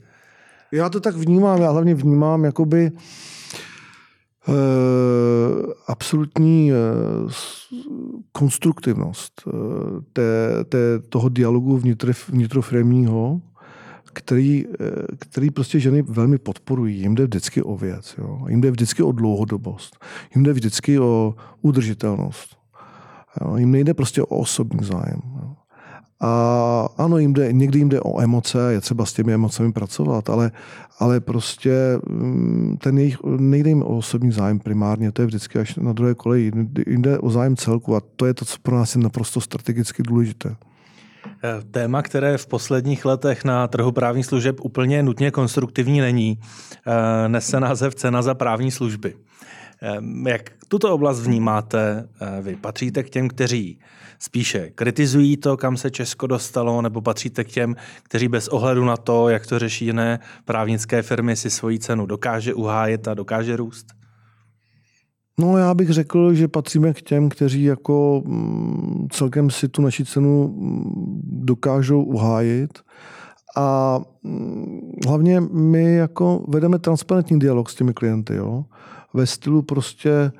Já 0.71 0.89
to 0.89 0.99
tak 0.99 1.15
vnímám, 1.15 1.61
já 1.61 1.71
hlavně 1.71 1.95
vnímám 1.95 2.45
jakoby 2.45 2.91
uh, 2.91 2.99
absolutní 5.87 6.71
uh, 6.71 7.31
konstruktivnost 8.31 9.41
uh, 9.45 9.53
té, 10.13 10.63
té, 10.69 10.99
toho 10.99 11.29
dialogu 11.29 11.77
vnitro, 11.77 12.11
vnitrofremního, 12.29 13.41
který, 14.13 14.65
který 15.19 15.51
prostě 15.51 15.79
ženy 15.79 16.01
velmi 16.01 16.37
podporují. 16.37 16.99
Jim 16.99 17.15
jde 17.15 17.23
vždycky 17.23 17.63
o 17.63 17.75
věc, 17.75 18.15
jo? 18.17 18.39
jim 18.47 18.61
jde 18.61 18.71
vždycky 18.71 19.03
o 19.03 19.11
dlouhodobost, 19.11 20.05
jim 20.35 20.43
jde 20.43 20.53
vždycky 20.53 20.99
o 20.99 21.35
udržitelnost. 21.61 22.57
Jo? 23.41 23.57
Jim 23.57 23.71
nejde 23.71 23.93
prostě 23.93 24.21
o 24.21 24.25
osobní 24.25 24.85
zájem. 24.85 25.21
A 26.21 26.89
ano, 26.97 27.17
jim 27.17 27.33
jde, 27.33 27.53
někdy 27.53 27.79
jim 27.79 27.89
jde 27.89 28.01
o 28.01 28.21
emoce, 28.21 28.73
je 28.73 28.81
třeba 28.81 29.05
s 29.05 29.13
těmi 29.13 29.33
emocemi 29.33 29.71
pracovat, 29.71 30.29
ale, 30.29 30.51
ale 30.99 31.19
prostě 31.19 31.99
mm, 32.09 32.77
ten 32.81 32.97
jejich, 32.97 33.17
nejde 33.23 33.69
jim 33.69 33.81
o 33.81 33.97
osobní 33.97 34.31
zájem 34.31 34.59
primárně, 34.59 35.11
to 35.11 35.21
je 35.21 35.25
vždycky 35.25 35.59
až 35.59 35.75
na 35.75 35.93
druhé 35.93 36.15
koleji. 36.15 36.51
Jde 36.87 37.19
o 37.19 37.29
zájem 37.29 37.55
celku 37.55 37.95
a 37.95 38.01
to 38.15 38.25
je 38.25 38.33
to, 38.33 38.45
co 38.45 38.57
pro 38.61 38.77
nás 38.77 38.95
je 38.95 39.01
naprosto 39.01 39.41
strategicky 39.41 40.03
důležité. 40.03 40.55
Eh, 41.43 41.61
téma, 41.71 42.01
které 42.01 42.37
v 42.37 42.47
posledních 42.47 43.05
letech 43.05 43.43
na 43.43 43.67
trhu 43.67 43.91
právních 43.91 44.25
služeb 44.25 44.59
úplně 44.61 45.03
nutně 45.03 45.31
konstruktivní 45.31 46.01
není, 46.01 46.39
eh, 46.87 47.29
nese 47.29 47.59
název 47.59 47.95
cena 47.95 48.21
za 48.21 48.33
právní 48.33 48.71
služby. 48.71 49.13
Eh, 49.83 50.29
jak 50.29 50.49
tuto 50.67 50.93
oblast 50.93 51.19
vnímáte 51.21 52.09
vy? 52.41 52.55
Patříte 52.55 53.03
k 53.03 53.09
těm, 53.09 53.27
kteří 53.27 53.79
spíše 54.19 54.69
kritizují 54.75 55.37
to, 55.37 55.57
kam 55.57 55.77
se 55.77 55.91
Česko 55.91 56.27
dostalo, 56.27 56.81
nebo 56.81 57.01
patříte 57.01 57.43
k 57.43 57.47
těm, 57.47 57.75
kteří 58.03 58.27
bez 58.27 58.47
ohledu 58.47 58.85
na 58.85 58.97
to, 58.97 59.29
jak 59.29 59.47
to 59.47 59.59
řeší 59.59 59.85
jiné 59.85 60.19
právnické 60.45 61.01
firmy, 61.01 61.35
si 61.35 61.49
svoji 61.49 61.79
cenu 61.79 62.05
dokáže 62.05 62.53
uhájet 62.53 63.07
a 63.07 63.13
dokáže 63.13 63.55
růst? 63.55 63.85
No 65.39 65.57
já 65.57 65.73
bych 65.73 65.89
řekl, 65.89 66.33
že 66.33 66.47
patříme 66.47 66.93
k 66.93 67.01
těm, 67.01 67.29
kteří 67.29 67.63
jako 67.63 68.23
mm, 68.25 69.07
celkem 69.11 69.49
si 69.49 69.69
tu 69.69 69.81
naši 69.81 70.05
cenu 70.05 70.47
mm, 70.47 71.21
dokážou 71.23 72.03
uhájit. 72.03 72.79
A 73.57 73.99
mm, 74.23 74.91
hlavně 75.07 75.41
my 75.41 75.95
jako 75.95 76.45
vedeme 76.47 76.79
transparentní 76.79 77.39
dialog 77.39 77.69
s 77.69 77.75
těmi 77.75 77.93
klienty. 77.93 78.35
Jo? 78.35 78.65
Ve 79.13 79.25
stylu 79.25 79.61
prostě 79.61 80.31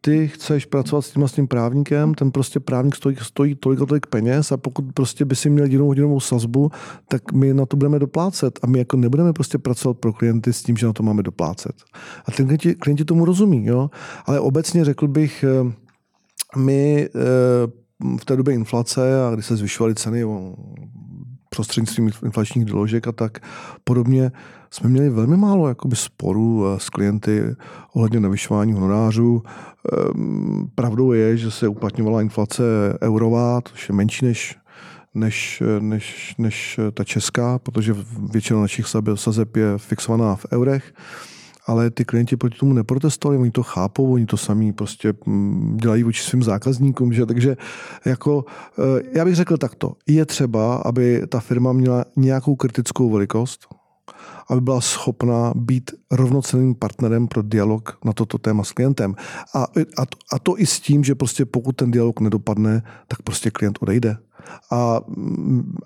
ty 0.00 0.28
chceš 0.28 0.66
pracovat 0.66 1.02
s 1.02 1.10
tím, 1.10 1.28
s 1.28 1.32
tím 1.32 1.48
právníkem, 1.48 2.14
ten 2.14 2.30
prostě 2.30 2.60
právník 2.60 2.96
stojí, 2.96 3.16
stojí 3.20 3.54
tolik 3.54 3.80
a 3.80 3.86
tolik 3.86 4.06
peněz 4.06 4.52
a 4.52 4.56
pokud 4.56 4.84
prostě 4.94 5.24
by 5.24 5.36
si 5.36 5.50
měl 5.50 5.66
jinou 5.66 5.86
hodinovou 5.86 6.20
sazbu, 6.20 6.70
tak 7.08 7.32
my 7.32 7.54
na 7.54 7.66
to 7.66 7.76
budeme 7.76 7.98
doplácet 7.98 8.58
a 8.62 8.66
my 8.66 8.78
jako 8.78 8.96
nebudeme 8.96 9.32
prostě 9.32 9.58
pracovat 9.58 9.98
pro 9.98 10.12
klienty 10.12 10.52
s 10.52 10.62
tím, 10.62 10.76
že 10.76 10.86
na 10.86 10.92
to 10.92 11.02
máme 11.02 11.22
doplácet. 11.22 11.74
A 12.26 12.30
ten 12.32 12.46
klienti, 12.46 12.74
klienti 12.74 13.04
tomu 13.04 13.24
rozumí, 13.24 13.66
jo? 13.66 13.90
ale 14.26 14.40
obecně 14.40 14.84
řekl 14.84 15.08
bych, 15.08 15.44
eh, 15.44 15.72
my 16.56 17.08
eh, 17.08 18.18
v 18.20 18.24
té 18.24 18.36
době 18.36 18.54
inflace 18.54 19.26
a 19.26 19.34
kdy 19.34 19.42
se 19.42 19.56
zvyšovaly 19.56 19.94
ceny 19.94 20.24
prostřednictvím 21.54 22.10
inflačních 22.24 22.64
doložek 22.64 23.08
a 23.08 23.12
tak 23.12 23.38
podobně, 23.84 24.32
jsme 24.74 24.90
měli 24.90 25.10
velmi 25.10 25.36
málo 25.36 25.68
jakoby 25.68 25.96
sporů 25.96 26.66
eh, 26.66 26.80
s 26.80 26.88
klienty 26.88 27.42
ohledně 27.92 28.20
navyšování 28.20 28.72
honorářů. 28.72 29.42
Ehm, 29.92 30.68
pravdou 30.74 31.12
je, 31.12 31.36
že 31.36 31.50
se 31.50 31.68
uplatňovala 31.68 32.22
inflace 32.22 32.62
eurová, 33.02 33.60
což 33.64 33.88
je 33.88 33.94
menší 33.94 34.24
než 34.24 34.56
než, 35.16 35.62
než, 35.80 36.34
než 36.38 36.80
ta 36.94 37.04
česká, 37.04 37.58
protože 37.58 37.96
většina 38.32 38.60
našich 38.60 38.86
sazeb 39.14 39.56
je 39.56 39.78
fixovaná 39.78 40.36
v 40.36 40.46
eurech 40.52 40.92
ale 41.66 41.90
ty 41.90 42.04
klienti 42.04 42.36
proti 42.36 42.58
tomu 42.58 42.72
neprotestovali, 42.72 43.38
oni 43.38 43.50
to 43.50 43.62
chápou, 43.62 44.12
oni 44.12 44.26
to 44.26 44.36
sami 44.36 44.72
prostě 44.72 45.14
mm, 45.26 45.76
dělají 45.76 46.02
vůči 46.02 46.22
svým 46.22 46.42
zákazníkům, 46.42 47.12
že? 47.12 47.26
takže 47.26 47.56
jako, 48.04 48.44
eh, 48.78 49.02
já 49.12 49.24
bych 49.24 49.34
řekl 49.34 49.56
takto, 49.56 49.92
je 50.06 50.26
třeba, 50.26 50.76
aby 50.76 51.22
ta 51.28 51.40
firma 51.40 51.72
měla 51.72 52.04
nějakou 52.16 52.56
kritickou 52.56 53.10
velikost, 53.10 53.66
aby 54.50 54.60
byla 54.60 54.80
schopná 54.80 55.52
být 55.56 55.90
rovnocenným 56.10 56.74
partnerem 56.74 57.28
pro 57.28 57.42
dialog 57.42 57.98
na 58.04 58.12
toto 58.12 58.38
téma 58.38 58.64
s 58.64 58.72
klientem. 58.72 59.14
A, 59.54 59.64
a, 59.96 60.06
to, 60.06 60.18
a 60.32 60.38
to 60.38 60.60
i 60.60 60.66
s 60.66 60.80
tím, 60.80 61.04
že 61.04 61.14
prostě 61.14 61.44
pokud 61.44 61.76
ten 61.76 61.90
dialog 61.90 62.20
nedopadne, 62.20 62.82
tak 63.08 63.22
prostě 63.22 63.50
klient 63.50 63.78
odejde. 63.80 64.16
A, 64.70 65.00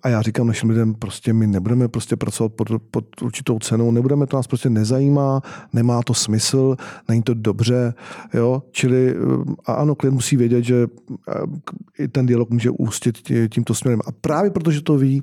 a 0.02 0.08
já 0.08 0.22
říkám 0.22 0.46
našim 0.46 0.70
lidem, 0.70 0.94
prostě 0.94 1.32
my 1.32 1.46
nebudeme 1.46 1.88
prostě 1.88 2.16
pracovat 2.16 2.52
pod, 2.52 2.68
pod 2.90 3.22
určitou 3.22 3.58
cenou, 3.58 3.90
nebudeme, 3.90 4.26
to 4.26 4.36
nás 4.36 4.46
prostě 4.46 4.70
nezajímá, 4.70 5.40
nemá 5.72 6.02
to 6.02 6.14
smysl, 6.14 6.76
není 7.08 7.22
to 7.22 7.34
dobře, 7.34 7.94
jo, 8.34 8.62
čili 8.70 9.14
a 9.66 9.72
ano, 9.72 9.94
klient 9.94 10.14
musí 10.14 10.36
vědět, 10.36 10.64
že 10.64 10.86
i 11.98 12.08
ten 12.08 12.26
dialog 12.26 12.50
může 12.50 12.70
ústit 12.70 13.18
tímto 13.48 13.74
směrem. 13.74 14.00
A 14.06 14.12
právě 14.12 14.50
protože 14.50 14.80
to 14.80 14.98
ví, 14.98 15.22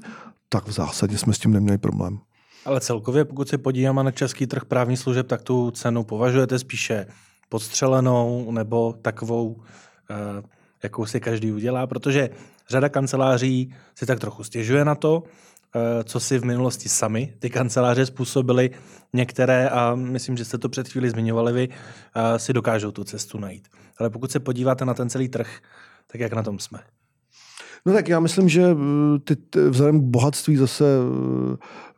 tak 0.50 0.68
v 0.68 0.72
zásadě 0.72 1.18
jsme 1.18 1.34
s 1.34 1.40
tím 1.40 1.52
neměli 1.52 1.78
problém. 1.78 2.20
Ale 2.66 2.82
celkově, 2.82 3.26
pokud 3.26 3.50
se 3.50 3.58
podíváme 3.58 4.04
na 4.04 4.12
český 4.12 4.48
trh 4.48 4.66
právní 4.66 4.98
služeb, 4.98 5.28
tak 5.28 5.42
tu 5.42 5.72
cenu 5.72 6.04
považujete 6.04 6.60
spíše 6.60 7.08
podstřelenou 7.50 8.52
nebo 8.52 8.94
takovou, 9.02 9.64
eh, 10.10 10.44
jakou 10.84 11.06
si 11.06 11.20
každý 11.20 11.52
udělá, 11.52 11.88
protože 11.88 12.30
řada 12.70 12.90
kanceláří 12.90 13.74
si 13.96 14.06
tak 14.06 14.20
trochu 14.20 14.44
stěžuje 14.44 14.86
na 14.86 14.96
to, 14.96 15.24
eh, 15.76 16.04
co 16.04 16.20
si 16.20 16.40
v 16.40 16.46
minulosti 16.46 16.90
sami 16.90 17.34
ty 17.40 17.50
kanceláře 17.50 18.06
způsobili. 18.06 18.70
Některé, 19.14 19.70
a 19.70 19.96
myslím, 19.96 20.38
že 20.38 20.46
jste 20.46 20.58
to 20.58 20.70
před 20.70 20.88
chvíli 20.88 21.10
zmiňovali 21.10 21.54
vy, 21.54 21.70
eh, 21.70 22.40
si 22.40 22.54
dokážou 22.54 22.92
tu 22.92 23.04
cestu 23.04 23.40
najít. 23.40 23.68
Ale 23.98 24.10
pokud 24.10 24.32
se 24.32 24.40
podíváte 24.40 24.86
na 24.86 24.94
ten 24.94 25.10
celý 25.10 25.30
trh, 25.30 25.60
tak 26.08 26.22
jak 26.22 26.34
na 26.34 26.44
tom 26.44 26.60
jsme? 26.60 26.80
No 27.86 27.94
tak 27.94 28.08
já 28.10 28.20
myslím, 28.20 28.50
že 28.50 28.62
eh, 28.62 29.20
ty, 29.20 29.60
vzhledem 29.70 30.00
k 30.00 30.04
bohatství 30.04 30.56
zase 30.56 30.86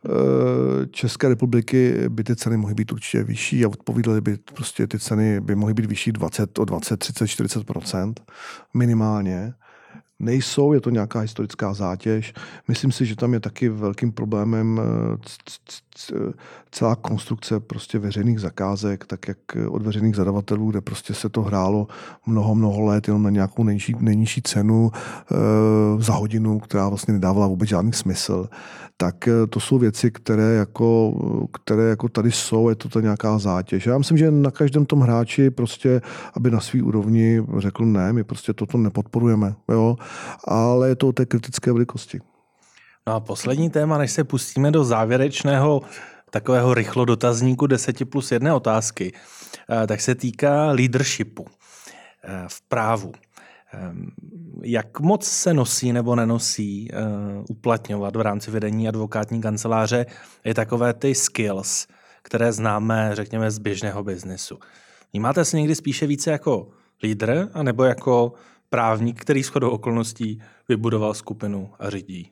eh, 0.06 0.86
České 0.90 1.28
republiky 1.28 1.94
by 2.08 2.24
ty 2.24 2.36
ceny 2.36 2.56
mohly 2.56 2.74
být 2.74 2.92
určitě 2.92 3.24
vyšší 3.24 3.64
a 3.64 3.68
odpovídaly 3.68 4.20
by 4.20 4.36
prostě 4.54 4.86
ty 4.86 4.98
ceny 4.98 5.40
by 5.40 5.54
mohly 5.54 5.74
být 5.74 5.86
vyšší 5.86 6.12
20, 6.12 6.58
o 6.58 6.64
20, 6.64 6.96
30, 6.96 7.24
40% 7.24 8.14
minimálně 8.74 9.54
nejsou, 10.18 10.72
je 10.72 10.80
to 10.80 10.90
nějaká 10.90 11.20
historická 11.20 11.74
zátěž. 11.74 12.32
Myslím 12.68 12.92
si, 12.92 13.06
že 13.06 13.16
tam 13.16 13.34
je 13.34 13.40
taky 13.40 13.68
velkým 13.68 14.12
problémem 14.12 14.80
eh, 14.80 15.18
celá 16.70 16.96
konstrukce 16.96 17.60
prostě 17.60 17.98
veřejných 17.98 18.40
zakázek, 18.40 19.06
tak 19.06 19.28
jak 19.28 19.38
od 19.68 19.82
veřejných 19.82 20.16
zadavatelů, 20.16 20.70
kde 20.70 20.80
prostě 20.80 21.14
se 21.14 21.28
to 21.28 21.42
hrálo 21.42 21.86
mnoho, 22.26 22.54
mnoho 22.54 22.84
let 22.84 23.08
jenom 23.08 23.22
na 23.22 23.30
nějakou 23.30 23.64
nejnižší, 23.64 23.94
nejnižší 24.00 24.42
cenu 24.42 24.90
e, 24.92 26.02
za 26.02 26.12
hodinu, 26.12 26.58
která 26.58 26.88
vlastně 26.88 27.14
nedávala 27.14 27.46
vůbec 27.46 27.68
žádný 27.68 27.92
smysl. 27.92 28.48
Tak 28.96 29.28
e, 29.28 29.46
to 29.46 29.60
jsou 29.60 29.78
věci, 29.78 30.10
které 30.10 30.54
jako, 30.54 31.14
které 31.62 31.82
jako 31.82 32.08
tady 32.08 32.32
jsou, 32.32 32.68
je 32.68 32.74
to 32.74 32.88
ta 32.88 33.00
nějaká 33.00 33.38
zátěž. 33.38 33.86
Já 33.86 33.98
myslím, 33.98 34.18
že 34.18 34.30
na 34.30 34.50
každém 34.50 34.86
tom 34.86 35.00
hráči 35.00 35.50
prostě, 35.50 36.00
aby 36.34 36.50
na 36.50 36.60
svý 36.60 36.82
úrovni 36.82 37.44
řekl 37.58 37.86
ne, 37.86 38.12
my 38.12 38.24
prostě 38.24 38.52
toto 38.52 38.78
nepodporujeme. 38.78 39.54
Jo? 39.68 39.96
Ale 40.44 40.88
je 40.88 40.96
to 40.96 41.08
o 41.08 41.12
té 41.12 41.26
kritické 41.26 41.72
velikosti. 41.72 42.20
No 43.06 43.14
a 43.14 43.20
poslední 43.20 43.70
téma, 43.70 43.98
než 43.98 44.12
se 44.12 44.24
pustíme 44.24 44.70
do 44.70 44.84
závěrečného 44.84 45.82
takového 46.30 46.74
rychlo 46.74 47.04
dotazníku 47.04 47.66
10 47.66 48.10
plus 48.10 48.32
jedné 48.32 48.54
otázky, 48.54 49.12
eh, 49.12 49.86
tak 49.86 50.00
se 50.00 50.14
týká 50.14 50.70
leadershipu 50.70 51.46
eh, 52.24 52.44
v 52.48 52.60
právu. 52.60 53.12
Eh, 53.74 53.92
jak 54.62 55.00
moc 55.00 55.24
se 55.26 55.54
nosí 55.54 55.92
nebo 55.92 56.16
nenosí 56.16 56.90
uplatňovat 57.48 58.16
v 58.16 58.20
rámci 58.20 58.50
vedení 58.50 58.88
advokátní 58.88 59.40
kanceláře 59.40 60.06
je 60.44 60.54
takové 60.54 60.94
ty 60.94 61.14
skills, 61.14 61.86
které 62.22 62.52
známe, 62.52 63.10
řekněme, 63.12 63.50
z 63.50 63.58
běžného 63.58 64.04
biznesu. 64.04 64.58
Vnímáte 65.12 65.44
se 65.44 65.56
někdy 65.56 65.74
spíše 65.74 66.06
více 66.06 66.30
jako 66.30 66.68
lídr, 67.02 67.48
anebo 67.52 67.84
jako 67.84 68.32
právník, 68.70 69.20
který 69.20 69.42
shodou 69.42 69.70
okolností 69.70 70.40
vybudoval 70.68 71.14
skupinu 71.14 71.70
a 71.78 71.90
řídí. 71.90 72.30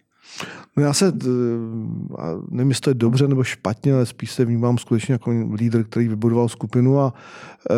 No 0.76 0.82
já 0.82 0.92
se, 0.92 1.06
eh, 1.06 1.28
nevím, 2.50 2.68
jestli 2.68 2.80
to 2.80 2.90
je 2.90 2.94
dobře 2.94 3.28
nebo 3.28 3.44
špatně, 3.44 3.94
ale 3.94 4.06
spíš 4.06 4.32
se 4.32 4.44
vnímám 4.44 4.78
skutečně 4.78 5.12
jako 5.12 5.30
lídr, 5.54 5.84
který 5.84 6.08
vybudoval 6.08 6.48
skupinu 6.48 7.00
a 7.00 7.14
eh, 7.70 7.74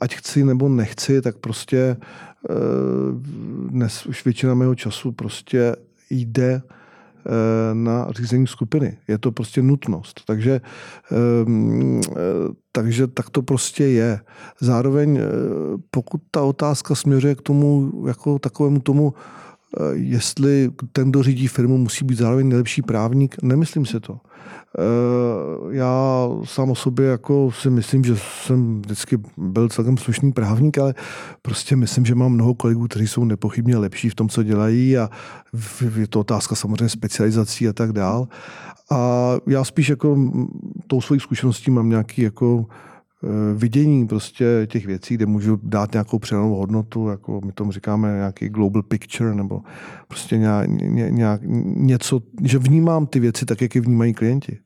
ať 0.00 0.14
chci 0.14 0.44
nebo 0.44 0.68
nechci, 0.68 1.22
tak 1.22 1.36
prostě 1.36 1.96
eh, 2.50 2.54
dnes 3.68 4.06
už 4.06 4.24
většina 4.24 4.54
mého 4.54 4.74
času 4.74 5.12
prostě 5.12 5.76
jde 6.10 6.62
na 7.72 8.06
řízení 8.10 8.46
skupiny. 8.46 8.98
Je 9.08 9.18
to 9.18 9.32
prostě 9.32 9.62
nutnost. 9.62 10.20
Takže, 10.26 10.60
ehm, 11.12 12.00
eh, 12.10 12.14
takže 12.72 13.06
tak 13.06 13.30
to 13.30 13.42
prostě 13.42 13.84
je. 13.84 14.20
Zároveň, 14.60 15.16
eh, 15.16 15.22
pokud 15.90 16.20
ta 16.30 16.42
otázka 16.42 16.94
směřuje 16.94 17.34
k 17.34 17.42
tomu, 17.42 17.92
jako 18.06 18.38
takovému 18.38 18.80
tomu 18.80 19.14
jestli 19.92 20.70
ten, 20.92 21.10
kdo 21.10 21.22
řídí 21.22 21.48
firmu, 21.48 21.78
musí 21.78 22.04
být 22.04 22.18
zároveň 22.18 22.48
nejlepší 22.48 22.82
právník, 22.82 23.36
nemyslím 23.42 23.86
si 23.86 24.00
to. 24.00 24.20
Eh, 24.78 25.76
já 25.76 26.28
sám 26.44 26.70
o 26.70 26.74
sobě 26.74 27.06
jako 27.06 27.50
si 27.52 27.70
myslím, 27.70 28.04
že 28.04 28.16
jsem 28.16 28.80
vždycky 28.80 29.18
byl 29.36 29.68
celkem 29.68 29.96
slušný 29.96 30.32
právník, 30.32 30.78
ale 30.78 30.94
prostě 31.42 31.76
myslím, 31.76 32.06
že 32.06 32.14
mám 32.14 32.32
mnoho 32.32 32.54
kolegů, 32.54 32.88
kteří 32.88 33.08
jsou 33.08 33.24
nepochybně 33.24 33.76
lepší 33.76 34.10
v 34.10 34.14
tom, 34.14 34.28
co 34.28 34.42
dělají 34.42 34.98
a 34.98 35.10
je 35.96 36.06
to 36.06 36.20
otázka 36.20 36.54
samozřejmě 36.54 36.88
specializací 36.88 37.68
a 37.68 37.72
tak 37.72 37.92
dál. 37.92 38.28
A 38.90 39.32
já 39.46 39.64
spíš 39.64 39.88
jako 39.88 40.18
tou 40.86 41.00
svojí 41.00 41.20
zkušeností 41.20 41.70
mám 41.70 41.88
nějaký 41.88 42.22
jako 42.22 42.66
Eh, 42.66 42.97
vidění 43.54 44.06
prostě 44.06 44.66
těch 44.70 44.86
věcí, 44.86 45.14
kde 45.14 45.26
můžu 45.26 45.60
dát 45.62 45.92
nějakou 45.92 46.18
přenou 46.18 46.54
hodnotu, 46.54 47.08
jako 47.08 47.40
my 47.44 47.52
tomu 47.52 47.72
říkáme 47.72 48.12
nějaký 48.12 48.48
global 48.48 48.82
picture, 48.82 49.34
nebo 49.34 49.60
prostě 50.08 50.38
nějak, 50.38 50.68
nějak, 50.68 51.40
něco, 51.76 52.20
že 52.42 52.58
vnímám 52.58 53.06
ty 53.06 53.20
věci 53.20 53.44
tak, 53.44 53.62
jak 53.62 53.74
je 53.74 53.80
vnímají 53.80 54.14
klienti. 54.14 54.58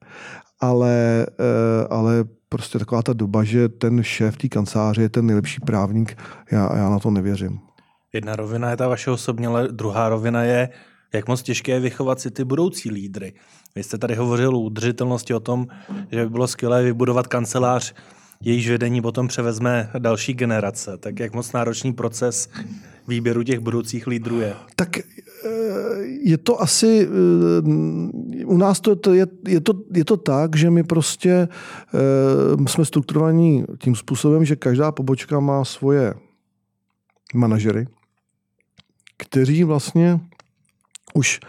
Ale, 0.60 1.26
eh, 1.26 1.86
ale 1.90 2.24
prostě 2.48 2.78
taková 2.78 3.02
ta 3.02 3.12
doba, 3.12 3.44
že 3.44 3.68
ten 3.68 4.02
šéf 4.02 4.36
té 4.36 4.48
kanceláře 4.48 5.02
je 5.02 5.08
ten 5.08 5.26
nejlepší 5.26 5.60
právník, 5.60 6.18
já, 6.50 6.76
já 6.76 6.90
na 6.90 6.98
to 6.98 7.10
nevěřím. 7.10 7.58
Jedna 8.12 8.36
rovina 8.36 8.70
je 8.70 8.76
ta 8.76 8.88
vaše 8.88 9.10
osobní, 9.10 9.46
ale 9.46 9.68
druhá 9.68 10.08
rovina 10.08 10.42
je, 10.42 10.68
jak 11.14 11.28
moc 11.28 11.42
těžké 11.42 11.72
je 11.72 11.80
vychovat 11.80 12.20
si 12.20 12.30
ty 12.30 12.44
budoucí 12.44 12.90
lídry. 12.90 13.32
Vy 13.76 13.82
jste 13.82 13.98
tady 13.98 14.14
hovořil 14.14 14.56
o 14.56 14.60
udržitelnosti, 14.60 15.34
o 15.34 15.40
tom, 15.40 15.66
že 16.10 16.24
by 16.24 16.30
bylo 16.30 16.48
skvělé 16.48 16.82
vybudovat 16.82 17.26
kancelář 17.26 17.94
jejíž 18.42 18.70
vedení 18.70 19.02
potom 19.02 19.28
převezme 19.28 19.90
další 19.98 20.34
generace. 20.34 20.98
Tak 20.98 21.20
jak 21.20 21.34
moc 21.34 21.52
náročný 21.52 21.92
proces 21.92 22.48
výběru 23.08 23.42
těch 23.42 23.58
budoucích 23.58 24.06
lídrů 24.06 24.40
je? 24.40 24.54
Tak 24.76 24.96
eh, 24.98 25.02
je 26.22 26.38
to 26.38 26.62
asi, 26.62 27.08
eh, 27.08 28.44
u 28.44 28.56
nás 28.56 28.80
to, 28.80 29.12
je, 29.12 29.26
je, 29.48 29.60
to, 29.60 29.72
je 29.94 30.04
to 30.04 30.16
tak, 30.16 30.56
že 30.56 30.70
my 30.70 30.82
prostě 30.82 31.48
eh, 31.94 32.68
jsme 32.68 32.84
strukturovaní 32.84 33.64
tím 33.78 33.96
způsobem, 33.96 34.44
že 34.44 34.56
každá 34.56 34.92
pobočka 34.92 35.40
má 35.40 35.64
svoje 35.64 36.14
manažery, 37.34 37.86
kteří 39.16 39.64
vlastně 39.64 40.20
už 41.14 41.40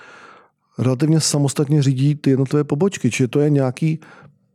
relativně 0.79 1.19
samostatně 1.19 1.83
řídí 1.83 2.15
ty 2.15 2.29
jednotlivé 2.29 2.63
pobočky. 2.63 3.11
Čili 3.11 3.27
to 3.27 3.39
je 3.39 3.49
nějaký 3.49 3.99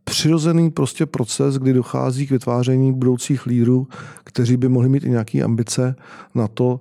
přirozený 0.08 0.70
prostě 0.70 1.06
proces, 1.06 1.58
kdy 1.58 1.72
dochází 1.72 2.26
k 2.26 2.30
vytváření 2.30 2.92
budoucích 2.92 3.46
lídrů, 3.46 3.86
kteří 4.24 4.56
by 4.56 4.68
mohli 4.68 4.88
mít 4.88 5.04
i 5.04 5.10
nějaké 5.10 5.42
ambice 5.42 5.96
na 6.34 6.48
to, 6.48 6.80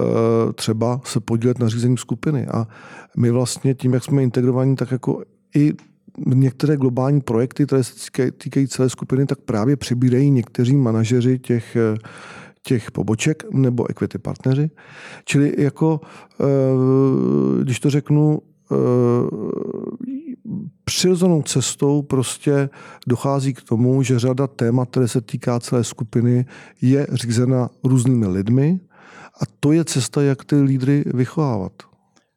eh, 0.00 0.52
třeba 0.52 1.00
se 1.04 1.20
podílet 1.20 1.58
na 1.58 1.68
řízení 1.68 1.98
skupiny. 1.98 2.46
A 2.46 2.66
my 3.16 3.30
vlastně 3.30 3.74
tím, 3.74 3.94
jak 3.94 4.04
jsme 4.04 4.22
integrovaní, 4.22 4.76
tak 4.76 4.90
jako 4.90 5.22
i 5.56 5.72
některé 6.26 6.76
globální 6.76 7.20
projekty, 7.20 7.66
které 7.66 7.84
se 7.84 7.94
týkají 8.38 8.68
celé 8.68 8.90
skupiny, 8.90 9.26
tak 9.26 9.38
právě 9.38 9.76
přibírají 9.76 10.30
někteří 10.30 10.76
manažeři 10.76 11.38
těch, 11.38 11.76
eh, 11.76 11.98
těch 12.62 12.90
poboček 12.90 13.44
nebo 13.52 13.90
equity 13.90 14.18
partneři. 14.18 14.70
Čili 15.24 15.54
jako, 15.58 16.00
eh, 16.40 16.44
když 17.62 17.80
to 17.80 17.90
řeknu, 17.90 18.40
přirozenou 20.84 21.42
cestou 21.42 22.02
prostě 22.02 22.70
dochází 23.06 23.54
k 23.54 23.62
tomu, 23.62 24.02
že 24.02 24.18
řada 24.18 24.46
témat, 24.46 24.90
které 24.90 25.08
se 25.08 25.20
týká 25.20 25.60
celé 25.60 25.84
skupiny, 25.84 26.46
je 26.82 27.06
řízena 27.12 27.68
různými 27.84 28.26
lidmi 28.26 28.80
a 29.40 29.44
to 29.60 29.72
je 29.72 29.84
cesta, 29.84 30.22
jak 30.22 30.44
ty 30.44 30.60
lídry 30.60 31.04
vychovávat. 31.14 31.72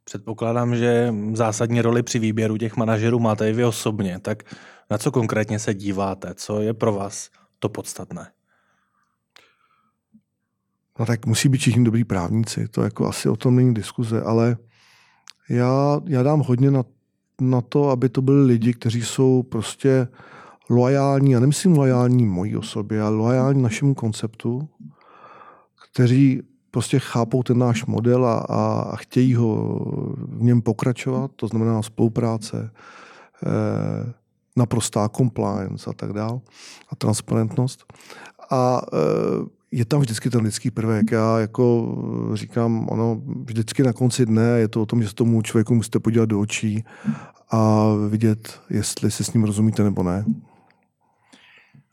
Předpokládám, 0.04 0.76
že 0.76 1.14
zásadní 1.34 1.82
roli 1.82 2.04
při 2.04 2.20
výběru 2.20 2.58
těch 2.58 2.78
manažerů 2.78 3.20
máte 3.20 3.50
i 3.50 3.54
vy 3.54 3.66
osobně. 3.66 4.20
Tak 4.20 4.44
na 4.90 4.98
co 4.98 5.12
konkrétně 5.12 5.60
se 5.60 5.74
díváte? 5.74 6.34
Co 6.36 6.62
je 6.62 6.74
pro 6.74 6.94
vás 6.94 7.30
to 7.60 7.70
podstatné? 7.70 8.32
No 11.00 11.06
tak 11.06 11.26
musí 11.26 11.50
být 11.50 11.58
všichni 11.58 11.84
dobrý 11.84 12.04
právníci, 12.04 12.68
to 12.68 12.84
jako 12.84 13.08
asi 13.08 13.30
o 13.30 13.36
tom 13.36 13.56
není 13.56 13.74
diskuze, 13.74 14.22
ale 14.22 14.58
já, 15.50 16.02
já 16.06 16.24
dám 16.24 16.40
hodně 16.40 16.72
na 16.72 16.84
na 17.42 17.62
to, 17.62 17.90
aby 17.90 18.10
to 18.10 18.22
byli 18.22 18.46
lidi, 18.46 18.74
kteří 18.74 19.02
jsou 19.02 19.44
prostě 19.44 20.08
loajální, 20.70 21.36
a 21.36 21.40
nemyslím 21.40 21.78
loajální 21.78 22.26
mojí 22.26 22.58
osobě, 22.58 23.02
ale 23.02 23.16
loajální 23.16 23.62
našemu 23.62 23.94
konceptu, 23.94 24.70
kteří 25.92 26.42
prostě 26.72 27.00
chápou 27.00 27.44
ten 27.44 27.58
náš 27.58 27.86
model 27.86 28.26
a, 28.26 28.40
a 28.40 28.96
chtějí 28.96 29.36
ho 29.36 29.80
v 30.18 30.44
něm 30.44 30.62
pokračovat, 30.62 31.32
to 31.36 31.48
znamená 31.48 31.82
spolupráce, 31.82 32.72
eh, 33.46 34.14
naprostá 34.56 35.10
compliance 35.10 35.90
a 35.90 35.94
tak 35.94 36.14
dále 36.14 36.40
a 36.90 36.96
transparentnost. 36.96 37.94
A 38.52 38.82
eh, 38.94 39.61
je 39.72 39.86
tam 39.86 40.00
vždycky 40.00 40.30
ten 40.30 40.42
lidský 40.42 40.72
prvek. 40.72 41.12
Já 41.12 41.40
jako 41.40 41.96
říkám, 42.34 42.88
ono 42.90 43.22
vždycky 43.46 43.84
na 43.84 43.94
konci 43.94 44.26
dne 44.26 44.60
je 44.60 44.68
to 44.68 44.82
o 44.82 44.86
tom, 44.86 45.02
že 45.02 45.10
se 45.10 45.16
tomu 45.16 45.42
člověku 45.42 45.76
musíte 45.76 46.00
podívat 46.00 46.30
do 46.30 46.40
očí 46.40 46.84
a 47.52 47.88
vidět, 48.10 48.62
jestli 48.70 49.12
si 49.12 49.24
s 49.24 49.34
ním 49.34 49.44
rozumíte 49.44 49.84
nebo 49.84 50.04
ne. 50.04 50.26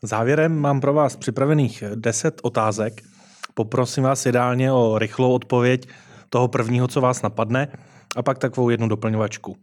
Závěrem 0.01 0.59
mám 0.59 0.81
pro 0.81 0.93
vás 0.93 1.15
připravených 1.15 1.83
10 1.95 2.39
otázek. 2.43 3.01
Poprosím 3.53 4.03
vás 4.03 4.25
ideálně 4.25 4.71
o 4.71 4.97
rychlou 4.97 5.33
odpověď 5.33 5.87
toho 6.29 6.47
prvního, 6.47 6.87
co 6.87 7.01
vás 7.01 7.21
napadne, 7.21 7.67
a 8.15 8.23
pak 8.23 8.37
takovou 8.37 8.69
jednu 8.69 8.87
doplňovačku. 8.87 9.57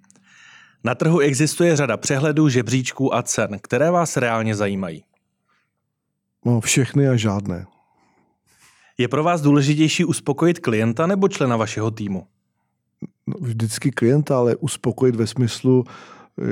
Na 0.84 0.94
trhu 0.94 1.20
existuje 1.20 1.76
řada 1.76 1.96
přehledů, 1.96 2.48
žebříčků 2.48 3.14
a 3.14 3.22
cen. 3.22 3.58
Které 3.62 3.90
vás 3.90 4.16
reálně 4.16 4.54
zajímají? 4.54 5.04
No, 6.44 6.60
všechny 6.60 7.08
a 7.08 7.16
žádné. 7.16 7.66
Je 8.98 9.08
pro 9.08 9.24
vás 9.24 9.40
důležitější 9.40 10.04
uspokojit 10.04 10.58
klienta 10.58 11.06
nebo 11.06 11.28
člena 11.28 11.56
vašeho 11.56 11.90
týmu? 11.90 12.26
No, 13.26 13.34
vždycky 13.40 13.90
klienta, 13.90 14.38
ale 14.38 14.56
uspokojit 14.56 15.16
ve 15.16 15.26
smyslu, 15.26 15.84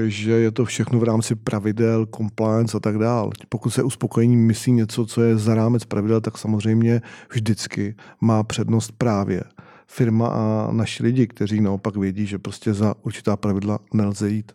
že 0.06 0.32
je 0.32 0.50
to 0.50 0.64
všechno 0.64 0.98
v 0.98 1.02
rámci 1.02 1.34
pravidel, 1.34 2.06
compliance 2.16 2.76
a 2.76 2.80
tak 2.80 2.98
dále. 2.98 3.30
Pokud 3.48 3.70
se 3.70 3.82
uspokojení 3.82 4.36
myslí 4.36 4.72
něco, 4.72 5.06
co 5.06 5.22
je 5.22 5.36
za 5.36 5.54
rámec 5.54 5.84
pravidel, 5.84 6.20
tak 6.20 6.38
samozřejmě 6.38 7.02
vždycky 7.32 7.94
má 8.20 8.42
přednost 8.42 8.92
právě 8.98 9.42
firma 9.86 10.28
a 10.28 10.68
naši 10.72 11.02
lidi, 11.02 11.26
kteří 11.26 11.60
naopak 11.60 11.96
vědí, 11.96 12.26
že 12.26 12.38
prostě 12.38 12.74
za 12.74 12.94
určitá 13.02 13.36
pravidla 13.36 13.78
nelze 13.94 14.30
jít. 14.30 14.52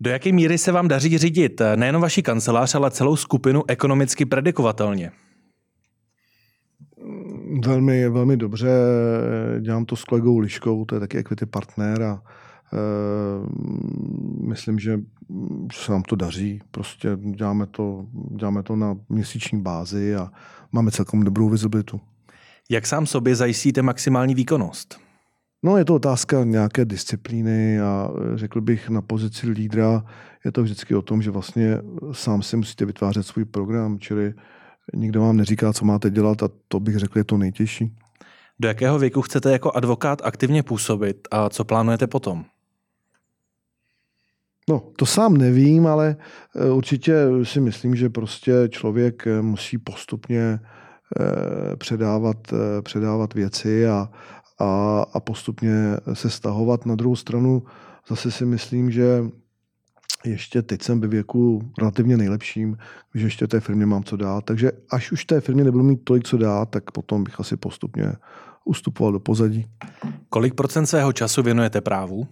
Do 0.00 0.10
jaké 0.10 0.32
míry 0.32 0.58
se 0.58 0.72
vám 0.72 0.88
daří 0.88 1.18
řídit 1.18 1.62
nejen 1.76 1.98
vaši 1.98 2.22
kancelář, 2.22 2.74
ale 2.74 2.90
celou 2.90 3.16
skupinu 3.16 3.62
ekonomicky 3.68 4.24
predikovatelně? 4.24 5.12
Velmi, 7.58 8.08
velmi 8.08 8.36
dobře. 8.36 8.70
Dělám 9.60 9.84
to 9.84 9.96
s 9.96 10.04
kolegou 10.04 10.38
Liškou, 10.38 10.84
to 10.84 10.94
je 10.94 11.00
taky 11.00 11.18
equity 11.18 11.46
partner 11.46 12.02
a 12.02 12.22
e, 12.72 12.78
myslím, 14.46 14.78
že 14.78 15.00
se 15.72 15.92
nám 15.92 16.02
to 16.02 16.16
daří. 16.16 16.60
Prostě 16.70 17.08
děláme 17.22 17.66
to, 17.66 18.06
děláme 18.12 18.62
to 18.62 18.76
na 18.76 18.96
měsíční 19.08 19.62
bázi 19.62 20.16
a 20.16 20.30
máme 20.72 20.90
celkom 20.90 21.22
dobrou 21.22 21.48
vizibilitu. 21.48 22.00
Jak 22.70 22.86
sám 22.86 23.06
sobě 23.06 23.36
zajistíte 23.36 23.82
maximální 23.82 24.34
výkonnost? 24.34 25.00
No, 25.62 25.76
je 25.76 25.84
to 25.84 25.94
otázka 25.94 26.44
nějaké 26.44 26.84
disciplíny 26.84 27.80
a 27.80 28.10
řekl 28.34 28.60
bych 28.60 28.88
na 28.88 29.02
pozici 29.02 29.50
lídra 29.50 30.04
je 30.44 30.52
to 30.52 30.62
vždycky 30.62 30.94
o 30.94 31.02
tom, 31.02 31.22
že 31.22 31.30
vlastně 31.30 31.78
sám 32.12 32.42
si 32.42 32.56
musíte 32.56 32.84
vytvářet 32.84 33.26
svůj 33.26 33.44
program, 33.44 33.98
čili 33.98 34.34
nikdo 34.94 35.20
vám 35.20 35.36
neříká, 35.36 35.72
co 35.72 35.84
máte 35.84 36.10
dělat 36.10 36.42
a 36.42 36.48
to 36.68 36.80
bych 36.80 36.96
řekl 36.96 37.18
je 37.18 37.24
to 37.24 37.36
nejtěžší. 37.36 37.92
Do 38.60 38.68
jakého 38.68 38.98
věku 38.98 39.22
chcete 39.22 39.52
jako 39.52 39.72
advokát 39.72 40.22
aktivně 40.24 40.62
působit 40.62 41.28
a 41.30 41.48
co 41.48 41.64
plánujete 41.64 42.06
potom? 42.06 42.44
No, 44.68 44.82
to 44.96 45.06
sám 45.06 45.36
nevím, 45.36 45.86
ale 45.86 46.16
eh, 46.56 46.70
určitě 46.70 47.14
si 47.42 47.60
myslím, 47.60 47.96
že 47.96 48.08
prostě 48.08 48.52
člověk 48.68 49.26
eh, 49.26 49.42
musí 49.42 49.78
postupně 49.78 50.60
eh, 51.20 51.76
předávat, 51.76 52.36
předávat 52.82 53.34
věci 53.34 53.88
a, 53.88 54.10
a, 54.58 55.00
a 55.12 55.20
postupně 55.20 55.72
se 56.12 56.30
stahovat. 56.30 56.86
Na 56.86 56.94
druhou 56.94 57.16
stranu 57.16 57.62
zase 58.08 58.30
si 58.30 58.46
myslím, 58.46 58.90
že 58.90 59.24
ještě 60.24 60.62
teď 60.62 60.82
jsem 60.82 61.00
ve 61.00 61.08
věku 61.08 61.72
relativně 61.78 62.16
nejlepším, 62.16 62.76
že 63.14 63.26
ještě 63.26 63.46
té 63.46 63.60
firmě 63.60 63.86
mám 63.86 64.04
co 64.04 64.16
dát. 64.16 64.44
Takže 64.44 64.72
až 64.90 65.12
už 65.12 65.24
té 65.24 65.40
firmě 65.40 65.64
nebudu 65.64 65.84
mít 65.84 66.04
tolik 66.04 66.24
co 66.24 66.36
dát, 66.36 66.70
tak 66.70 66.90
potom 66.90 67.24
bych 67.24 67.40
asi 67.40 67.56
postupně 67.56 68.12
ustupoval 68.64 69.12
do 69.12 69.20
pozadí. 69.20 69.66
Kolik 70.28 70.54
procent 70.54 70.86
svého 70.86 71.12
času 71.12 71.42
věnujete 71.42 71.80
právu? 71.80 72.28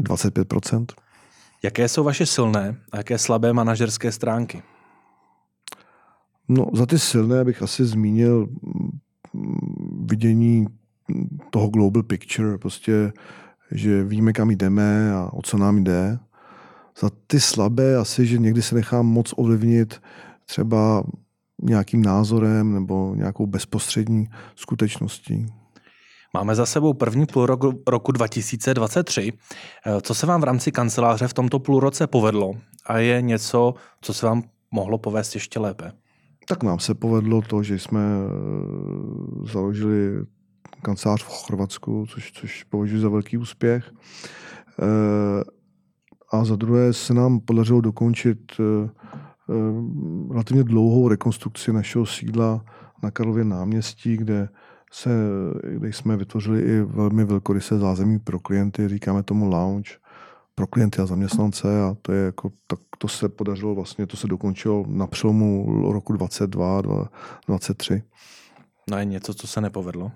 25 0.00 0.48
procent. 0.48 0.94
Jaké 1.62 1.88
jsou 1.88 2.04
vaše 2.04 2.26
silné 2.26 2.76
a 2.92 2.96
jaké 2.96 3.18
slabé 3.18 3.52
manažerské 3.52 4.12
stránky? 4.12 4.62
No, 6.48 6.66
za 6.74 6.86
ty 6.86 6.98
silné 6.98 7.44
bych 7.44 7.62
asi 7.62 7.84
zmínil 7.84 8.48
mm, 8.72 8.98
vidění 10.06 10.66
toho 11.50 11.68
global 11.68 12.02
picture, 12.02 12.58
prostě, 12.58 13.12
že 13.70 14.04
víme, 14.04 14.32
kam 14.32 14.50
jdeme 14.50 15.12
a 15.12 15.30
o 15.32 15.42
co 15.42 15.58
nám 15.58 15.84
jde. 15.84 16.18
Za 17.00 17.10
ty 17.26 17.40
slabé 17.40 17.96
asi, 17.96 18.26
že 18.26 18.38
někdy 18.38 18.62
se 18.62 18.74
nechám 18.74 19.06
moc 19.06 19.34
ovlivnit 19.36 20.02
třeba 20.46 21.04
nějakým 21.62 22.02
názorem 22.02 22.74
nebo 22.74 23.14
nějakou 23.14 23.46
bezprostřední 23.46 24.28
skutečností. 24.54 25.46
Máme 26.34 26.54
za 26.54 26.66
sebou 26.66 26.94
první 26.94 27.26
půl 27.26 27.46
roku, 27.46 27.82
roku 27.86 28.12
2023. 28.12 29.32
Co 30.02 30.14
se 30.14 30.26
vám 30.26 30.40
v 30.40 30.44
rámci 30.44 30.72
kanceláře 30.72 31.28
v 31.28 31.34
tomto 31.34 31.58
půlroce 31.58 32.06
povedlo 32.06 32.52
a 32.86 32.98
je 32.98 33.22
něco, 33.22 33.74
co 34.00 34.14
se 34.14 34.26
vám 34.26 34.42
mohlo 34.70 34.98
povést 34.98 35.34
ještě 35.34 35.60
lépe? 35.60 35.92
Tak 36.48 36.62
nám 36.62 36.78
se 36.78 36.94
povedlo 36.94 37.42
to, 37.42 37.62
že 37.62 37.78
jsme 37.78 38.00
eh, 38.00 39.52
založili 39.52 40.26
kancelář 40.82 41.22
v 41.22 41.26
Chorvatsku, 41.26 42.06
což, 42.08 42.32
což 42.32 42.64
považuji 42.64 43.00
za 43.00 43.08
velký 43.08 43.38
úspěch. 43.38 43.92
Eh, 44.82 45.44
a 46.32 46.44
za 46.44 46.56
druhé 46.56 46.92
se 46.92 47.14
nám 47.14 47.40
podařilo 47.40 47.80
dokončit 47.80 48.38
eh, 48.60 48.90
relativně 50.30 50.64
dlouhou 50.64 51.08
rekonstrukci 51.08 51.72
našeho 51.72 52.06
sídla 52.06 52.64
na 53.02 53.10
Karlově 53.10 53.44
náměstí, 53.44 54.16
kde, 54.16 54.48
se, 54.92 55.10
kde 55.62 55.88
jsme 55.88 56.16
vytvořili 56.16 56.62
i 56.62 56.80
velmi 56.80 57.24
velkorysé 57.24 57.78
zázemí 57.78 58.18
pro 58.18 58.40
klienty, 58.40 58.88
říkáme 58.88 59.22
tomu 59.22 59.48
lounge, 59.48 59.90
pro 60.54 60.66
klienty 60.66 61.02
a 61.02 61.06
zaměstnance 61.06 61.82
a 61.82 61.96
to 62.02 62.12
je 62.12 62.24
jako, 62.24 62.52
tak 62.66 62.78
to 62.98 63.08
se 63.08 63.28
podařilo 63.28 63.74
vlastně, 63.74 64.06
to 64.06 64.16
se 64.16 64.26
dokončilo 64.26 64.84
na 64.88 65.06
přelomu 65.06 65.66
roku 65.92 66.12
22, 66.12 66.82
23. 67.48 68.02
No 68.90 68.98
je 68.98 69.04
něco, 69.04 69.34
co 69.34 69.46
se 69.46 69.60
nepovedlo? 69.60 70.12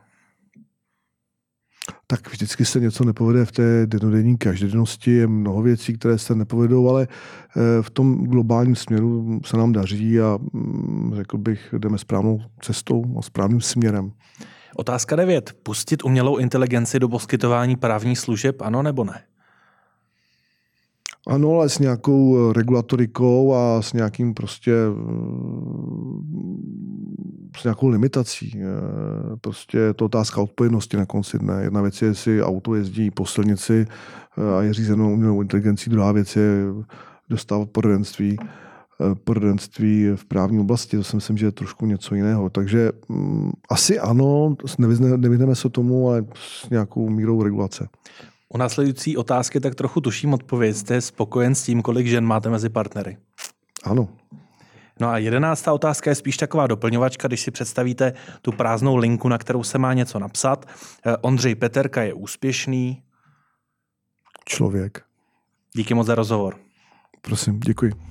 Tak 2.06 2.30
vždycky 2.30 2.64
se 2.64 2.80
něco 2.80 3.04
nepovede 3.04 3.44
v 3.44 3.52
té 3.52 3.86
denodenní 3.86 4.38
každodennosti. 4.38 5.10
Je 5.10 5.26
mnoho 5.26 5.62
věcí, 5.62 5.92
které 5.92 6.18
se 6.18 6.34
nepovedou, 6.34 6.88
ale 6.88 7.08
eh, 7.08 7.82
v 7.82 7.90
tom 7.90 8.24
globálním 8.24 8.76
směru 8.76 9.40
se 9.44 9.56
nám 9.56 9.72
daří 9.72 10.20
a 10.20 10.38
mm, 10.52 11.12
řekl 11.16 11.38
bych, 11.38 11.74
jdeme 11.78 11.98
správnou 11.98 12.40
cestou 12.60 13.04
a 13.18 13.22
správným 13.22 13.60
směrem. 13.60 14.12
Otázka 14.76 15.16
9. 15.16 15.52
Pustit 15.62 16.04
umělou 16.04 16.36
inteligenci 16.36 16.98
do 16.98 17.08
poskytování 17.08 17.76
právních 17.76 18.18
služeb, 18.18 18.62
ano 18.62 18.82
nebo 18.82 19.04
ne? 19.04 19.22
Ano, 21.26 21.54
ale 21.54 21.68
s 21.68 21.78
nějakou 21.78 22.50
eh, 22.50 22.52
regulatorikou 22.52 23.54
a 23.54 23.82
s 23.82 23.92
nějakým 23.92 24.34
prostě 24.34 24.72
eh, 24.72 24.90
s 27.56 27.64
nějakou 27.64 27.88
limitací. 27.88 28.56
Eh, 28.56 29.36
prostě 29.40 29.78
je 29.78 29.94
to 29.94 30.04
otázka 30.04 30.40
odpovědnosti 30.40 30.96
na 30.96 31.06
konci 31.06 31.38
dne. 31.38 31.62
Jedna 31.62 31.82
věc 31.82 32.02
je, 32.02 32.08
jestli 32.08 32.42
auto 32.42 32.74
jezdí 32.74 33.10
po 33.10 33.26
silnici 33.26 33.86
a 34.58 34.62
je 34.62 34.74
řízeno 34.74 35.12
umělou 35.12 35.42
inteligencí, 35.42 35.90
druhá 35.90 36.12
věc 36.12 36.36
je 36.36 36.64
dostávat 37.28 37.70
poradenství 37.70 38.38
poradenství 39.24 40.06
v 40.16 40.24
právní 40.24 40.60
oblasti. 40.60 40.96
To 40.96 41.04
si 41.04 41.16
myslím, 41.16 41.36
že 41.36 41.46
je 41.46 41.52
trošku 41.52 41.86
něco 41.86 42.14
jiného. 42.14 42.50
Takže 42.50 42.92
um, 43.08 43.52
asi 43.70 43.98
ano, 43.98 44.56
nevyhneme 45.16 45.54
se 45.54 45.68
tomu, 45.68 46.08
ale 46.08 46.24
s 46.34 46.70
nějakou 46.70 47.08
mírou 47.08 47.42
regulace. 47.42 47.88
U 48.48 48.58
následující 48.58 49.16
otázky 49.16 49.60
tak 49.60 49.74
trochu 49.74 50.00
tuším 50.00 50.34
odpověď. 50.34 50.76
Jste 50.76 51.00
spokojen 51.00 51.54
s 51.54 51.62
tím, 51.62 51.82
kolik 51.82 52.06
žen 52.06 52.24
máte 52.24 52.50
mezi 52.50 52.68
partnery? 52.68 53.16
Ano. 53.84 54.08
No 55.00 55.08
a 55.08 55.18
jedenáctá 55.18 55.72
otázka 55.72 56.10
je 56.10 56.14
spíš 56.14 56.36
taková 56.36 56.66
doplňovačka, 56.66 57.28
když 57.28 57.40
si 57.40 57.50
představíte 57.50 58.12
tu 58.42 58.52
prázdnou 58.52 58.96
linku, 58.96 59.28
na 59.28 59.38
kterou 59.38 59.62
se 59.62 59.78
má 59.78 59.94
něco 59.94 60.18
napsat. 60.18 60.68
Eh, 61.06 61.16
Ondřej 61.16 61.54
Peterka 61.54 62.02
je 62.02 62.14
úspěšný. 62.14 63.02
Člověk. 64.44 65.02
Díky 65.72 65.94
moc 65.94 66.06
za 66.06 66.14
rozhovor. 66.14 66.56
Prosím, 67.22 67.60
děkuji. 67.60 68.09